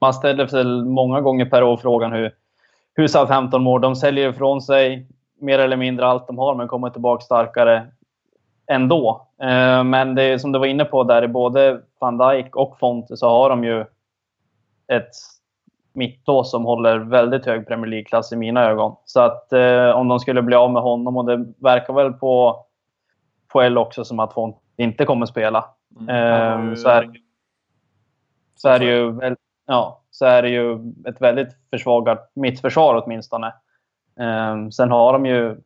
man 0.00 0.14
ställer 0.14 0.46
sig 0.46 0.64
många 0.84 1.20
gånger 1.20 1.46
per 1.46 1.62
år 1.62 1.76
frågan 1.76 2.12
hur, 2.12 2.34
hur 2.94 3.06
Southampton 3.06 3.62
mår. 3.62 3.78
De 3.78 3.96
säljer 3.96 4.30
ifrån 4.30 4.62
sig 4.62 5.06
mer 5.40 5.58
eller 5.58 5.76
mindre 5.76 6.06
allt 6.06 6.26
de 6.26 6.38
har, 6.38 6.54
men 6.54 6.68
kommer 6.68 6.90
tillbaka 6.90 7.24
starkare 7.24 7.86
ändå. 8.70 9.26
Eh, 9.42 9.84
men 9.84 10.14
det 10.14 10.38
som 10.38 10.52
du 10.52 10.58
var 10.58 10.66
inne 10.66 10.84
på 10.84 11.04
där, 11.04 11.26
både 11.26 11.80
van 11.98 12.18
Dijk 12.18 12.56
och 12.56 12.78
Fonte 12.78 13.16
så 13.16 13.28
har 13.28 13.50
de 13.50 13.64
ju 13.64 13.80
ett 14.92 15.10
mittå 15.92 16.44
som 16.44 16.64
håller 16.64 16.98
väldigt 16.98 17.46
hög 17.46 17.66
Premier 17.66 17.86
League-klass 17.86 18.32
i 18.32 18.36
mina 18.36 18.64
ögon. 18.64 18.96
Så 19.04 19.20
att 19.20 19.52
eh, 19.52 19.90
om 19.90 20.08
de 20.08 20.20
skulle 20.20 20.42
bli 20.42 20.56
av 20.56 20.72
med 20.72 20.82
honom, 20.82 21.16
och 21.16 21.24
det 21.24 21.52
verkar 21.58 21.94
väl 21.94 22.12
på, 22.12 22.64
på 23.48 23.60
L 23.60 23.78
också 23.78 24.04
som 24.04 24.20
att 24.20 24.32
Fonte 24.32 24.58
inte 24.76 25.04
kommer 25.04 25.26
spela. 25.26 25.64
Mm. 26.00 26.08
Eh, 26.08 26.74
så, 26.74 26.88
är, 26.88 27.10
så 28.56 28.68
är 28.68 28.78
det 28.78 28.84
ju 28.84 29.34
ja, 29.66 30.02
så 30.10 30.26
är 30.26 30.42
det 30.42 30.48
ju 30.48 30.92
ett 31.08 31.20
väldigt 31.20 31.48
försvagat 31.70 32.30
mittförsvar 32.34 33.02
åtminstone. 33.04 33.46
Eh, 34.20 34.68
sen 34.68 34.90
har 34.90 35.12
de 35.12 35.26
ju 35.26 35.56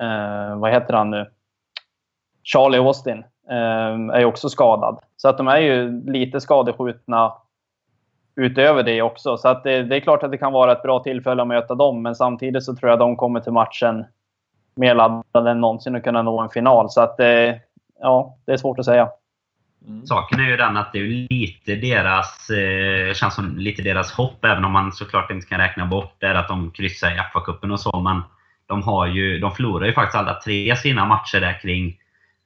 eh, 0.00 0.58
vad 0.58 0.70
heter 0.70 0.94
han 0.94 1.10
nu? 1.10 1.30
Charlie 2.42 2.78
Austin 2.78 3.24
eh, 3.50 4.14
är 4.14 4.18
ju 4.18 4.24
också 4.24 4.48
skadad. 4.48 4.98
Så 5.16 5.28
att 5.28 5.38
de 5.38 5.48
är 5.48 5.58
ju 5.58 6.02
lite 6.12 6.40
skadeskjutna 6.40 7.32
utöver 8.36 8.82
det 8.82 9.02
också. 9.02 9.36
Så 9.36 9.48
att 9.48 9.64
det, 9.64 9.82
det, 9.82 9.96
är 9.96 10.00
klart 10.00 10.22
att 10.22 10.30
det 10.30 10.38
kan 10.38 10.52
vara 10.52 10.72
ett 10.72 10.82
bra 10.82 11.00
tillfälle 11.00 11.42
att 11.42 11.48
möta 11.48 11.74
dem, 11.74 12.02
men 12.02 12.14
samtidigt 12.14 12.64
så 12.64 12.76
tror 12.76 12.90
jag 12.90 12.98
de 12.98 13.16
kommer 13.16 13.40
till 13.40 13.52
matchen 13.52 14.04
mer 14.74 14.94
laddade 14.94 15.50
än 15.50 15.60
någonsin 15.60 15.96
att 15.96 16.04
kunna 16.04 16.22
nå 16.22 16.40
en 16.40 16.48
final. 16.48 16.90
Så 16.90 17.00
att 17.00 17.20
eh, 17.20 17.54
ja, 18.00 18.38
det 18.44 18.52
är 18.52 18.56
svårt 18.56 18.78
att 18.78 18.84
säga. 18.84 19.08
Mm. 19.86 20.06
Saken 20.06 20.40
är 20.40 20.44
ju 20.44 20.56
den 20.56 20.76
att 20.76 20.92
det 20.92 20.98
är 20.98 21.28
lite 21.30 21.74
deras, 21.74 22.50
eh, 22.50 23.14
känns 23.14 23.34
som 23.34 23.58
lite 23.58 23.82
deras 23.82 24.12
hopp, 24.12 24.44
även 24.44 24.64
om 24.64 24.72
man 24.72 24.92
såklart 24.92 25.30
inte 25.30 25.46
kan 25.46 25.60
räkna 25.60 25.86
bort 25.86 26.14
det, 26.18 26.38
att 26.38 26.48
de 26.48 26.70
kryssar 26.70 27.10
i 27.10 27.18
FA-cupen 27.32 27.72
och 27.72 27.80
så. 27.80 28.00
Men 28.00 28.22
de, 28.70 28.82
har 28.82 29.06
ju, 29.06 29.38
de 29.38 29.54
förlorar 29.54 29.86
ju 29.86 29.92
faktiskt 29.92 30.16
alla 30.16 30.40
tre 30.40 30.76
sina 30.76 31.06
matcher 31.06 31.40
där 31.40 31.60
kring 31.60 31.96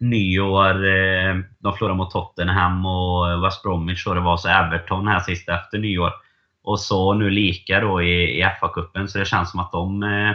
nyår. 0.00 0.86
Eh, 0.86 1.36
de 1.58 1.72
förlorade 1.72 1.96
mot 1.96 2.10
Tottenham 2.10 2.86
och 2.86 3.44
West 3.44 3.62
Bromwich 3.62 4.06
och 4.06 4.14
det 4.14 4.20
var 4.20 4.36
så 4.36 4.48
Everton 4.48 5.08
här 5.08 5.20
sist 5.20 5.48
efter 5.48 5.78
nyår. 5.78 6.12
Och 6.62 6.80
så 6.80 7.14
nu 7.14 7.30
lika 7.30 7.80
då 7.80 8.02
i, 8.02 8.40
i 8.40 8.42
FA-cupen, 8.42 9.06
så 9.06 9.18
det 9.18 9.24
känns 9.24 9.50
som 9.50 9.60
att 9.60 9.72
de, 9.72 10.02
eh, 10.02 10.32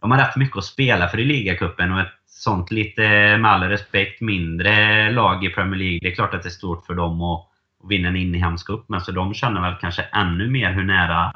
de 0.00 0.10
har 0.10 0.18
rätt 0.18 0.36
mycket 0.36 0.56
att 0.56 0.64
spela 0.64 1.08
för 1.08 1.18
i 1.18 1.24
ligacupen 1.24 1.92
och 1.92 2.00
ett 2.00 2.14
sånt 2.26 2.70
lite, 2.70 3.02
med 3.38 3.50
all 3.50 3.62
respekt, 3.62 4.20
mindre 4.20 5.10
lag 5.12 5.44
i 5.44 5.48
Premier 5.48 5.78
League. 5.78 5.98
Det 6.02 6.08
är 6.08 6.14
klart 6.14 6.34
att 6.34 6.42
det 6.42 6.48
är 6.48 6.50
stort 6.50 6.86
för 6.86 6.94
dem 6.94 7.22
att, 7.22 7.40
att 7.84 7.90
vinna 7.90 8.08
en 8.08 8.16
inhemsk 8.16 8.66
cup, 8.66 8.84
men 8.88 9.00
så 9.00 9.12
de 9.12 9.34
känner 9.34 9.60
väl 9.60 9.80
kanske 9.80 10.02
ännu 10.02 10.50
mer 10.50 10.72
hur 10.72 10.84
nära 10.84 11.32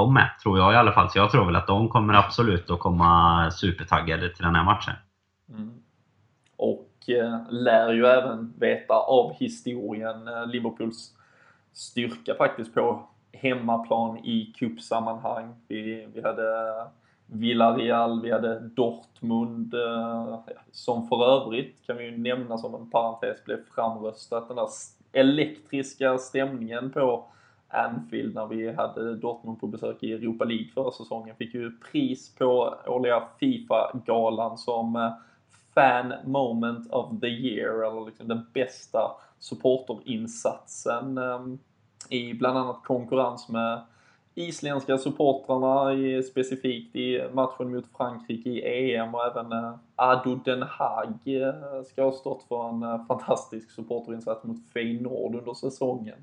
de 0.00 0.14
med, 0.14 0.30
tror 0.42 0.58
jag 0.58 0.72
i 0.72 0.76
alla 0.76 0.92
fall. 0.92 1.10
Så 1.10 1.18
jag 1.18 1.30
tror 1.30 1.46
väl 1.46 1.56
att 1.56 1.66
de 1.66 1.88
kommer 1.88 2.14
absolut 2.14 2.70
att 2.70 2.80
komma 2.80 3.50
supertaggade 3.50 4.34
till 4.34 4.44
den 4.44 4.54
här 4.54 4.64
matchen. 4.64 4.94
Mm. 5.48 5.70
Och 6.56 6.90
eh, 7.08 7.50
lär 7.50 7.92
ju 7.92 8.06
även 8.06 8.52
veta 8.58 8.94
av 8.94 9.32
historien 9.32 10.28
eh, 10.28 10.46
Liverpools 10.46 11.14
styrka 11.72 12.34
faktiskt 12.34 12.74
på 12.74 13.08
hemmaplan 13.32 14.18
i 14.18 14.54
cupsammanhang. 14.58 15.54
Vi, 15.68 16.08
vi 16.14 16.22
hade 16.22 16.58
eh, 16.58 16.86
Villarreal, 17.26 18.22
vi 18.22 18.32
hade 18.32 18.60
Dortmund, 18.60 19.74
eh, 19.74 20.38
som 20.72 21.08
för 21.08 21.24
övrigt 21.24 21.86
kan 21.86 21.96
vi 21.96 22.04
ju 22.04 22.18
nämna 22.18 22.58
som 22.58 22.74
en 22.74 22.90
parentes 22.90 23.44
blev 23.44 23.58
framröstat. 23.74 24.48
Den 24.48 24.56
där 24.56 24.68
elektriska 25.12 26.18
stämningen 26.18 26.90
på 26.90 27.24
Anfield 27.70 28.34
när 28.34 28.46
vi 28.46 28.72
hade 28.72 29.16
Dortmund 29.16 29.60
på 29.60 29.66
besök 29.66 30.02
i 30.02 30.12
Europa 30.12 30.44
League 30.44 30.68
förra 30.74 30.90
säsongen. 30.90 31.36
Fick 31.36 31.54
ju 31.54 31.70
pris 31.70 32.34
på 32.34 32.74
årliga 32.86 33.22
Fifa-galan 33.40 34.58
som 34.58 34.96
eh, 34.96 35.12
Fan 35.74 36.14
Moment 36.24 36.92
of 36.92 37.20
the 37.20 37.26
Year, 37.26 37.86
eller 37.86 38.06
liksom 38.06 38.28
den 38.28 38.46
bästa 38.52 39.00
supporterinsatsen 39.38 41.18
eh, 41.18 41.40
i 42.08 42.34
bland 42.34 42.58
annat 42.58 42.82
konkurrens 42.84 43.48
med 43.48 43.80
isländska 44.34 44.98
supportrarna 44.98 45.92
i, 45.92 46.22
specifikt 46.22 46.96
i 46.96 47.28
matchen 47.32 47.70
mot 47.70 47.86
Frankrike 47.96 48.50
i 48.50 48.94
EM 48.94 49.14
och 49.14 49.26
även 49.26 49.52
eh, 49.52 49.74
Ado 49.96 50.34
Den 50.34 50.62
Haag 50.62 51.18
eh, 51.24 51.82
ska 51.86 52.04
ha 52.04 52.12
stått 52.12 52.42
för 52.42 52.68
en 52.68 53.06
fantastisk 53.06 53.70
supporterinsats 53.70 54.44
mot 54.44 54.68
Feyenoord 54.72 55.34
under 55.34 55.54
säsongen. 55.54 56.18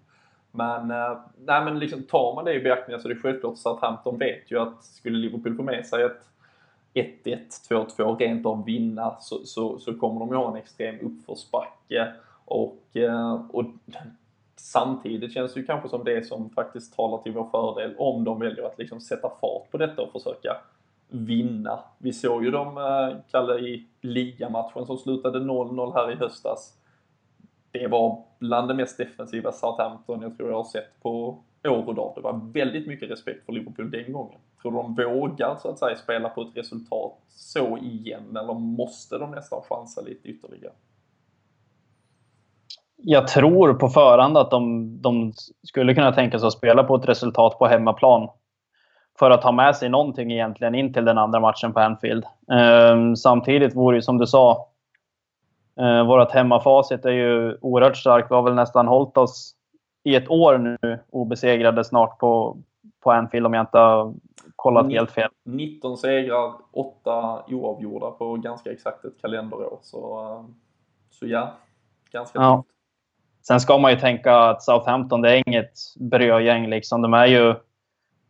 Men, 0.52 0.92
eh, 0.92 1.18
nej, 1.46 1.66
men 1.66 1.80
liksom, 1.80 2.04
tar 2.04 2.36
man 2.36 2.46
det 2.46 2.54
i 2.54 2.60
beaktning 2.60 3.00
så 3.00 3.10
är 3.10 3.14
det 3.14 3.20
självklart 3.20 3.58
så 3.58 3.70
att 3.70 3.82
Hampton 3.82 4.18
vet 4.18 4.52
ju 4.52 4.60
att 4.60 4.84
skulle 4.84 5.18
Liverpool 5.18 5.56
få 5.56 5.64
med 5.64 5.86
sig 5.86 6.04
ett 6.04 6.28
1-1, 6.94 7.40
2-2, 7.70 8.18
rent 8.18 8.46
av 8.46 8.66
vinna 8.66 9.16
så, 9.20 9.46
så, 9.46 9.80
så 9.80 9.94
kommer 9.94 10.20
de 10.20 10.30
ju 10.30 10.36
ha 10.36 10.52
en 10.52 10.58
extrem 10.58 10.96
uppförsbacke. 11.00 12.14
Och, 12.46 12.84
eh, 12.94 13.46
och 13.52 13.66
samtidigt 14.56 15.34
känns 15.34 15.54
det 15.54 15.60
ju 15.60 15.66
kanske 15.66 15.90
som 15.90 16.04
det 16.04 16.28
som 16.28 16.50
faktiskt 16.50 16.96
talar 16.96 17.18
till 17.18 17.32
vår 17.32 17.48
fördel 17.52 17.96
om 17.98 18.24
de 18.24 18.40
väljer 18.40 18.66
att 18.66 18.78
liksom 18.78 19.02
sätta 19.02 19.30
fart 19.42 19.72
på 19.72 19.78
detta 19.78 20.02
och 20.02 20.12
försöka 20.12 20.58
vinna. 21.10 21.80
Vi 21.98 22.14
såg 22.14 22.44
ju 22.44 22.52
dem, 22.52 22.78
eh, 22.78 23.18
Kalle, 23.32 23.60
i 23.60 23.88
ligamatchen 24.02 24.86
som 24.86 24.98
slutade 24.98 25.40
0-0 25.40 25.94
här 25.94 26.12
i 26.12 26.16
höstas 26.16 26.74
det 27.80 27.88
var 27.88 28.24
bland 28.40 28.68
det 28.68 28.74
mest 28.74 28.98
defensiva 28.98 29.52
Southampton 29.52 30.22
jag 30.22 30.38
tror 30.38 30.50
jag 30.50 30.58
har 30.58 30.64
sett 30.64 31.02
på 31.02 31.44
år 31.68 31.88
och 31.88 31.96
dag. 31.96 32.14
Det 32.16 32.22
var 32.22 32.52
väldigt 32.54 32.88
mycket 32.88 33.12
respekt 33.12 33.46
för 33.46 33.54
Liverpool 33.54 33.92
den 33.92 34.14
gången. 34.14 34.40
Tror 34.62 34.72
du 34.72 34.78
de 34.78 34.96
vågar 34.96 35.56
så 35.56 35.70
att 35.70 35.80
säga 35.80 35.96
spela 35.96 36.30
på 36.30 36.42
ett 36.42 36.58
resultat 36.58 37.14
så 37.30 37.78
igen 37.78 38.38
eller 38.38 38.54
måste 38.54 39.18
de 39.18 39.32
nästan 39.32 39.62
chansa 39.70 40.02
lite 40.02 40.28
ytterligare? 40.28 40.74
Jag 42.96 43.28
tror 43.28 43.74
på 43.74 43.88
förhand 43.88 44.38
att 44.38 44.52
de, 44.52 44.92
de 45.02 45.34
skulle 45.64 45.96
kunna 45.96 46.12
tänka 46.12 46.40
sig 46.40 46.48
att 46.48 46.54
spela 46.54 46.84
på 46.84 46.96
ett 46.96 47.10
resultat 47.10 47.60
på 47.60 47.68
hemmaplan 47.68 48.30
för 49.20 49.32
att 49.32 49.44
ha 49.44 49.52
med 49.52 49.76
sig 49.76 49.90
någonting 49.90 50.32
egentligen 50.32 50.76
in 50.76 50.94
till 50.94 51.06
den 51.06 51.18
andra 51.18 51.40
matchen 51.40 51.74
på 51.74 51.80
Anfield. 51.80 52.26
Um, 52.92 53.16
samtidigt 53.16 53.76
vore 53.76 53.98
det 53.98 54.02
som 54.02 54.18
du 54.18 54.28
sa, 54.28 54.68
Eh, 55.80 56.08
vårt 56.08 56.32
hemmafacit 56.32 57.06
är 57.06 57.12
ju 57.12 57.58
oerhört 57.62 57.98
starkt. 57.98 58.32
Vi 58.32 58.36
har 58.36 58.42
väl 58.42 58.54
nästan 58.54 58.88
hållit 58.88 59.18
oss 59.18 59.54
i 60.04 60.16
ett 60.16 60.30
år 60.30 60.58
nu 60.58 61.00
obesegrade 61.10 61.84
snart 61.84 62.20
på, 62.20 62.58
på 63.04 63.12
Anfield 63.12 63.46
om 63.46 63.54
jag 63.54 63.64
inte 63.64 63.78
har 63.78 64.14
kollat 64.56 64.92
helt 64.92 65.12
fel. 65.12 65.30
19 65.46 65.98
segrar, 65.98 66.54
8 66.72 67.44
oavgjorda 67.48 68.12
på 68.12 68.36
ganska 68.36 68.72
exakt 68.72 69.06
ett 69.06 69.22
kalenderår. 69.22 69.80
Så, 69.82 70.20
eh, 70.22 70.46
så 71.10 71.28
ja, 71.28 71.54
ganska 72.12 72.40
Ja. 72.40 72.58
tufft. 72.58 72.74
Sen 73.48 73.60
ska 73.60 73.78
man 73.78 73.92
ju 73.92 73.98
tänka 74.00 74.38
att 74.38 74.64
Southampton, 74.64 75.22
det 75.22 75.32
är 75.32 75.44
inget 75.48 75.74
brödgäng. 76.00 76.70
Liksom. 76.70 77.02
De 77.02 77.14
är 77.14 77.26
ju 77.26 77.56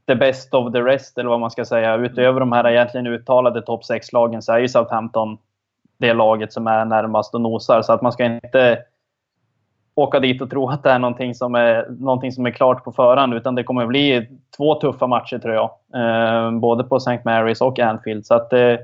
the 0.08 0.16
best 0.16 0.54
of 0.54 0.74
the 0.74 0.82
rest, 0.82 1.18
eller 1.18 1.30
vad 1.30 1.40
man 1.40 1.52
ska 1.52 1.66
säga. 1.66 1.96
Utöver 1.96 2.40
de 2.40 2.52
här 2.52 2.68
egentligen 2.68 3.08
uttalade 3.08 3.62
topp 3.62 3.82
6-lagen 3.84 4.42
så 4.42 4.54
är 4.54 4.60
ju 4.60 4.70
Southampton 4.70 5.38
det 5.98 6.14
laget 6.14 6.54
som 6.54 6.68
är 6.68 6.86
närmast 6.86 7.36
och 7.36 7.42
nosar. 7.42 7.82
Så 7.82 7.94
att 7.94 8.02
man 8.02 8.12
ska 8.12 8.26
inte 8.26 8.84
åka 9.96 10.20
dit 10.20 10.42
och 10.42 10.50
tro 10.50 10.70
att 10.70 10.84
det 10.84 10.90
är 10.90 11.00
någonting 11.00 11.36
som 11.36 11.56
är, 11.56 11.88
någonting 11.90 12.32
som 12.32 12.46
är 12.46 12.52
klart 12.52 12.84
på 12.84 12.92
förhand. 12.92 13.34
Utan 13.34 13.56
det 13.56 13.64
kommer 13.64 13.86
bli 13.86 14.28
två 14.58 14.76
tuffa 14.76 15.08
matcher, 15.08 15.40
tror 15.40 15.54
jag. 15.54 15.70
Eh, 15.96 16.52
både 16.52 16.84
på 16.84 16.96
St. 16.96 17.22
Mary's 17.24 17.62
och 17.62 17.80
Anfield. 17.80 18.26
Så 18.26 18.36
att, 18.36 18.54
eh, 18.54 18.76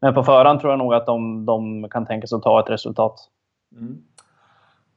men 0.00 0.14
på 0.14 0.22
förhand 0.22 0.60
tror 0.60 0.72
jag 0.72 0.78
nog 0.78 0.94
att 0.94 1.06
de, 1.06 1.46
de 1.46 1.88
kan 1.90 2.06
tänka 2.06 2.26
sig 2.26 2.36
att 2.36 2.42
ta 2.42 2.60
ett 2.60 2.70
resultat. 2.70 3.20
Mm. 3.76 3.98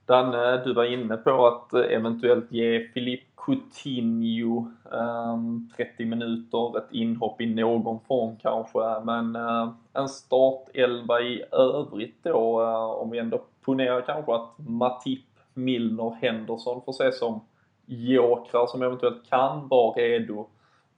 Danne, 0.07 0.61
du 0.63 0.73
var 0.73 0.83
inne 0.83 1.17
på 1.17 1.47
att 1.47 1.73
eh, 1.73 1.81
eventuellt 1.81 2.51
ge 2.51 2.87
Filip 2.93 3.21
Coutinho 3.35 4.71
ehm, 4.91 5.69
30 5.77 6.05
minuter, 6.05 6.77
ett 6.77 6.91
inhopp 6.91 7.41
i 7.41 7.45
någon 7.45 7.99
form 7.99 8.37
kanske, 8.41 8.79
men 9.03 9.35
eh, 9.35 9.69
en 9.93 10.09
startelva 10.09 11.21
i 11.21 11.43
övrigt 11.51 12.23
då, 12.23 12.61
eh, 12.61 13.01
om 13.01 13.11
vi 13.11 13.19
ändå 13.19 13.41
ponerar 13.61 14.01
kanske 14.01 14.35
att 14.35 14.53
Matip, 14.57 15.25
Milner, 15.53 16.17
Henderson 16.21 16.81
får 16.85 16.91
ses 16.91 17.19
som 17.19 17.41
jokrar 17.85 18.67
som 18.67 18.81
eventuellt 18.81 19.29
kan 19.29 19.67
vara 19.67 19.95
redo 19.95 20.47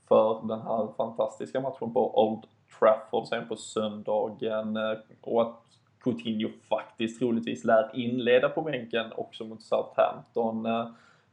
för 0.08 0.42
den 0.48 0.62
här 0.62 0.88
fantastiska 0.98 1.62
matchen 1.62 1.94
på 1.94 2.24
Old 2.24 2.44
Trafford 2.80 3.28
sen 3.28 3.48
på 3.48 3.56
söndagen. 3.56 4.78
Och 5.22 5.42
att 5.42 5.69
Coutinho 6.04 6.50
faktiskt 6.70 7.20
troligtvis 7.20 7.64
lär 7.64 7.90
inleda 7.94 8.50
på 8.50 8.62
bänken 8.62 9.06
också 9.16 9.44
mot 9.46 9.64
Southampton. 9.64 10.66
Eh, 10.66 10.88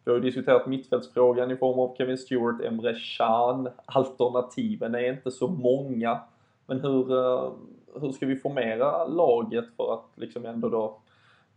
vi 0.04 0.10
har 0.10 0.18
ju 0.18 0.24
diskuterat 0.24 0.66
mittfältsfrågan 0.66 1.50
i 1.50 1.56
form 1.56 1.80
av 1.80 1.96
Kevin 1.96 2.18
Stewart, 2.18 2.60
Emre 2.60 2.94
Can. 3.18 3.68
Alternativen 3.86 4.94
är 4.94 5.12
inte 5.12 5.30
så 5.30 5.48
många. 5.48 6.20
Men 6.66 6.80
hur, 6.80 7.12
eh, 7.12 7.52
hur 8.00 8.12
ska 8.12 8.26
vi 8.26 8.36
formera 8.36 9.04
laget 9.04 9.64
för 9.76 9.94
att 9.94 10.10
liksom 10.14 10.46
ändå 10.46 10.68
då 10.68 10.98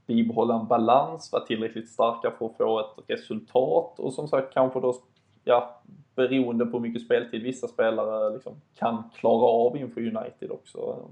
bibehålla 0.06 0.60
en 0.60 0.68
balans, 0.68 1.32
vara 1.32 1.46
tillräckligt 1.46 1.90
starka 1.90 2.32
för 2.32 2.46
att 2.46 2.58
få 2.58 2.80
ett 2.80 3.04
resultat 3.08 4.00
och 4.00 4.14
som 4.14 4.28
sagt 4.28 4.54
kanske 4.54 4.80
då, 4.80 4.96
ja, 5.44 5.82
beroende 6.16 6.66
på 6.66 6.72
hur 6.72 6.80
mycket 6.80 7.02
speltid 7.02 7.44
vissa 7.44 7.68
spelare 7.68 8.34
liksom 8.34 8.62
kan 8.76 9.04
klara 9.16 9.46
av 9.46 9.78
inför 9.78 10.02
United 10.02 10.52
också. 10.52 11.10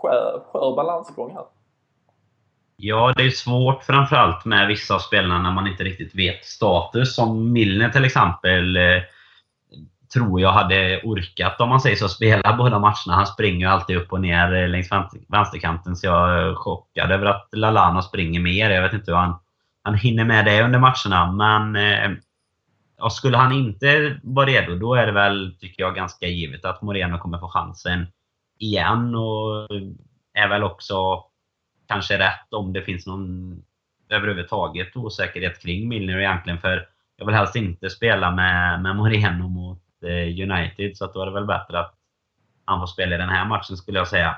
Skör, 0.00 0.42
skör 0.52 0.76
balansgång 0.76 1.34
här. 1.34 1.44
Ja, 2.76 3.12
det 3.16 3.22
är 3.22 3.30
svårt 3.30 3.82
framförallt 3.82 4.44
med 4.44 4.68
vissa 4.68 4.94
av 4.94 4.98
spelarna 4.98 5.42
när 5.42 5.52
man 5.52 5.66
inte 5.66 5.84
riktigt 5.84 6.14
vet 6.14 6.44
status. 6.44 7.14
Som 7.14 7.52
Milner 7.52 7.88
till 7.88 8.04
exempel 8.04 8.76
eh, 8.76 9.02
tror 10.14 10.40
jag 10.40 10.52
hade 10.52 11.00
orkat, 11.04 11.60
om 11.60 11.68
man 11.68 11.80
säger 11.80 11.96
så, 11.96 12.08
spela 12.08 12.56
båda 12.58 12.78
matcherna. 12.78 13.14
Han 13.14 13.26
springer 13.26 13.60
ju 13.60 13.72
alltid 13.72 13.96
upp 13.96 14.12
och 14.12 14.20
ner 14.20 14.54
eh, 14.54 14.68
längs 14.68 14.90
vänsterkanten 15.28 15.96
så 15.96 16.06
jag 16.06 16.38
är 16.38 16.54
chockad 16.54 17.10
över 17.10 17.26
att 17.26 17.48
Lalana 17.52 18.02
springer 18.02 18.40
mer. 18.40 18.70
Jag 18.70 18.82
vet 18.82 18.92
inte 18.92 19.10
hur 19.10 19.18
han, 19.18 19.38
han 19.82 19.94
hinner 19.94 20.24
med 20.24 20.44
det 20.44 20.62
under 20.62 20.78
matcherna. 20.78 21.32
Men 21.32 21.76
eh, 21.76 23.08
skulle 23.10 23.36
han 23.36 23.52
inte 23.52 24.20
vara 24.22 24.46
redo, 24.46 24.74
då 24.74 24.94
är 24.94 25.06
det 25.06 25.12
väl, 25.12 25.56
tycker 25.60 25.82
jag, 25.82 25.94
ganska 25.94 26.26
givet 26.26 26.64
att 26.64 26.82
Moreno 26.82 27.18
kommer 27.18 27.38
få 27.38 27.48
chansen 27.48 28.06
igen. 28.58 29.14
Och 29.14 29.68
är 30.34 30.48
väl 30.48 30.64
också 30.64 31.24
kanske 31.88 32.18
rätt 32.18 32.52
om 32.52 32.72
det 32.72 32.82
finns 32.82 33.06
någon 33.06 33.62
överhuvudtaget 34.08 34.96
osäkerhet 34.96 35.62
kring 35.62 35.88
Milner 35.88 36.18
egentligen. 36.18 36.60
För 36.60 36.88
jag 37.16 37.26
vill 37.26 37.34
helst 37.34 37.56
inte 37.56 37.90
spela 37.90 38.30
med, 38.30 38.82
med 38.82 38.96
Moreno 38.96 39.48
mot 39.48 39.82
eh, 40.02 40.50
United. 40.50 40.96
Så 40.96 41.04
att 41.04 41.14
då 41.14 41.22
är 41.22 41.26
det 41.26 41.32
väl 41.32 41.46
bättre 41.46 41.80
att 41.80 41.94
han 42.64 42.80
får 42.80 42.86
spela 42.86 43.14
i 43.14 43.18
den 43.18 43.28
här 43.28 43.44
matchen 43.44 43.76
skulle 43.76 43.98
jag 43.98 44.08
säga. 44.08 44.36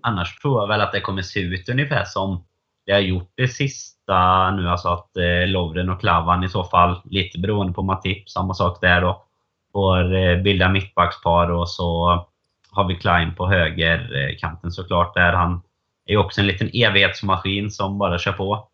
Annars 0.00 0.38
tror 0.38 0.60
jag 0.60 0.68
väl 0.68 0.80
att 0.80 0.92
det 0.92 1.00
kommer 1.00 1.22
se 1.22 1.40
ut 1.40 1.68
ungefär 1.68 2.04
som 2.04 2.44
det 2.86 2.92
har 2.92 3.00
gjort 3.00 3.32
det 3.34 3.48
sista 3.48 4.50
nu. 4.50 4.68
Alltså 4.68 4.88
att 4.88 5.16
eh, 5.16 5.46
Lovren 5.46 5.90
och 5.90 6.00
Klavan 6.00 6.44
i 6.44 6.48
så 6.48 6.64
fall, 6.64 7.00
lite 7.04 7.38
beroende 7.38 7.72
på 7.72 7.82
Matip, 7.82 8.30
samma 8.30 8.54
sak 8.54 8.80
där 8.80 9.00
då. 9.00 9.24
Får 9.72 10.14
eh, 10.14 10.42
bilda 10.42 10.68
mittbackspar 10.68 11.50
och 11.50 11.68
så 11.68 12.26
har 12.72 12.88
vi 12.88 12.94
Klein 12.94 13.34
på 13.34 13.48
högerkanten 13.48 14.68
eh, 14.68 14.72
såklart. 14.72 15.14
Där 15.14 15.32
han 15.32 15.62
är 16.06 16.16
också 16.16 16.40
en 16.40 16.46
liten 16.46 16.70
evighetsmaskin 16.72 17.70
som 17.70 17.98
bara 17.98 18.18
kör 18.18 18.32
på. 18.32 18.68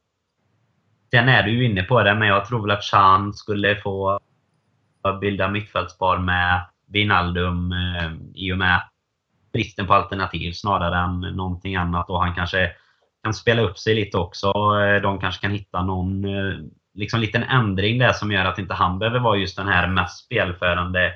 Sen 1.11 1.28
är 1.28 1.42
du 1.42 1.51
ju 1.51 1.64
inne 1.64 1.82
på 1.82 2.03
det, 2.03 2.14
men 2.14 2.28
jag 2.28 2.44
tror 2.44 2.62
väl 2.62 2.70
att 2.70 2.84
Chan 2.84 3.32
skulle 3.34 3.76
få 3.76 4.20
bilda 5.20 5.49
mittfältspar 5.49 6.18
med 6.18 6.66
Wijnaldum 6.88 7.72
eh, 7.72 8.12
i 8.34 8.53
och 8.53 8.59
med 8.59 8.82
bristen 9.53 9.86
på 9.86 9.94
alternativ 9.94 10.53
snarare 10.53 10.99
än 10.99 11.20
någonting 11.20 11.76
annat. 11.76 12.11
Och 12.11 12.20
han 12.20 12.34
kanske 12.34 12.72
kan 13.22 13.34
spela 13.34 13.62
upp 13.62 13.78
sig 13.78 13.94
lite 13.94 14.18
också. 14.18 14.47
Eh, 14.47 15.03
de 15.03 15.18
kanske 15.18 15.40
kan 15.40 15.51
hitta 15.51 15.82
någon 15.82 16.24
eh, 16.24 16.59
liksom 16.94 17.20
liten 17.20 17.42
ändring 17.42 17.99
där 17.99 18.12
som 18.12 18.32
gör 18.32 18.44
att 18.44 18.59
inte 18.59 18.74
han 18.74 18.99
behöver 18.99 19.18
vara 19.18 19.36
just 19.36 19.57
den 19.57 19.68
här 19.68 19.88
mest 19.88 20.24
spelförande 20.24 21.12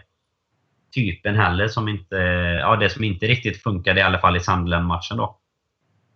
typen 0.93 1.37
heller. 1.37 1.69
Som 1.69 1.89
inte, 1.89 2.17
ja, 2.61 2.77
det 2.77 2.91
som 2.91 3.05
inte 3.05 3.27
riktigt 3.27 3.63
funkade 3.63 4.01
i 4.01 4.03
alla 4.03 4.19
fall 4.19 4.37
i 4.37 4.41
Sunderland-matchen 4.41 5.17
då. 5.17 5.39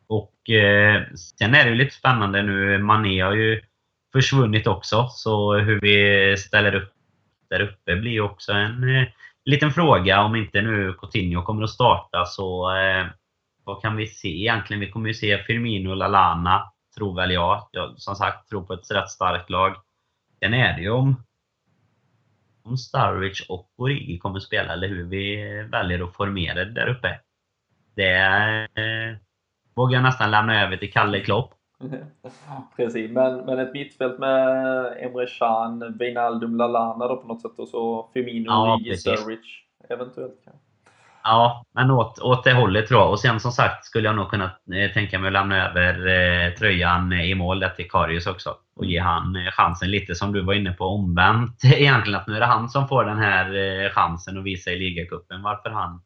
Och 0.07 0.51
eh, 0.51 1.03
sen 1.39 1.55
är 1.55 1.65
det 1.65 1.71
ju 1.71 1.77
lite 1.77 1.95
spännande 1.95 2.43
nu. 2.43 2.79
Mané 2.79 3.21
har 3.21 3.33
ju 3.33 3.61
försvunnit 4.13 4.67
också. 4.67 5.09
Så 5.09 5.55
hur 5.55 5.81
vi 5.81 6.37
ställer 6.37 6.75
upp 6.75 6.95
där 7.51 7.61
uppe 7.61 7.97
blir 7.97 8.11
ju 8.11 8.21
också 8.21 8.53
en 8.53 8.97
eh, 8.97 9.09
liten 9.45 9.71
fråga. 9.71 10.23
Om 10.23 10.37
inte 10.37 10.63
nu 10.63 10.93
Coutinho 10.93 11.43
kommer 11.43 11.63
att 11.63 11.71
starta 11.71 12.25
så 12.25 12.77
eh, 12.77 13.07
vad 13.65 13.83
kan 13.83 13.97
vi 13.97 14.07
se 14.07 14.29
egentligen? 14.29 14.81
Vi 14.81 14.91
kommer 14.91 15.09
ju 15.09 15.15
se 15.15 15.43
Firmino 15.43 15.91
och 15.91 15.97
Lalana, 15.97 16.73
tror 16.97 17.17
väl 17.17 17.31
jag. 17.31 17.69
Jag 17.73 17.95
som 17.97 18.15
sagt 18.15 18.49
tror 18.49 18.63
på 18.63 18.73
ett 18.73 18.91
rätt 18.91 19.11
starkt 19.11 19.51
lag. 19.51 19.77
Sen 20.39 20.55
är 20.55 20.77
det 20.77 20.83
ju 20.83 20.91
om, 20.91 21.25
om 22.65 22.77
Starwich 22.77 23.47
och 23.49 23.71
Origi 23.77 24.19
kommer 24.19 24.37
att 24.37 24.43
spela 24.43 24.73
eller 24.73 24.89
hur 24.89 25.05
vi 25.05 25.37
väljer 25.73 26.05
att 26.05 26.17
formera 26.17 26.65
det 26.65 26.71
där 26.71 26.87
uppe. 26.89 27.21
Det 27.97 28.17
eh, 28.75 29.17
vågar 29.75 29.95
jag 29.95 30.03
nästan 30.03 30.31
lämna 30.31 30.63
över 30.63 30.77
till 30.77 30.93
Kalle 30.93 31.21
Klopp. 31.21 31.55
Precis, 32.77 33.11
men, 33.11 33.37
men 33.37 33.59
ett 33.59 33.73
mittfält 33.73 34.19
med 34.19 34.87
Emre 35.01 35.27
Can, 35.27 35.99
Wijnaldum, 35.99 36.57
Lallana 36.57 37.09
då 37.09 37.17
på 37.17 37.29
något 37.29 37.43
sätt 37.43 37.59
och 37.59 37.69
så 37.69 38.11
Firmino, 38.15 38.47
Ja, 38.47 38.75
Origi. 38.75 38.97
Sturridge 38.97 39.49
eventuellt. 39.89 40.41
kanske. 40.45 40.61
Ja, 41.25 41.65
men 41.73 41.91
åt, 41.91 42.19
åt 42.19 42.45
det 42.45 42.53
hållet 42.53 42.87
tror 42.87 43.01
jag. 43.01 43.11
Och 43.11 43.21
sen 43.21 43.41
som 43.41 43.53
sagt 43.53 43.85
skulle 43.85 44.09
jag 44.09 44.17
nog 44.17 44.31
kunna 44.31 44.45
eh, 44.45 44.93
tänka 44.93 45.19
mig 45.19 45.27
att 45.27 45.33
lämna 45.33 45.69
över 45.71 46.07
eh, 46.07 46.53
tröjan 46.55 47.13
i 47.13 47.35
mål 47.35 47.61
där 47.61 47.69
till 47.69 47.91
Karius 47.91 48.27
också. 48.27 48.57
Och 48.77 48.85
ge 48.85 48.99
han 48.99 49.37
eh, 49.37 49.51
chansen 49.53 49.91
lite 49.91 50.15
som 50.15 50.33
du 50.33 50.43
var 50.43 50.55
inne 50.55 50.73
på 50.73 50.85
omvänt 50.85 51.65
egentligen. 51.65 52.21
Att 52.21 52.27
nu 52.27 52.37
är 52.37 52.41
det 52.41 52.47
han 52.47 52.69
som 52.69 52.89
får 52.89 53.05
den 53.05 53.19
här 53.19 53.55
eh, 53.55 53.91
chansen 53.91 54.39
att 54.39 54.45
visa 54.45 54.71
i 54.71 54.79
ligacupen 54.79 55.43
varför 55.43 55.71
han 55.71 56.01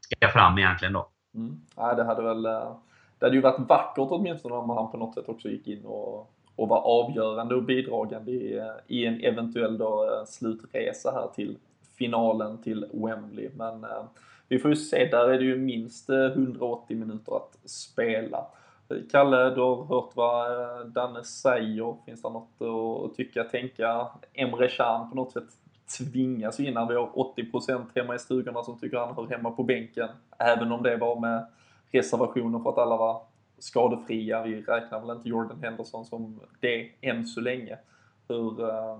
ska 0.00 0.28
fram 0.28 0.58
egentligen 0.58 0.92
då. 0.92 1.08
Mm. 1.34 1.60
Ja, 1.76 1.94
det 1.94 2.04
hade 2.04 2.22
väl 2.22 2.46
eh, 2.46 2.76
det 3.18 3.26
hade 3.26 3.36
ju 3.36 3.42
varit 3.42 3.68
vackert 3.68 4.08
åtminstone 4.10 4.54
om 4.54 4.70
han 4.70 4.90
på 4.90 4.96
något 4.96 5.14
sätt 5.14 5.28
också 5.28 5.48
gick 5.48 5.68
in 5.68 5.84
och, 5.84 6.34
och 6.56 6.68
var 6.68 6.78
avgörande 6.78 7.54
och 7.54 7.62
bidragande 7.62 8.30
i, 8.30 8.62
i 8.86 9.06
en 9.06 9.20
eventuell 9.20 9.78
då, 9.78 10.24
slutresa 10.26 11.12
här 11.12 11.28
till 11.34 11.58
finalen 11.98 12.62
till 12.62 12.86
Wembley. 12.92 13.50
Men 13.56 13.86
vi 14.48 14.58
får 14.58 14.70
ju 14.70 14.76
se, 14.76 15.08
där 15.10 15.28
är 15.28 15.38
det 15.38 15.44
ju 15.44 15.56
minst 15.56 16.10
180 16.10 16.96
minuter 16.96 17.36
att 17.36 17.70
spela. 17.70 18.46
Kalle, 19.10 19.50
du 19.50 19.60
har 19.60 19.84
hört 19.84 20.16
vad 20.16 20.52
eh, 20.52 20.86
Danne 20.86 21.24
säger. 21.24 21.96
Finns 22.04 22.22
det 22.22 22.30
något 22.30 22.62
att 23.04 23.16
tycka, 23.16 23.44
tänka? 23.44 24.08
Emre 24.32 24.68
Can 24.68 25.10
på 25.10 25.16
något 25.16 25.32
sätt 25.32 25.48
tvingas 25.98 26.60
in 26.60 26.74
när 26.74 26.86
vi 26.86 26.94
har 26.94 27.06
80% 27.36 27.86
hemma 27.94 28.14
i 28.14 28.18
stugorna 28.18 28.62
som 28.62 28.78
tycker 28.78 28.98
han 28.98 29.14
hör 29.14 29.26
hemma 29.26 29.50
på 29.50 29.62
bänken. 29.62 30.08
Även 30.38 30.72
om 30.72 30.82
det 30.82 30.96
var 30.96 31.20
med 31.20 31.46
reservationer 31.90 32.58
för 32.58 32.70
att 32.70 32.78
alla 32.78 32.96
var 32.96 33.22
skadefria. 33.58 34.42
Vi 34.42 34.62
räknar 34.62 35.00
väl 35.00 35.16
inte 35.16 35.28
Jordan 35.28 35.62
Henderson 35.62 36.04
som 36.04 36.40
det 36.60 36.90
än 37.00 37.26
så 37.26 37.40
länge. 37.40 37.78
Hur, 38.28 38.60
eh, 38.68 38.98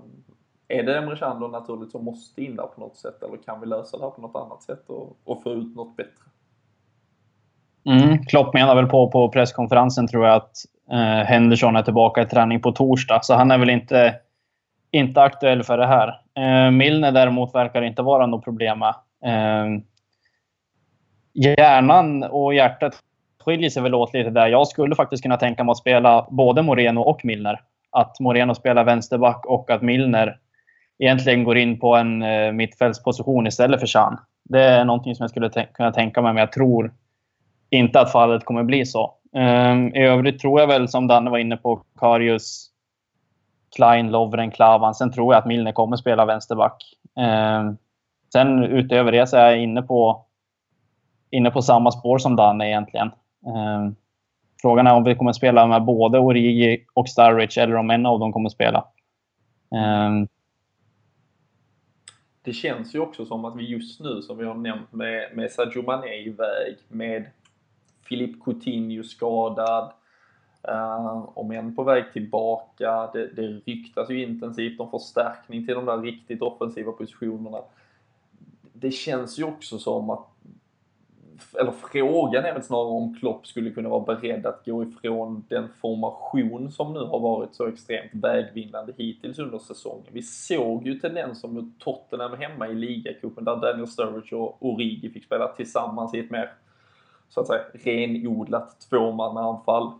är 0.67 0.83
det 0.83 0.97
Emre 0.97 1.17
Can 1.17 1.39
då 1.39 1.47
naturligt 1.47 1.91
som 1.91 2.05
måste 2.05 2.43
in 2.43 2.55
där 2.55 2.67
på 2.67 2.81
något 2.81 2.97
sätt 2.97 3.23
eller 3.23 3.37
kan 3.37 3.61
vi 3.61 3.67
lösa 3.67 3.97
det 3.97 4.03
här 4.03 4.11
på 4.11 4.21
något 4.21 4.35
annat 4.35 4.63
sätt 4.63 4.89
och, 4.89 5.17
och 5.23 5.43
få 5.43 5.53
ut 5.53 5.75
något 5.75 5.95
bättre? 5.95 6.30
Mm, 7.85 8.25
Klopp 8.25 8.53
menar 8.53 8.75
väl 8.75 8.87
på, 8.87 9.11
på 9.11 9.29
presskonferensen 9.29 10.07
tror 10.07 10.25
jag 10.25 10.35
att 10.35 10.51
eh, 10.91 11.25
Henderson 11.27 11.75
är 11.75 11.81
tillbaka 11.81 12.21
i 12.21 12.25
träning 12.25 12.61
på 12.61 12.71
torsdag. 12.71 13.19
Så 13.23 13.33
han 13.33 13.51
är 13.51 13.57
väl 13.57 13.69
inte 13.69 14.15
inte 14.91 15.21
aktuell 15.21 15.63
för 15.63 15.77
det 15.77 15.87
här. 15.87 16.07
Eh, 16.37 16.71
Milner 16.71 17.11
däremot 17.11 17.55
verkar 17.55 17.81
inte 17.81 18.01
vara 18.01 18.25
något 18.25 18.43
problem 18.43 18.79
med. 18.79 18.95
Eh, 19.25 19.81
hjärnan 21.33 22.23
och 22.23 22.53
hjärtat 22.53 22.93
skiljer 23.45 23.69
sig 23.69 23.83
väl 23.83 23.95
åt 23.95 24.13
lite 24.13 24.29
där. 24.29 24.47
Jag 24.47 24.67
skulle 24.67 24.95
faktiskt 24.95 25.23
kunna 25.23 25.37
tänka 25.37 25.63
mig 25.63 25.71
att 25.71 25.77
spela 25.77 26.27
både 26.31 26.61
Moreno 26.61 27.01
och 27.01 27.25
Milner. 27.25 27.61
Att 27.91 28.19
Moreno 28.19 28.55
spelar 28.55 28.83
vänsterback 28.83 29.45
och 29.45 29.69
att 29.71 29.81
Milner 29.81 30.37
egentligen 30.99 31.43
går 31.43 31.57
in 31.57 31.79
på 31.79 31.95
en 31.95 32.21
eh, 32.21 32.51
mittfältsposition 32.51 33.47
istället 33.47 33.79
för 33.79 33.87
Chan. 33.87 34.19
Det 34.43 34.63
är 34.63 34.85
någonting 34.85 35.15
som 35.15 35.23
jag 35.23 35.29
skulle 35.29 35.49
kunna 35.73 35.91
tänka 35.91 36.21
mig, 36.21 36.33
men 36.33 36.39
jag 36.39 36.51
tror 36.51 36.93
inte 37.71 37.99
att 37.99 38.11
fallet 38.11 38.45
kommer 38.45 38.63
bli 38.63 38.85
så. 38.85 39.13
Um, 39.33 39.95
I 39.95 40.05
övrigt 40.05 40.39
tror 40.39 40.59
jag 40.59 40.67
väl, 40.67 40.87
som 40.87 41.07
Danne 41.07 41.29
var 41.29 41.37
inne 41.37 41.57
på, 41.57 41.83
Karius, 41.99 42.69
Klein, 43.75 44.11
Lovren, 44.11 44.51
Klavan. 44.51 44.95
Sen 44.95 45.11
tror 45.11 45.33
jag 45.33 45.39
att 45.39 45.47
Milner 45.47 45.71
kommer 45.71 45.97
spela 45.97 46.25
vänsterback. 46.25 46.83
Um, 47.15 47.77
sen 48.33 48.63
utöver 48.63 49.11
det 49.11 49.27
så 49.27 49.37
är 49.37 49.49
jag 49.49 49.63
inne 49.63 49.81
på, 49.81 50.25
inne 51.29 51.51
på 51.51 51.61
samma 51.61 51.91
spår 51.91 52.17
som 52.17 52.35
Danne 52.35 52.69
egentligen. 52.69 53.11
Um, 53.45 53.95
frågan 54.61 54.87
är 54.87 54.93
om 54.93 55.03
vi 55.03 55.15
kommer 55.15 55.33
spela 55.33 55.67
med 55.67 55.83
både 55.83 56.19
Origi 56.19 56.85
och 56.93 57.09
Starwich 57.09 57.57
eller 57.57 57.75
om 57.75 57.89
en 57.89 58.05
av 58.05 58.19
dem 58.19 58.33
kommer 58.33 58.49
spela. 58.49 58.85
Um, 59.69 60.27
det 62.43 62.53
känns 62.53 62.95
ju 62.95 62.99
också 62.99 63.25
som 63.25 63.45
att 63.45 63.57
vi 63.57 63.69
just 63.69 63.99
nu, 63.99 64.21
som 64.21 64.37
vi 64.37 64.45
har 64.45 64.55
nämnt, 64.55 64.93
med, 64.93 65.29
med 65.33 65.51
Sadio 65.51 65.83
Mané 65.83 66.15
iväg, 66.15 66.75
med 66.87 67.25
Filip 68.11 68.43
Coutinho 68.43 69.03
skadad, 69.03 69.91
uh, 70.69 71.37
om 71.37 71.51
än 71.51 71.75
på 71.75 71.83
väg 71.83 72.13
tillbaka. 72.13 73.09
Det, 73.13 73.27
det 73.27 73.47
ryktas 73.47 74.09
ju 74.09 74.23
intensivt 74.23 74.79
om 74.79 74.91
förstärkning 74.91 75.65
till 75.65 75.75
de 75.75 75.85
där 75.85 75.97
riktigt 75.97 76.41
offensiva 76.41 76.91
positionerna. 76.91 77.57
Det 78.73 78.91
känns 78.91 79.39
ju 79.39 79.43
också 79.43 79.79
som 79.79 80.09
att 80.09 80.27
eller 81.59 81.71
frågan 81.71 82.45
är 82.45 82.53
väl 82.53 82.63
snarare 82.63 82.87
om 82.87 83.15
Klopp 83.15 83.47
skulle 83.47 83.69
kunna 83.69 83.89
vara 83.89 84.15
beredd 84.15 84.45
att 84.45 84.65
gå 84.65 84.83
ifrån 84.83 85.43
den 85.49 85.69
formation 85.81 86.71
som 86.71 86.93
nu 86.93 86.99
har 86.99 87.19
varit 87.19 87.55
så 87.55 87.67
extremt 87.67 88.11
vägvinnande 88.13 88.93
hittills 88.97 89.39
under 89.39 89.59
säsongen. 89.59 90.05
Vi 90.11 90.21
såg 90.21 90.87
ju 90.87 90.99
tendenser 90.99 91.47
mot 91.47 91.79
Tottenham 91.79 92.37
hemma 92.37 92.67
i 92.67 92.75
ligacupen 92.75 93.43
där 93.43 93.55
Daniel 93.55 93.87
Sturridge 93.87 94.35
och 94.35 94.57
Origi 94.59 95.09
fick 95.09 95.25
spela 95.25 95.47
tillsammans 95.47 96.13
i 96.13 96.19
ett 96.19 96.31
mer 96.31 96.53
så 97.31 97.41
att 97.41 97.47
säga 97.47 97.61
renodlat 97.73 98.81
tvåmannaanfall. 98.89 99.91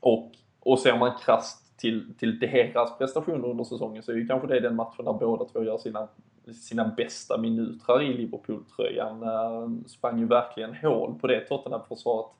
Och, 0.00 0.32
och 0.60 0.78
ser 0.78 0.98
man 0.98 1.12
krasst 1.24 1.78
till, 1.78 2.14
till 2.18 2.38
deras 2.38 2.98
prestationer 2.98 3.48
under 3.48 3.64
säsongen 3.64 4.02
så 4.02 4.12
är 4.12 4.16
ju 4.16 4.26
kanske 4.26 4.48
det 4.48 4.60
den 4.60 4.76
matchen 4.76 5.04
där 5.04 5.12
båda 5.12 5.44
två 5.44 5.64
gör 5.64 5.78
sina 5.78 6.08
sina 6.52 6.84
bästa 6.96 7.38
minuter 7.38 8.02
i 8.02 8.12
Liverpool-tröjan. 8.14 9.22
Eh, 9.22 9.86
sprang 9.86 10.18
ju 10.18 10.26
verkligen 10.26 10.74
hål 10.74 11.14
på 11.20 11.26
det 11.26 11.40
Tottenham-försvaret 11.40 12.30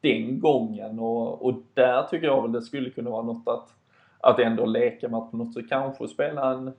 den 0.00 0.40
gången 0.40 0.98
och, 0.98 1.46
och 1.46 1.54
där 1.74 2.02
tycker 2.02 2.26
jag 2.26 2.42
väl 2.42 2.52
det 2.52 2.62
skulle 2.62 2.90
kunna 2.90 3.10
vara 3.10 3.22
något 3.22 3.48
att, 3.48 3.74
att 4.20 4.38
ändå 4.38 4.66
leka 4.66 5.08
med 5.08 5.18
att 5.18 5.30
på 5.30 5.36
något 5.36 5.54
sätt 5.54 5.68
kanske 5.68 6.08
spela 6.08 6.52
en 6.52 6.72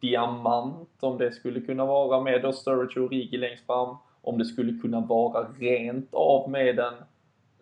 diamant 0.00 0.88
om 1.00 1.18
det 1.18 1.32
skulle 1.32 1.60
kunna 1.60 1.86
vara 1.86 2.20
med 2.20 2.42
då 2.42 2.52
Sturridge 2.52 3.00
och 3.00 3.10
Rigi 3.10 3.36
längst 3.36 3.66
fram. 3.66 3.96
Om 4.28 4.38
det 4.38 4.44
skulle 4.44 4.78
kunna 4.78 5.00
vara 5.00 5.46
rent 5.58 6.14
av 6.14 6.50
med 6.50 6.78
en 6.78 6.94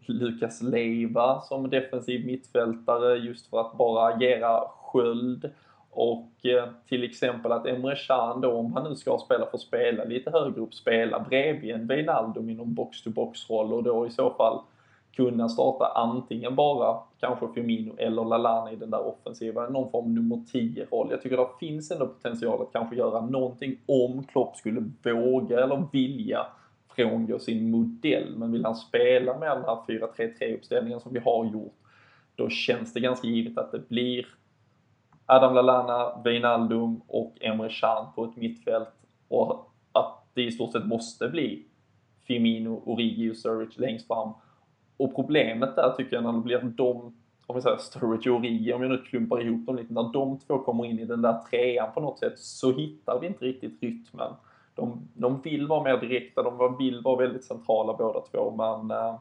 Lukas 0.06 0.62
Leiva 0.62 1.40
som 1.40 1.70
defensiv 1.70 2.26
mittfältare 2.26 3.16
just 3.16 3.46
för 3.46 3.60
att 3.60 3.78
bara 3.78 4.14
agera 4.14 4.60
sköld. 4.82 5.50
Och 5.90 6.46
eh, 6.46 6.68
till 6.88 7.04
exempel 7.04 7.52
att 7.52 7.66
Emre 7.66 7.96
Can 7.96 8.40
då, 8.40 8.52
om 8.52 8.72
han 8.72 8.90
nu 8.90 8.96
ska 8.96 9.18
spela, 9.18 9.46
får 9.46 9.58
spela 9.58 10.04
lite 10.04 10.30
högre 10.30 10.60
upp, 10.60 10.74
spela 10.74 11.20
bredvid 11.20 11.74
en 11.74 11.86
Wijnaldum 11.86 12.50
inom 12.50 12.74
box-to-box-roll 12.74 13.72
och 13.72 13.82
då 13.82 14.06
i 14.06 14.10
så 14.10 14.30
fall 14.30 14.60
kunna 15.16 15.48
starta 15.48 15.86
antingen 15.86 16.54
bara 16.54 16.98
kanske 17.20 17.48
Firmino 17.54 17.96
eller 17.98 18.24
Lalana 18.24 18.72
i 18.72 18.76
den 18.76 18.90
där 18.90 19.06
offensiva, 19.06 19.68
någon 19.68 19.90
form 19.90 20.14
nummer 20.14 20.36
10-roll. 20.36 21.08
Jag 21.10 21.22
tycker 21.22 21.36
det 21.36 21.48
finns 21.60 21.90
ändå 21.90 22.06
potential 22.06 22.62
att 22.62 22.72
kanske 22.72 22.96
göra 22.96 23.20
någonting 23.20 23.78
om 23.86 24.24
Klopp 24.24 24.56
skulle 24.56 24.90
våga 25.02 25.64
eller 25.64 25.86
vilja 25.92 26.46
frångå 26.96 27.38
sin 27.38 27.70
modell. 27.70 28.36
Men 28.36 28.52
vill 28.52 28.64
han 28.64 28.74
spela 28.74 29.38
med 29.38 29.50
den 29.50 29.64
här 29.64 29.76
4-3-3-uppställningen 29.86 31.00
som 31.00 31.12
vi 31.12 31.18
har 31.18 31.44
gjort, 31.44 31.74
då 32.34 32.48
känns 32.48 32.92
det 32.92 33.00
ganska 33.00 33.26
givet 33.28 33.58
att 33.58 33.72
det 33.72 33.88
blir 33.88 34.26
Adam 35.26 35.54
Lallana, 35.54 36.22
Wijnaldum 36.24 37.00
och 37.06 37.34
Emre 37.40 37.68
Can 37.80 38.06
på 38.14 38.24
ett 38.24 38.36
mittfält 38.36 38.88
och 39.28 39.72
att 39.92 40.26
det 40.34 40.42
i 40.42 40.50
stort 40.50 40.72
sett 40.72 40.86
måste 40.86 41.28
bli 41.28 41.66
Firmino, 42.26 42.82
Origi 42.84 43.32
och 43.32 43.36
Sturridge 43.36 43.80
längst 43.80 44.06
fram. 44.06 44.32
Och 44.96 45.14
problemet 45.14 45.76
där 45.76 45.90
tycker 45.90 46.16
jag 46.16 46.24
när 46.24 46.32
det 46.32 46.40
blir 46.40 46.60
de, 46.62 47.14
om 47.46 47.56
vi 47.56 47.62
säger 47.62 47.76
Sturridge 47.76 48.30
och 48.30 48.36
Origi, 48.36 48.72
om 48.72 48.82
jag 48.82 48.90
nu 48.90 48.98
klumpar 48.98 49.40
ihop 49.40 49.66
dem 49.66 49.76
lite, 49.76 49.92
när 49.92 50.12
de 50.12 50.38
två 50.38 50.58
kommer 50.58 50.84
in 50.84 50.98
i 50.98 51.04
den 51.04 51.22
där 51.22 51.38
trean 51.50 51.92
på 51.94 52.00
något 52.00 52.18
sätt 52.18 52.38
så 52.38 52.72
hittar 52.72 53.20
vi 53.20 53.26
inte 53.26 53.44
riktigt 53.44 53.82
rytmen. 53.82 54.32
De, 54.74 55.08
de 55.14 55.40
vill 55.40 55.66
vara 55.66 55.82
mer 55.82 55.96
direkta, 55.96 56.42
de 56.42 56.76
vill 56.78 57.02
vara 57.02 57.16
väldigt 57.16 57.44
centrala 57.44 57.94
båda 57.94 58.20
två, 58.20 58.54
men 58.56 58.90
äh, 58.98 59.14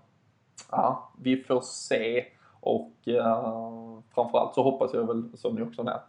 ja, 0.72 1.12
vi 1.22 1.38
får 1.38 1.62
se. 1.62 2.26
Och 2.60 3.08
äh, 3.08 4.00
framförallt 4.16 4.54
så 4.54 4.64
hoppas 4.64 4.94
jag 4.94 5.08
väl, 5.08 5.24
som 5.34 5.56
ni 5.56 5.62
också 5.62 5.84
nämnt, 5.84 6.02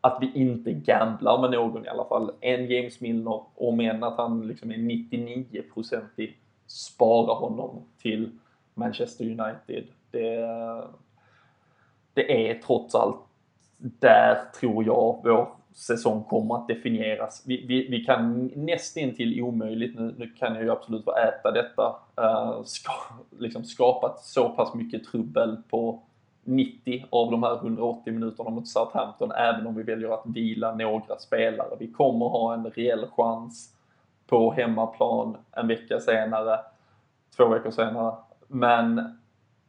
att 0.00 0.18
vi 0.20 0.32
inte 0.34 0.72
gamblar 0.72 1.40
med 1.40 1.50
någon 1.50 1.84
i 1.84 1.88
alla 1.88 2.04
fall. 2.04 2.30
En 2.40 2.66
James 2.66 3.00
Milner, 3.00 3.42
om 3.54 3.80
än 3.80 4.04
att 4.04 4.16
han 4.16 4.46
liksom 4.46 4.70
är 4.70 4.76
99% 4.76 6.02
i 6.16 6.36
spara 6.66 7.34
honom 7.34 7.82
till 7.98 8.38
Manchester 8.78 9.24
United. 9.24 9.84
Det, 10.10 10.46
det 12.14 12.50
är 12.50 12.54
trots 12.54 12.94
allt 12.94 13.20
där 13.76 14.38
tror 14.60 14.84
jag 14.84 15.20
vår 15.24 15.48
säsong 15.74 16.24
kommer 16.24 16.54
att 16.54 16.68
definieras. 16.68 17.42
Vi, 17.46 17.66
vi, 17.66 17.88
vi 17.88 18.04
kan 18.04 18.50
nästintill 18.56 19.42
omöjligt, 19.42 19.98
nu, 19.98 20.14
nu 20.18 20.26
kan 20.38 20.54
jag 20.54 20.64
ju 20.64 20.70
absolut 20.70 21.04
få 21.04 21.16
äta 21.16 21.50
detta, 21.50 21.96
uh, 22.20 22.62
ska, 22.64 22.92
liksom 23.38 23.64
skapat 23.64 24.20
så 24.20 24.48
pass 24.48 24.74
mycket 24.74 25.04
trubbel 25.04 25.56
på 25.70 26.02
90 26.44 27.04
av 27.10 27.30
de 27.30 27.42
här 27.42 27.56
180 27.56 28.12
minuterna 28.12 28.50
mot 28.50 28.68
Southampton, 28.68 29.32
även 29.32 29.66
om 29.66 29.74
vi 29.74 29.82
väljer 29.82 30.14
att 30.14 30.26
vila 30.26 30.74
några 30.74 31.18
spelare. 31.18 31.76
Vi 31.78 31.92
kommer 31.92 32.26
ha 32.26 32.54
en 32.54 32.70
reell 32.70 33.06
chans 33.16 33.74
på 34.26 34.52
hemmaplan 34.52 35.36
en 35.52 35.68
vecka 35.68 36.00
senare, 36.00 36.60
två 37.36 37.48
veckor 37.48 37.70
senare. 37.70 38.14
Men 38.48 39.18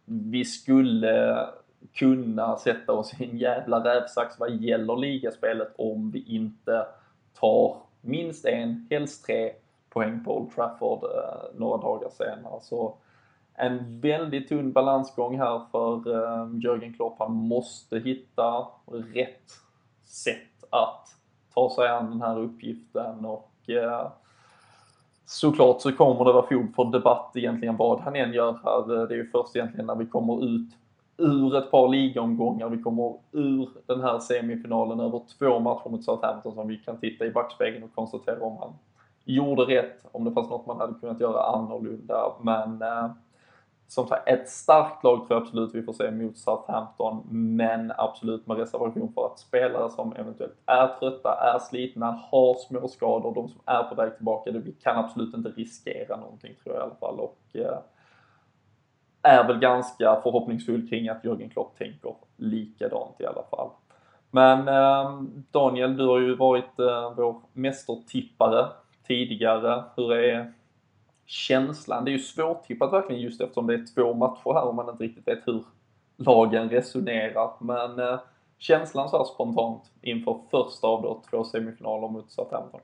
vi 0.05 0.45
skulle 0.45 1.47
kunna 1.93 2.57
sätta 2.57 2.93
oss 2.93 3.21
i 3.21 3.29
en 3.29 3.37
jävla 3.37 3.83
rävsax 3.83 4.39
vad 4.39 4.51
gäller 4.51 4.95
ligaspelet 4.95 5.73
om 5.77 6.11
vi 6.11 6.23
inte 6.23 6.85
tar 7.39 7.77
minst 8.01 8.45
en, 8.45 8.87
helst 8.89 9.25
tre 9.25 9.51
poäng 9.89 10.23
på 10.23 10.37
Old 10.37 10.55
Trafford 10.55 11.03
eh, 11.03 11.59
några 11.59 11.77
dagar 11.77 12.09
senare. 12.09 12.61
Så 12.61 12.95
en 13.53 13.99
väldigt 13.99 14.49
tunn 14.49 14.71
balansgång 14.71 15.37
här 15.37 15.61
för 15.71 16.13
eh, 16.13 16.47
Jörgen 16.63 16.93
Klopp. 16.93 17.15
Han 17.19 17.31
måste 17.31 17.99
hitta 17.99 18.67
rätt 19.13 19.51
sätt 20.05 20.63
att 20.69 21.07
ta 21.53 21.69
sig 21.75 21.87
an 21.87 22.09
den 22.09 22.21
här 22.21 22.39
uppgiften 22.39 23.25
och 23.25 23.69
eh, 23.69 24.11
såklart 25.29 25.81
så 25.81 25.91
kommer 25.91 26.25
det 26.25 26.33
vara 26.33 26.47
fog 26.47 26.75
för 26.75 26.85
debatt 26.85 27.31
egentligen 27.35 27.77
vad 27.77 27.99
han 27.99 28.15
än 28.15 28.33
gör 28.33 28.59
här. 28.63 29.07
Det 29.07 29.13
är 29.13 29.17
ju 29.17 29.29
först 29.29 29.55
egentligen 29.55 29.85
när 29.85 29.95
vi 29.95 30.05
kommer 30.05 30.45
ut 30.45 30.69
ur 31.17 31.57
ett 31.57 31.71
par 31.71 31.89
ligomgångar, 31.89 32.69
vi 32.69 32.81
kommer 32.81 33.13
ur 33.31 33.69
den 33.85 34.01
här 34.01 34.19
semifinalen 34.19 34.99
över 34.99 35.21
två 35.39 35.59
matcher 35.59 35.89
mot 35.89 36.03
Southampton 36.03 36.55
som 36.55 36.67
vi 36.67 36.77
kan 36.77 36.97
titta 36.97 37.25
i 37.25 37.31
backspegeln 37.31 37.83
och 37.83 37.95
konstatera 37.95 38.41
om 38.41 38.57
han 38.57 38.73
gjorde 39.25 39.61
rätt, 39.61 40.05
om 40.11 40.23
det 40.23 40.31
fanns 40.31 40.49
något 40.49 40.67
man 40.67 40.79
hade 40.79 40.93
kunnat 40.93 41.19
göra 41.19 41.43
annorlunda. 41.43 42.33
Men 42.41 42.81
eh, 42.81 43.11
som 43.89 44.07
sagt, 44.07 44.27
ett 44.27 44.49
starkt 44.49 45.03
lag 45.03 45.17
tror 45.17 45.27
jag 45.29 45.41
absolut 45.41 45.75
vi 45.75 45.83
får 45.83 45.93
se 45.93 46.11
mot 46.11 46.37
Southampton, 46.37 47.23
men 47.29 47.93
absolut 47.97 48.47
med 48.47 48.57
reservation 48.57 49.13
för 49.13 49.25
att 49.25 49.39
spelare 49.39 49.89
som 49.89 50.13
eventuellt 50.15 50.53
är 50.65 50.87
trötta, 50.87 51.53
är 51.55 51.59
slitna, 51.59 52.11
har 52.31 52.55
småskador, 52.55 53.35
de 53.35 53.49
som 53.49 53.61
är 53.65 53.83
på 53.83 53.95
väg 53.95 54.15
tillbaka, 54.15 54.51
vi 54.51 54.71
kan 54.71 54.97
absolut 54.97 55.33
inte 55.33 55.49
riskera 55.49 56.17
någonting 56.17 56.55
tror 56.63 56.75
jag 56.75 56.81
i 56.81 56.85
alla 56.85 56.95
fall. 56.95 57.19
Och, 57.19 57.39
eh, 57.53 57.77
är 59.21 59.47
väl 59.47 59.59
ganska 59.59 60.21
förhoppningsfull 60.23 60.89
kring 60.89 61.09
att 61.09 61.25
Jörgen 61.25 61.49
Klopp 61.49 61.77
tänker 61.77 62.15
likadant 62.35 63.21
i 63.21 63.25
alla 63.25 63.43
fall. 63.51 63.69
Men 64.31 64.67
eh, 64.67 65.21
Daniel, 65.51 65.97
du 65.97 66.07
har 66.07 66.19
ju 66.19 66.35
varit 66.35 66.79
eh, 66.79 67.13
vår 67.17 67.41
mästertippare 67.53 68.67
tidigare. 69.07 69.83
Hur 69.95 70.13
är 70.13 70.53
känslan? 71.29 72.05
Det 72.05 72.11
är 72.11 72.13
ju 72.13 72.19
svårtippat 72.19 72.93
verkligen 72.93 73.21
just 73.21 73.41
eftersom 73.41 73.67
det 73.67 73.73
är 73.73 73.85
två 73.95 74.13
matcher 74.13 74.53
här 74.53 74.63
och 74.63 74.75
man 74.75 74.89
inte 74.89 75.03
riktigt 75.03 75.27
vet 75.27 75.47
hur 75.47 75.63
lagen 76.17 76.69
resonerar. 76.69 77.51
Men 77.59 77.99
eh, 77.99 78.19
känslan 78.57 79.09
så 79.09 79.17
här 79.17 79.25
spontant 79.25 79.83
inför 80.01 80.39
första 80.51 80.87
av 80.87 81.01
då 81.01 81.23
två 81.29 81.43
semifinaler 81.43 82.07
mot 82.07 82.31
Southampton? 82.31 82.81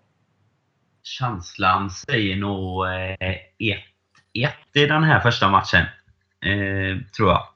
Känslan 1.03 1.89
säger 1.89 2.35
nog 2.35 2.85
1-1 2.85 3.17
eh, 3.59 4.83
i 4.83 4.85
den 4.85 5.03
här 5.03 5.19
första 5.19 5.49
matchen. 5.49 5.85
Eh, 6.41 6.97
tror 7.17 7.29
jag. 7.29 7.47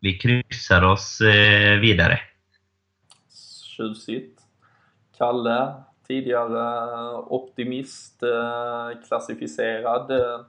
Vi 0.00 0.18
kryssar 0.18 0.82
oss 0.82 1.20
eh, 1.20 1.78
vidare. 1.78 2.20
Tjusigt. 3.76 4.40
Kalle, 5.18 5.74
tidigare 6.10 7.16
optimist, 7.16 8.22
eh, 8.22 9.00
klassificerad. 9.08 10.10
Eh, 10.10 10.40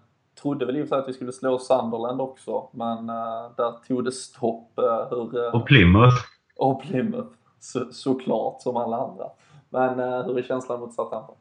trodde 0.42 0.66
väl 0.66 0.78
i 0.78 0.88
att 0.92 1.08
vi 1.08 1.14
skulle 1.14 1.32
slå 1.32 1.60
Sunderland 1.60 2.22
också, 2.22 2.70
men 2.72 3.10
uh, 3.10 3.52
där 3.58 3.88
tog 3.88 4.06
det 4.06 4.12
stopp. 4.12 4.72
Hur, 5.10 5.56
och 5.56 5.66
Plymouth. 5.66 6.16
Och 6.58 6.82
Plymouth, 6.82 7.28
så, 7.60 7.86
såklart, 7.92 8.62
som 8.62 8.78
alla 8.78 8.98
andra. 8.98 9.26
Men 9.70 10.00
hur 10.26 10.38
är 10.38 10.44
känslan 10.44 10.80
mot 10.80 10.94
Southampton? 10.94 11.36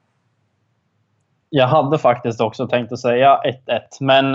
Jag 1.49 1.67
hade 1.67 1.99
faktiskt 1.99 2.41
också 2.41 2.67
tänkt 2.67 2.93
att 2.93 3.01
säga 3.01 3.41
1-1, 3.67 3.81
men 4.01 4.35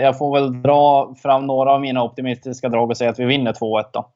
jag 0.00 0.18
får 0.18 0.34
väl 0.34 0.62
dra 0.62 1.14
fram 1.22 1.46
några 1.46 1.72
av 1.72 1.80
mina 1.80 2.02
optimistiska 2.02 2.68
drag 2.68 2.90
och 2.90 2.96
säga 2.96 3.10
att 3.10 3.18
vi 3.18 3.24
vinner 3.24 3.52
2-1 3.52 3.84
då. 3.92 4.10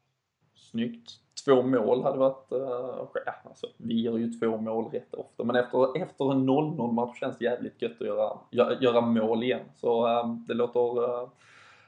Snyggt 0.71 1.11
två 1.51 1.63
mål 1.63 2.03
hade 2.03 2.19
varit... 2.19 2.53
Uh, 2.53 3.33
alltså, 3.45 3.67
vi 3.77 4.01
gör 4.01 4.19
ju 4.19 4.33
två 4.33 4.57
mål 4.57 4.91
rätt 4.93 5.15
ofta, 5.15 5.45
men 5.45 5.57
efter, 5.57 6.03
efter 6.03 6.33
en 6.33 6.51
0-0 6.51 6.93
match 6.93 7.21
känns 7.21 7.39
det 7.39 7.45
jävligt 7.45 7.83
gött 7.83 8.01
att 8.01 8.07
göra, 8.07 8.39
göra, 8.51 8.81
göra 8.81 9.01
mål 9.01 9.43
igen. 9.43 9.61
Så 9.77 10.07
uh, 10.09 10.35
det 10.49 10.55
låter, 10.55 10.99
uh, 10.99 11.29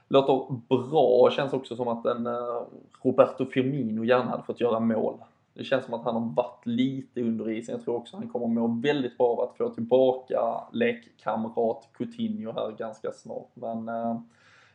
låter 0.08 0.60
bra. 0.68 1.30
Känns 1.30 1.52
också 1.52 1.76
som 1.76 1.88
att 1.88 2.06
en 2.06 2.26
uh, 2.26 2.62
Roberto 3.02 3.46
Firmino 3.46 4.04
gärna 4.04 4.30
hade 4.30 4.42
fått 4.42 4.60
göra 4.60 4.80
mål. 4.80 5.14
Det 5.54 5.64
känns 5.64 5.84
som 5.84 5.94
att 5.94 6.04
han 6.04 6.14
har 6.14 6.34
varit 6.36 6.66
lite 6.66 7.20
under 7.20 7.50
isen. 7.50 7.74
Jag 7.74 7.84
tror 7.84 7.96
också 7.96 8.16
att 8.16 8.22
han 8.22 8.32
kommer 8.32 8.46
må 8.46 8.80
väldigt 8.82 9.18
bra 9.18 9.26
av 9.26 9.40
att 9.40 9.56
få 9.56 9.68
tillbaka 9.68 10.40
lekkamrat 10.72 11.88
Coutinho 11.92 12.52
här 12.52 12.70
ganska 12.70 13.12
snart. 13.12 13.50
Men 13.54 13.90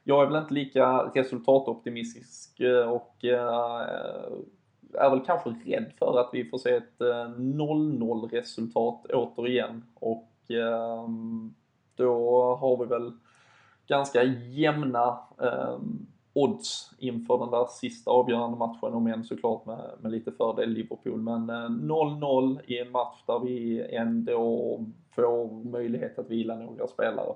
jag 0.03 0.23
är 0.23 0.27
väl 0.27 0.41
inte 0.41 0.53
lika 0.53 1.11
resultatoptimistisk 1.13 2.61
och 2.89 3.25
är 4.93 5.09
väl 5.09 5.25
kanske 5.25 5.49
rädd 5.49 5.91
för 5.99 6.19
att 6.19 6.29
vi 6.33 6.45
får 6.45 6.57
se 6.57 6.75
ett 6.75 7.01
eh, 7.01 7.29
0-0 7.37 8.29
resultat 8.29 9.05
återigen 9.13 9.83
och 9.93 10.31
ehm, 10.49 11.53
då 11.95 12.55
har 12.55 12.77
vi 12.77 12.85
väl 12.85 13.11
ganska 13.87 14.23
jämna 14.23 15.19
ehm, 15.41 16.07
odds 16.33 16.91
inför 16.97 17.37
den 17.37 17.51
där 17.51 17.65
sista 17.69 18.11
avgörande 18.11 18.57
matchen, 18.57 18.93
om 18.93 19.07
än 19.07 19.23
såklart 19.23 19.65
med, 19.65 19.91
med 19.99 20.11
lite 20.11 20.31
fördel 20.31 20.69
Liverpool. 20.69 21.21
Men 21.21 21.49
eh, 21.49 21.69
0-0 21.69 22.59
i 22.65 22.79
en 22.79 22.91
match 22.91 23.23
där 23.27 23.39
vi 23.39 23.81
ändå 23.95 24.79
får 25.15 25.63
möjlighet 25.63 26.19
att 26.19 26.29
vila 26.29 26.55
några 26.55 26.87
spelare. 26.87 27.33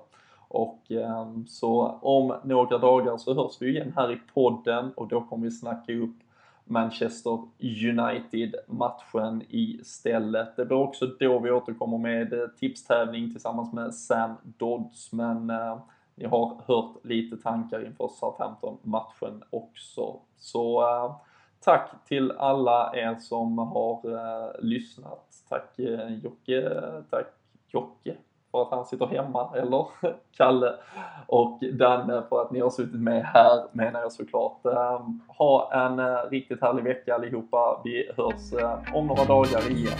Och 0.48 0.90
ehm, 0.90 1.46
så 1.46 1.98
om 2.02 2.34
några 2.44 2.78
dagar 2.78 3.16
så 3.16 3.34
hörs 3.34 3.56
vi 3.60 3.68
igen 3.68 3.92
här 3.96 4.12
i 4.12 4.20
podden 4.34 4.92
och 4.96 5.08
då 5.08 5.20
kommer 5.20 5.44
vi 5.44 5.50
snacka 5.50 5.92
upp 5.92 6.16
Manchester 6.72 7.38
United-matchen 7.90 9.42
istället. 9.48 10.56
Det 10.56 10.64
blir 10.64 10.76
också 10.76 11.06
då 11.06 11.38
vi 11.38 11.50
återkommer 11.50 11.98
med 11.98 12.32
eh, 12.32 12.46
tipstävling 12.46 13.30
tillsammans 13.30 13.72
med 13.72 13.94
Sam 13.94 14.34
Dodds, 14.42 15.12
men 15.12 15.50
eh, 15.50 15.78
ni 16.14 16.24
har 16.24 16.62
hört 16.66 17.04
lite 17.04 17.36
tankar 17.36 17.86
inför 17.86 18.08
Southampton-matchen 18.08 19.42
också. 19.50 20.20
Så 20.36 20.82
eh, 20.82 21.16
tack 21.60 22.04
till 22.04 22.30
alla 22.30 22.96
er 22.96 23.14
som 23.14 23.58
har 23.58 24.00
eh, 24.04 24.50
lyssnat. 24.60 25.28
Tack 25.48 25.78
eh, 25.78 26.14
Jocke, 26.14 26.82
tack 27.10 27.26
Jocke 27.68 28.16
för 28.52 28.62
att 28.62 28.70
han 28.70 28.84
sitter 28.84 29.06
hemma, 29.06 29.50
eller 29.56 29.86
Kalle 30.36 30.72
och 31.26 31.58
Danne 31.72 32.16
eh, 32.16 32.22
för 32.28 32.42
att 32.42 32.50
ni 32.50 32.60
har 32.60 32.70
suttit 32.70 33.00
med 33.00 33.24
här 33.24 33.64
menar 33.72 34.00
jag 34.00 34.12
såklart. 34.12 34.64
Ehm, 34.64 35.20
ha 35.38 35.72
en 35.72 35.98
eh, 35.98 36.30
riktigt 36.30 36.60
härlig 36.60 36.84
vecka 36.84 37.14
allihopa. 37.14 37.80
Vi 37.84 38.10
hörs 38.16 38.52
eh, 38.52 38.96
om 38.96 39.06
några 39.06 39.24
dagar 39.24 39.70
igen. 39.70 39.98